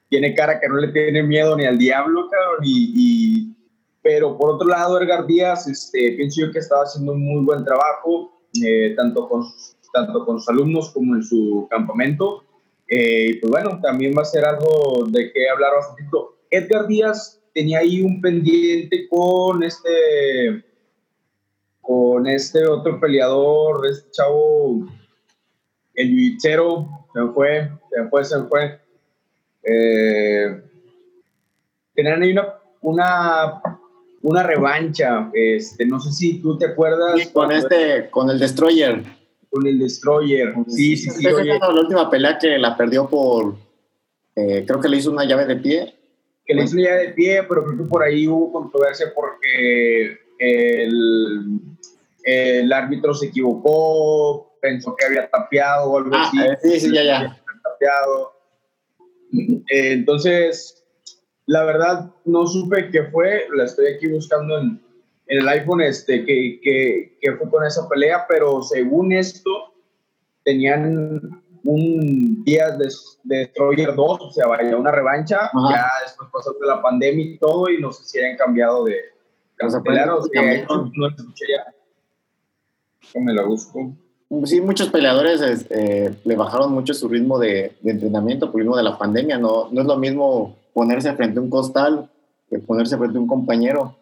tiene 0.09 0.33
cara 0.33 0.59
que 0.59 0.69
no 0.69 0.77
le 0.77 0.89
tiene 0.89 1.23
miedo 1.23 1.55
ni 1.57 1.65
al 1.65 1.77
diablo, 1.77 2.29
cabrón. 2.29 2.59
Y, 2.63 3.53
pero 4.01 4.37
por 4.37 4.51
otro 4.51 4.67
lado, 4.67 5.01
Edgar 5.01 5.25
Díaz, 5.25 5.67
este, 5.67 6.13
pienso 6.15 6.41
yo 6.41 6.51
que 6.51 6.59
estaba 6.59 6.83
haciendo 6.83 7.13
un 7.13 7.25
muy 7.25 7.43
buen 7.43 7.65
trabajo, 7.65 8.31
eh, 8.63 8.93
tanto, 8.95 9.27
con, 9.27 9.43
tanto 9.95 10.25
con 10.25 10.39
sus 10.39 10.49
alumnos 10.49 10.91
como 10.91 11.15
en 11.15 11.23
su 11.23 11.67
campamento. 11.69 12.43
Eh, 12.87 13.39
pues 13.41 13.49
bueno, 13.49 13.79
también 13.81 14.13
va 14.15 14.21
a 14.21 14.25
ser 14.25 14.45
algo 14.45 15.05
de 15.07 15.31
qué 15.31 15.49
hablar 15.49 15.73
bastante. 15.75 16.03
Edgar 16.51 16.85
Díaz 16.87 17.41
tenía 17.53 17.79
ahí 17.79 18.01
un 18.01 18.21
pendiente 18.21 19.07
con 19.09 19.63
este 19.63 20.63
con 21.81 22.27
este 22.27 22.67
otro 22.67 22.99
peleador, 22.99 23.85
este 23.87 24.09
chavo, 24.11 24.87
el 25.93 26.09
yuichero, 26.09 27.07
se 27.13 27.21
fue, 27.33 27.71
se 27.91 28.09
fue, 28.09 28.23
se 28.23 28.43
fue. 28.43 28.79
Eh, 29.63 30.61
tenían 31.93 32.23
ahí 32.23 32.31
una, 32.31 32.55
una, 32.81 33.61
una 34.23 34.43
revancha, 34.43 35.29
este, 35.33 35.85
no 35.85 35.99
sé 35.99 36.11
si 36.11 36.41
tú 36.41 36.57
te 36.57 36.65
acuerdas. 36.65 37.27
con 37.31 37.51
este, 37.51 38.09
con 38.09 38.31
el 38.31 38.39
Destroyer. 38.39 39.03
Con 39.55 39.67
el 39.67 39.79
Destroyer, 39.79 40.53
sí, 40.67 40.97
sí, 40.97 41.09
sí. 41.09 41.23
sí 41.23 41.23
la 41.23 41.69
última 41.69 42.09
pelea 42.09 42.37
que 42.37 42.57
la 42.57 42.75
perdió 42.75 43.07
por, 43.07 43.55
eh, 44.35 44.65
creo 44.67 44.81
que 44.81 44.89
le 44.89 44.97
hizo 44.97 45.11
una 45.11 45.23
llave 45.23 45.45
de 45.45 45.55
pie 45.55 45.95
que 46.45 46.53
le 46.53 46.63
hizo 46.63 46.77
ya 46.77 46.95
de 46.95 47.09
pie, 47.09 47.43
pero 47.43 47.65
creo 47.65 47.77
que 47.77 47.83
por 47.85 48.03
ahí 48.03 48.27
hubo 48.27 48.51
controversia 48.51 49.11
porque 49.15 50.17
el, 50.37 51.59
el 52.23 52.71
árbitro 52.71 53.13
se 53.13 53.27
equivocó, 53.27 54.57
pensó 54.61 54.95
que 54.95 55.05
había 55.05 55.29
tapeado 55.29 55.91
o 55.91 55.97
algo 55.97 56.11
ah, 56.13 56.23
así. 56.27 56.37
Eh, 56.39 56.57
sí, 56.61 56.79
sí, 56.81 56.93
ya, 56.93 57.03
ya. 57.03 57.41
Tapeado. 57.63 58.33
Eh, 59.33 59.93
entonces, 59.93 60.85
la 61.47 61.63
verdad, 61.63 62.11
no 62.25 62.45
supe 62.45 62.89
qué 62.91 63.05
fue, 63.05 63.47
la 63.55 63.65
estoy 63.65 63.87
aquí 63.87 64.07
buscando 64.07 64.59
en, 64.59 64.84
en 65.27 65.39
el 65.39 65.47
iPhone, 65.47 65.81
este, 65.81 66.25
que, 66.25 66.59
que, 66.61 67.17
que 67.19 67.31
fue 67.33 67.49
con 67.49 67.65
esa 67.65 67.87
pelea, 67.89 68.25
pero 68.27 68.61
según 68.61 69.11
esto, 69.11 69.73
tenían 70.43 71.41
un 71.63 72.43
día 72.43 72.71
de, 72.71 72.87
de 73.23 73.37
Destroyer 73.37 73.95
2, 73.95 74.21
o 74.21 74.31
sea, 74.31 74.47
vaya 74.47 74.77
una 74.77 74.91
revancha, 74.91 75.49
ya 75.69 75.87
después 76.03 76.29
pasó 76.31 76.53
de 76.53 76.67
la 76.67 76.81
pandemia 76.81 77.25
y 77.25 77.37
todo, 77.39 77.69
y 77.69 77.81
no 77.81 77.91
sé 77.91 78.03
si 78.03 78.19
hayan 78.19 78.37
cambiado 78.37 78.85
de 78.85 78.95
pelear 79.83 80.09
o 80.11 80.21
no 80.93 81.07
escuché 81.07 81.45
ya. 81.49 83.19
Me 83.19 83.33
la 83.33 83.43
busco. 83.43 83.93
Sí, 84.45 84.59
muchos 84.59 84.89
peleadores 84.89 85.65
eh, 85.69 86.13
le 86.23 86.35
bajaron 86.35 86.71
mucho 86.71 86.93
su 86.93 87.07
ritmo 87.07 87.39
de, 87.39 87.75
de, 87.81 87.91
entrenamiento 87.91 88.51
por 88.51 88.59
el 88.59 88.65
ritmo 88.65 88.77
de 88.77 88.83
la 88.83 88.97
pandemia. 88.97 89.37
No, 89.37 89.69
no 89.71 89.81
es 89.81 89.87
lo 89.87 89.97
mismo 89.97 90.57
ponerse 90.73 91.13
frente 91.13 91.39
a 91.39 91.41
un 91.41 91.49
costal 91.49 92.09
que 92.49 92.59
ponerse 92.59 92.97
frente 92.97 93.17
a 93.17 93.21
un 93.21 93.27
compañero. 93.27 93.95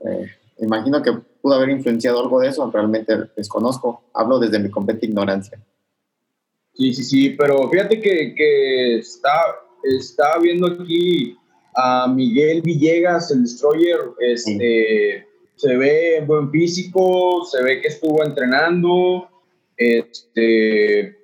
Eh, 0.00 0.26
imagino 0.58 1.02
que 1.02 1.12
pudo 1.40 1.54
haber 1.54 1.70
influenciado 1.70 2.20
algo 2.20 2.40
de 2.40 2.48
eso, 2.48 2.70
realmente 2.70 3.14
desconozco. 3.36 4.04
Hablo 4.14 4.38
desde 4.38 4.58
mi 4.58 4.70
completa 4.70 5.04
ignorancia. 5.06 5.60
Sí, 6.74 6.94
sí, 6.94 7.04
sí, 7.04 7.30
pero 7.30 7.68
fíjate 7.68 8.00
que, 8.00 8.34
que 8.34 8.98
está, 8.98 9.30
estaba 9.82 10.38
viendo 10.38 10.68
aquí 10.68 11.36
a 11.74 12.06
Miguel 12.08 12.62
Villegas, 12.62 13.30
el 13.30 13.42
Destroyer, 13.42 13.98
este, 14.20 15.26
se 15.56 15.76
ve 15.76 16.16
en 16.16 16.26
buen 16.26 16.50
físico, 16.50 17.44
se 17.44 17.62
ve 17.62 17.80
que 17.80 17.88
estuvo 17.88 18.24
entrenando, 18.24 19.28
este, 19.76 21.16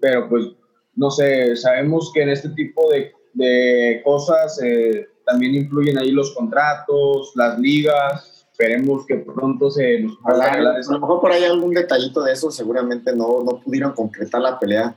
pero 0.00 0.28
pues, 0.28 0.46
no 0.94 1.10
sé, 1.10 1.56
sabemos 1.56 2.10
que 2.12 2.22
en 2.22 2.30
este 2.30 2.50
tipo 2.50 2.90
de, 2.90 3.12
de 3.34 4.02
cosas 4.04 4.60
eh, 4.62 5.06
también 5.30 5.54
influyen 5.54 5.98
ahí 5.98 6.10
los 6.10 6.34
contratos, 6.34 7.32
las 7.36 7.58
ligas, 7.58 8.46
esperemos 8.50 9.06
que 9.06 9.16
pronto 9.16 9.70
se 9.70 10.00
nos 10.00 10.16
pueda 10.18 10.52
A 10.52 10.60
lo 10.60 11.00
mejor 11.00 11.20
por 11.20 11.32
ahí 11.32 11.44
algún 11.44 11.72
detallito 11.72 12.22
de 12.22 12.32
eso, 12.32 12.50
seguramente 12.50 13.14
no, 13.14 13.42
no 13.42 13.60
pudieron 13.60 13.92
concretar 13.92 14.40
la 14.40 14.58
pelea. 14.58 14.96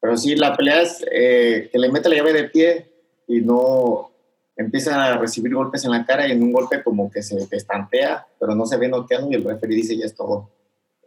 Pero 0.00 0.16
sí, 0.16 0.36
la 0.36 0.56
pelea 0.56 0.82
es 0.82 1.04
eh, 1.10 1.68
que 1.72 1.78
le 1.78 1.90
mete 1.90 2.08
la 2.08 2.16
llave 2.16 2.32
de 2.32 2.44
pie 2.44 2.92
y 3.28 3.40
no 3.40 4.10
empieza 4.56 5.04
a 5.04 5.18
recibir 5.18 5.54
golpes 5.54 5.84
en 5.84 5.92
la 5.92 6.04
cara 6.04 6.28
y 6.28 6.32
en 6.32 6.42
un 6.42 6.52
golpe 6.52 6.82
como 6.82 7.10
que 7.10 7.22
se 7.22 7.46
estantea, 7.50 8.26
pero 8.38 8.54
no 8.54 8.66
se 8.66 8.76
ve 8.76 8.88
noqueando 8.88 9.30
y 9.30 9.34
el 9.34 9.44
referee 9.44 9.76
dice 9.76 9.96
ya 9.96 10.06
es 10.06 10.14
todo. 10.14 10.50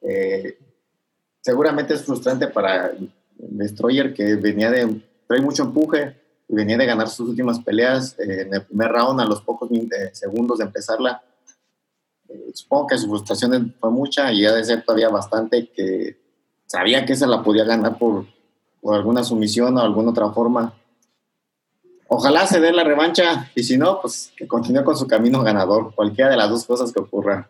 Eh, 0.01 0.57
seguramente 1.41 1.93
es 1.93 2.03
frustrante 2.03 2.47
para 2.47 2.91
Destroyer 3.37 4.13
que 4.13 4.35
venía 4.35 4.71
de, 4.71 5.01
trae 5.27 5.41
mucho 5.41 5.63
empuje 5.63 6.24
venía 6.47 6.77
de 6.77 6.85
ganar 6.85 7.07
sus 7.07 7.29
últimas 7.29 7.59
peleas 7.59 8.17
eh, 8.19 8.41
en 8.41 8.53
el 8.53 8.65
primer 8.65 8.91
round 8.91 9.21
a 9.21 9.25
los 9.25 9.41
pocos 9.41 9.69
segundos 10.13 10.59
de 10.59 10.65
empezarla. 10.65 11.23
Eh, 12.29 12.51
supongo 12.53 12.87
que 12.87 12.97
su 12.97 13.07
frustración 13.07 13.75
fue 13.79 13.91
mucha 13.91 14.31
y 14.31 14.41
ya 14.41 14.53
de 14.53 14.63
ser 14.63 14.83
todavía 14.83 15.09
bastante 15.09 15.69
que 15.69 16.17
sabía 16.65 17.05
que 17.05 17.15
se 17.15 17.27
la 17.27 17.43
podía 17.43 17.63
ganar 17.63 17.97
por, 17.97 18.25
por 18.81 18.95
alguna 18.95 19.23
sumisión 19.23 19.77
o 19.77 19.81
alguna 19.81 20.11
otra 20.11 20.29
forma. 20.31 20.73
Ojalá 22.07 22.45
se 22.45 22.59
dé 22.59 22.71
la 22.71 22.83
revancha 22.83 23.51
y 23.55 23.63
si 23.63 23.77
no, 23.77 23.99
pues 23.99 24.31
que 24.37 24.47
continúe 24.47 24.83
con 24.83 24.95
su 24.95 25.07
camino 25.07 25.41
ganador, 25.41 25.93
cualquiera 25.95 26.29
de 26.29 26.37
las 26.37 26.49
dos 26.49 26.65
cosas 26.65 26.93
que 26.93 26.99
ocurra. 26.99 27.49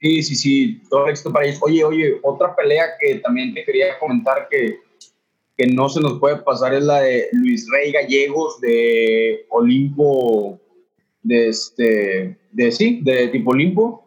Sí, 0.00 0.22
sí, 0.22 0.36
sí, 0.36 0.82
todo 0.88 1.04
el 1.06 1.10
éxito 1.10 1.32
para 1.32 1.46
ellos. 1.46 1.58
Oye, 1.62 1.82
oye, 1.82 2.20
otra 2.22 2.54
pelea 2.54 2.96
que 3.00 3.16
también 3.16 3.52
te 3.54 3.64
quería 3.64 3.98
comentar 3.98 4.48
que, 4.48 4.83
que 5.56 5.66
no 5.68 5.88
se 5.88 6.00
nos 6.00 6.18
puede 6.18 6.36
pasar 6.36 6.74
es 6.74 6.82
la 6.82 7.00
de 7.00 7.28
Luis 7.32 7.66
Rey 7.70 7.92
Gallegos 7.92 8.60
de 8.60 9.46
Olimpo, 9.50 10.58
de 11.22 11.48
este, 11.48 12.38
de 12.52 12.72
sí, 12.72 13.00
de 13.02 13.28
tipo 13.28 13.52
Olimpo. 13.52 14.04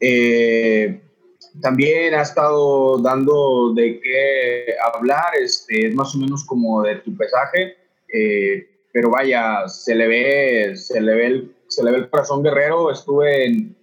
Eh, 0.00 1.00
también 1.60 2.14
ha 2.14 2.22
estado 2.22 2.98
dando 2.98 3.72
de 3.74 4.00
qué 4.00 4.74
hablar, 4.94 5.32
este, 5.40 5.88
es 5.88 5.94
más 5.94 6.14
o 6.14 6.18
menos 6.18 6.44
como 6.44 6.82
de 6.82 6.96
tu 6.96 7.16
pesaje, 7.16 7.74
eh, 8.12 8.68
pero 8.92 9.10
vaya, 9.10 9.66
se 9.68 9.94
le 9.94 10.06
ve, 10.06 10.76
se 10.76 11.00
le 11.00 11.14
ve 11.14 11.26
el, 11.26 11.56
se 11.68 11.82
le 11.82 11.90
ve 11.90 11.98
el 11.98 12.10
corazón 12.10 12.42
guerrero. 12.42 12.90
Estuve 12.90 13.46
en 13.46 13.76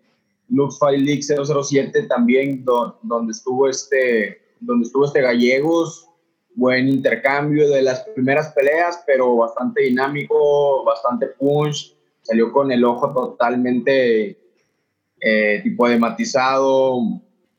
Lux 0.49 0.79
Fight 0.79 1.01
League 1.01 1.21
007 1.21 2.03
también, 2.03 2.63
donde 2.65 3.31
estuvo 3.31 3.67
este, 3.67 4.39
donde 4.59 4.85
estuvo 4.85 5.05
este 5.05 5.21
Gallegos, 5.21 6.09
buen 6.55 6.87
intercambio 6.87 7.69
de 7.69 7.81
las 7.81 8.01
primeras 8.01 8.53
peleas, 8.53 9.03
pero 9.05 9.35
bastante 9.35 9.81
dinámico, 9.81 10.83
bastante 10.83 11.27
punch, 11.27 11.95
salió 12.21 12.51
con 12.51 12.71
el 12.71 12.83
ojo 12.83 13.13
totalmente 13.13 14.37
eh, 15.19 15.61
tipo 15.63 15.87
de 15.87 15.97
matizado, 15.97 16.99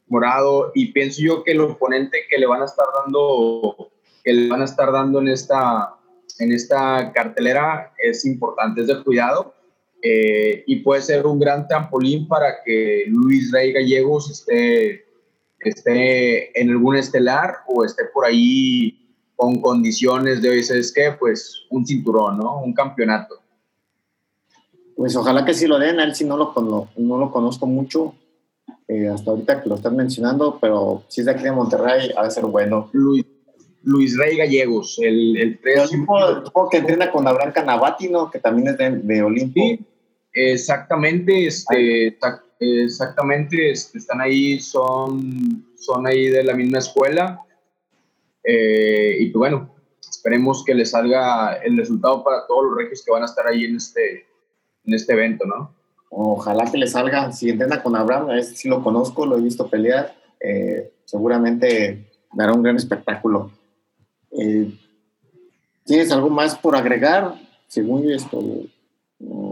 morado, 0.08 0.70
y 0.74 0.92
pienso 0.92 1.22
yo 1.22 1.44
que 1.44 1.52
el 1.52 1.60
oponente 1.60 2.18
que 2.28 2.38
le 2.38 2.46
van 2.46 2.62
a 2.62 2.66
estar 2.66 2.86
dando, 3.02 3.90
que 4.22 4.32
le 4.32 4.48
van 4.48 4.62
a 4.62 4.66
estar 4.66 4.92
dando 4.92 5.20
en 5.20 5.28
esta, 5.28 5.94
en 6.38 6.52
esta 6.52 7.12
cartelera 7.12 7.92
es 7.98 8.24
importante, 8.24 8.82
es 8.82 8.86
de 8.86 9.02
cuidado, 9.02 9.54
eh, 10.02 10.62
y 10.66 10.76
puede 10.76 11.00
ser 11.00 11.26
un 11.26 11.40
gran 11.40 11.66
trampolín 11.66 12.28
para 12.28 12.62
que 12.62 13.04
Luis 13.08 13.50
Rey 13.50 13.72
Gallegos 13.72 14.30
esté, 14.30 15.06
esté 15.70 16.60
en 16.60 16.70
algún 16.70 16.96
estelar 16.96 17.58
o 17.66 17.84
esté 17.84 18.04
por 18.12 18.24
ahí 18.24 19.00
con 19.36 19.60
condiciones 19.60 20.40
de, 20.42 20.62
¿sabes 20.62 20.92
qué? 20.92 21.14
Pues 21.18 21.66
un 21.70 21.86
cinturón, 21.86 22.38
¿no? 22.38 22.62
Un 22.62 22.72
campeonato. 22.72 23.40
Pues 24.96 25.16
ojalá 25.16 25.44
que 25.44 25.54
sí 25.54 25.66
lo 25.66 25.78
den, 25.78 25.98
a 25.98 26.04
él 26.04 26.14
sí 26.14 26.24
no 26.24 26.36
lo, 26.36 26.54
no 26.96 27.18
lo 27.18 27.30
conozco 27.30 27.66
mucho, 27.66 28.14
eh, 28.86 29.08
hasta 29.08 29.32
ahorita 29.32 29.62
que 29.62 29.68
lo 29.68 29.74
están 29.74 29.96
mencionando, 29.96 30.58
pero 30.60 31.02
si 31.08 31.20
es 31.20 31.26
de 31.26 31.32
aquí 31.32 31.42
de 31.42 31.52
Monterrey, 31.52 32.10
ha 32.16 32.24
de 32.24 32.30
ser 32.30 32.44
bueno. 32.44 32.90
Luis, 32.92 33.24
Luis 33.82 34.16
Rey 34.16 34.36
Gallegos, 34.36 34.98
el, 35.02 35.36
el 35.36 35.60
tres. 35.60 35.90
Supongo 35.90 36.68
que 36.70 36.78
entrena 36.78 37.10
con 37.10 37.26
Abraham 37.26 37.52
Canavati, 37.52 38.08
¿no? 38.08 38.30
Que 38.30 38.38
también 38.38 38.68
es 38.68 38.78
de, 38.78 38.90
de 38.90 39.22
Olimpo. 39.22 39.60
Exactamente, 40.32 41.46
este, 41.46 42.16
exactamente, 42.84 43.70
este, 43.70 43.98
están 43.98 44.20
ahí, 44.20 44.60
son, 44.60 45.66
son 45.76 46.06
ahí 46.06 46.28
de 46.28 46.44
la 46.44 46.54
misma 46.54 46.78
escuela. 46.78 47.40
Eh, 48.42 49.16
y 49.20 49.26
pues 49.30 49.38
bueno, 49.38 49.74
esperemos 50.00 50.64
que 50.64 50.74
les 50.74 50.90
salga 50.90 51.54
el 51.54 51.76
resultado 51.76 52.22
para 52.22 52.46
todos 52.46 52.64
los 52.64 52.76
regios 52.76 53.02
que 53.04 53.10
van 53.10 53.22
a 53.22 53.26
estar 53.26 53.46
ahí 53.46 53.64
en 53.64 53.76
este, 53.76 54.26
en 54.84 54.94
este 54.94 55.12
evento, 55.12 55.44
¿no? 55.46 55.74
Ojalá 56.10 56.70
que 56.70 56.78
les 56.78 56.92
salga. 56.92 57.32
Si 57.32 57.50
entrena 57.50 57.82
con 57.82 57.96
Abraham, 57.96 58.30
a 58.30 58.38
este 58.38 58.54
sí 58.54 58.68
lo 58.68 58.82
conozco, 58.82 59.26
lo 59.26 59.36
he 59.36 59.40
visto 59.40 59.68
pelear. 59.68 60.14
Eh, 60.38 60.92
seguramente 61.04 62.10
dará 62.32 62.52
un 62.52 62.62
gran 62.62 62.76
espectáculo. 62.76 63.50
Eh, 64.30 64.70
¿Tienes 65.84 66.12
algo 66.12 66.30
más 66.30 66.56
por 66.56 66.76
agregar? 66.76 67.34
Según 67.66 68.10
esto, 68.10 68.40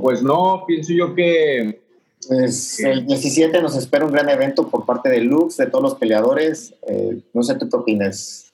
pues 0.00 0.22
no, 0.22 0.64
pienso 0.66 0.92
yo 0.92 1.14
que... 1.14 1.81
Pues 2.28 2.78
el 2.80 3.06
17 3.06 3.60
nos 3.60 3.76
espera 3.76 4.04
un 4.04 4.12
gran 4.12 4.28
evento 4.28 4.68
por 4.68 4.86
parte 4.86 5.08
de 5.08 5.20
Lux, 5.20 5.56
de 5.56 5.66
todos 5.66 5.82
los 5.82 5.94
peleadores. 5.96 6.74
Eh, 6.86 7.20
no 7.32 7.42
sé, 7.42 7.56
¿tú 7.56 7.68
qué 7.68 7.76
opinas? 7.76 8.52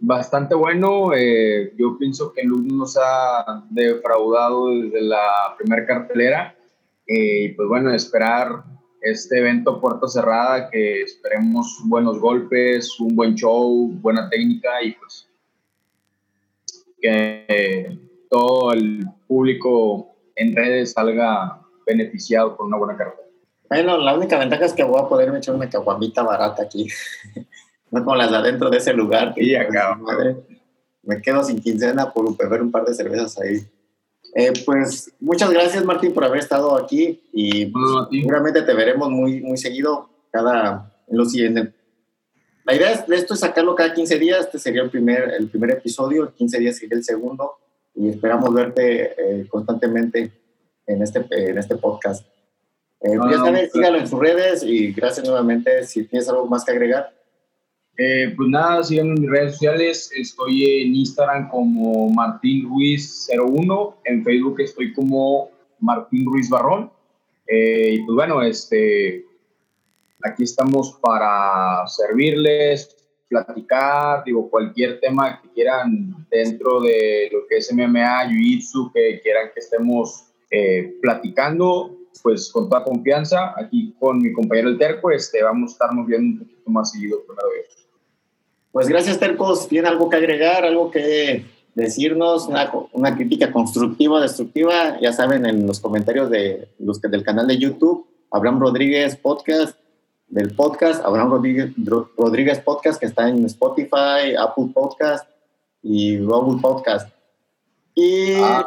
Bastante 0.00 0.54
bueno. 0.54 1.12
Eh, 1.14 1.72
yo 1.76 1.96
pienso 1.98 2.32
que 2.32 2.42
Lux 2.42 2.64
nos 2.64 2.96
ha 3.00 3.64
defraudado 3.70 4.70
desde 4.70 5.02
la 5.02 5.54
primera 5.56 5.86
cartelera. 5.86 6.56
Eh, 7.06 7.44
y 7.44 7.48
pues 7.50 7.68
bueno, 7.68 7.94
esperar 7.94 8.64
este 9.00 9.38
evento 9.38 9.80
puerta 9.80 10.08
cerrada, 10.08 10.68
que 10.68 11.02
esperemos 11.02 11.80
buenos 11.84 12.18
golpes, 12.18 12.98
un 12.98 13.14
buen 13.14 13.34
show, 13.36 13.88
buena 14.00 14.28
técnica 14.28 14.82
y 14.82 14.92
pues 14.92 15.28
que 17.00 17.96
todo 18.28 18.72
el 18.72 19.06
público 19.28 20.16
en 20.34 20.54
redes 20.54 20.92
salga 20.92 21.67
beneficiado 21.88 22.56
por 22.56 22.66
una 22.66 22.76
buena 22.76 22.96
carta. 22.96 23.22
Bueno, 23.68 23.98
la 23.98 24.14
única 24.14 24.38
ventaja 24.38 24.64
es 24.64 24.72
que 24.72 24.84
voy 24.84 25.00
a 25.00 25.08
poder 25.08 25.34
echar 25.34 25.54
una 25.54 25.68
caguamita 25.68 26.22
barata 26.22 26.62
aquí. 26.62 26.88
no 27.90 28.04
como 28.04 28.16
las 28.16 28.30
de 28.30 28.36
adentro 28.36 28.70
de 28.70 28.78
ese 28.78 28.92
lugar. 28.92 29.34
Y 29.36 29.54
acá. 29.54 29.94
Madre, 29.94 30.36
me 31.02 31.20
quedo 31.20 31.42
sin 31.42 31.60
quincena 31.60 32.12
por 32.12 32.36
beber 32.36 32.62
un 32.62 32.70
par 32.70 32.84
de 32.84 32.94
cervezas 32.94 33.38
ahí. 33.40 33.66
Eh, 34.34 34.52
pues 34.66 35.10
muchas 35.20 35.50
gracias 35.50 35.82
Martín 35.84 36.12
por 36.12 36.22
haber 36.22 36.40
estado 36.40 36.76
aquí 36.76 37.22
y 37.32 37.72
seguramente 38.10 38.60
te 38.60 38.74
veremos 38.74 39.08
muy, 39.10 39.40
muy 39.40 39.56
seguido 39.56 40.10
cada 40.30 40.92
en 41.06 41.16
los 41.16 41.32
siguientes. 41.32 41.70
La 42.64 42.74
idea 42.74 43.04
de 43.06 43.16
esto 43.16 43.32
es 43.32 43.40
sacarlo 43.40 43.74
cada 43.74 43.94
15 43.94 44.18
días, 44.18 44.40
este 44.40 44.58
sería 44.58 44.82
el 44.82 44.90
primer, 44.90 45.32
el 45.38 45.48
primer 45.48 45.70
episodio, 45.70 46.24
el 46.24 46.28
15 46.34 46.58
días 46.58 46.76
sería 46.76 46.98
el 46.98 47.04
segundo 47.04 47.54
y 47.94 48.10
esperamos 48.10 48.52
verte 48.52 49.14
eh, 49.16 49.48
constantemente 49.48 50.30
en 50.88 51.02
este, 51.02 51.24
en 51.30 51.58
este 51.58 51.76
podcast. 51.76 52.26
Eh, 53.00 53.16
pues 53.16 53.30
ya 53.30 53.44
sabes, 53.44 53.70
sígalo 53.72 53.98
en 53.98 54.08
sus 54.08 54.18
redes 54.18 54.62
y 54.64 54.92
gracias 54.92 55.26
nuevamente. 55.26 55.84
Si 55.84 56.04
tienes 56.04 56.28
algo 56.28 56.46
más 56.46 56.64
que 56.64 56.72
agregar. 56.72 57.14
Eh, 57.96 58.32
pues 58.36 58.48
nada, 58.48 58.82
síganme 58.82 59.14
en 59.14 59.20
mis 59.20 59.30
redes 59.30 59.52
sociales. 59.52 60.10
Estoy 60.16 60.82
en 60.82 60.94
Instagram 60.94 61.48
como 61.48 62.08
Martín 62.10 62.68
Ruiz01. 62.68 63.94
En 64.04 64.24
Facebook 64.24 64.60
estoy 64.60 64.92
como 64.92 65.50
Martín 65.78 66.24
Ruiz 66.24 66.48
Barrón. 66.48 66.90
y 67.46 68.02
pues 68.02 68.14
bueno, 68.14 68.42
este, 68.42 69.24
aquí 70.22 70.44
estamos 70.44 70.98
para 71.00 71.86
servirles, 71.86 72.96
platicar, 73.28 74.24
digo, 74.24 74.50
cualquier 74.50 75.00
tema 75.00 75.40
que 75.40 75.48
quieran 75.50 76.26
dentro 76.30 76.80
de 76.80 77.28
lo 77.32 77.46
que 77.48 77.58
es 77.58 77.72
MMA, 77.72 78.28
Jiu-Jitsu, 78.28 78.92
que 78.92 79.20
quieran 79.20 79.50
que 79.54 79.60
estemos 79.60 80.27
eh, 80.50 80.96
platicando, 81.02 81.96
pues 82.22 82.50
con 82.50 82.68
toda 82.68 82.84
confianza, 82.84 83.54
aquí 83.56 83.94
con 83.98 84.18
mi 84.18 84.32
compañero 84.32 84.70
el 84.70 84.78
Terco, 84.78 85.10
este, 85.10 85.42
vamos 85.42 85.70
a 85.70 85.72
estarnos 85.72 86.06
viendo 86.06 86.32
un 86.32 86.38
poquito 86.38 86.70
más 86.70 86.90
seguido 86.90 87.22
primero 87.24 87.48
Pues 88.72 88.88
gracias 88.88 89.18
Tercos, 89.18 89.68
¿tiene 89.68 89.88
algo 89.88 90.08
que 90.08 90.16
agregar, 90.16 90.64
algo 90.64 90.90
que 90.90 91.44
decirnos, 91.74 92.48
una, 92.48 92.72
una 92.92 93.14
crítica 93.14 93.52
constructiva, 93.52 94.20
destructiva? 94.20 94.98
Ya 95.00 95.12
saben, 95.12 95.46
en 95.46 95.66
los 95.66 95.80
comentarios 95.80 96.30
de 96.30 96.68
los 96.78 97.00
que 97.00 97.08
del 97.08 97.22
canal 97.22 97.46
de 97.46 97.58
YouTube, 97.58 98.06
Abraham 98.30 98.60
Rodríguez 98.60 99.16
Podcast, 99.16 99.78
del 100.28 100.54
podcast, 100.54 101.04
Abraham 101.04 101.30
Rodríguez, 101.30 101.72
Rodríguez 102.16 102.60
Podcast, 102.60 103.00
que 103.00 103.06
está 103.06 103.28
en 103.28 103.44
Spotify, 103.46 104.34
Apple 104.38 104.70
Podcast 104.74 105.28
y 105.82 106.18
Google 106.18 106.60
Podcast. 106.60 107.10
Y 107.94 108.34
ah. 108.34 108.64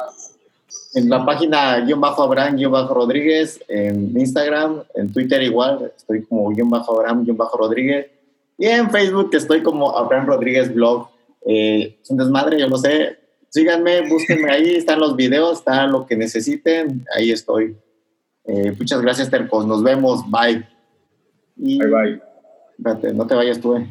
En 0.94 1.10
la 1.10 1.26
página 1.26 1.80
guion 1.80 2.02
bajo 2.02 2.24
Abraham 2.24 2.58
guion 2.58 2.72
bajo 2.72 2.94
Rodríguez, 2.94 3.64
en 3.68 4.18
Instagram, 4.18 4.84
en 4.96 5.12
Twitter 5.12 5.42
igual, 5.44 5.92
estoy 5.96 6.24
como 6.24 6.50
guion 6.50 6.70
bajo 6.70 7.00
Abraham 7.00 7.24
guion 7.24 7.38
bajo 7.38 7.58
Rodríguez. 7.58 8.08
Y 8.58 8.68
en 8.68 8.90
Facebook 8.92 9.30
estoy 9.34 9.64
como 9.64 9.98
Abraham 9.98 10.28
Rodríguez 10.28 10.74
Blog. 10.74 11.08
Eh, 11.46 11.98
es 12.02 12.10
un 12.12 12.18
desmadre, 12.18 12.60
yo 12.60 12.68
lo 12.68 12.78
sé. 12.78 13.18
Síganme, 13.50 14.08
búsquenme 14.08 14.52
ahí, 14.52 14.76
están 14.76 15.00
los 15.00 15.16
videos, 15.16 15.60
está 15.60 15.88
lo 15.88 16.06
que 16.06 16.16
necesiten, 16.16 17.06
ahí 17.16 17.32
estoy. 17.32 17.76
Eh, 18.46 18.74
muchas 18.78 19.02
gracias, 19.02 19.30
Tercos. 19.30 19.66
Nos 19.66 19.84
vemos. 19.84 20.24
Bye. 20.30 20.68
Y, 21.58 21.80
bye 21.80 21.88
bye. 21.88 22.22
Espérate, 22.78 23.14
no 23.14 23.28
te 23.28 23.36
vayas 23.36 23.60
tú, 23.60 23.76
eh. 23.76 23.88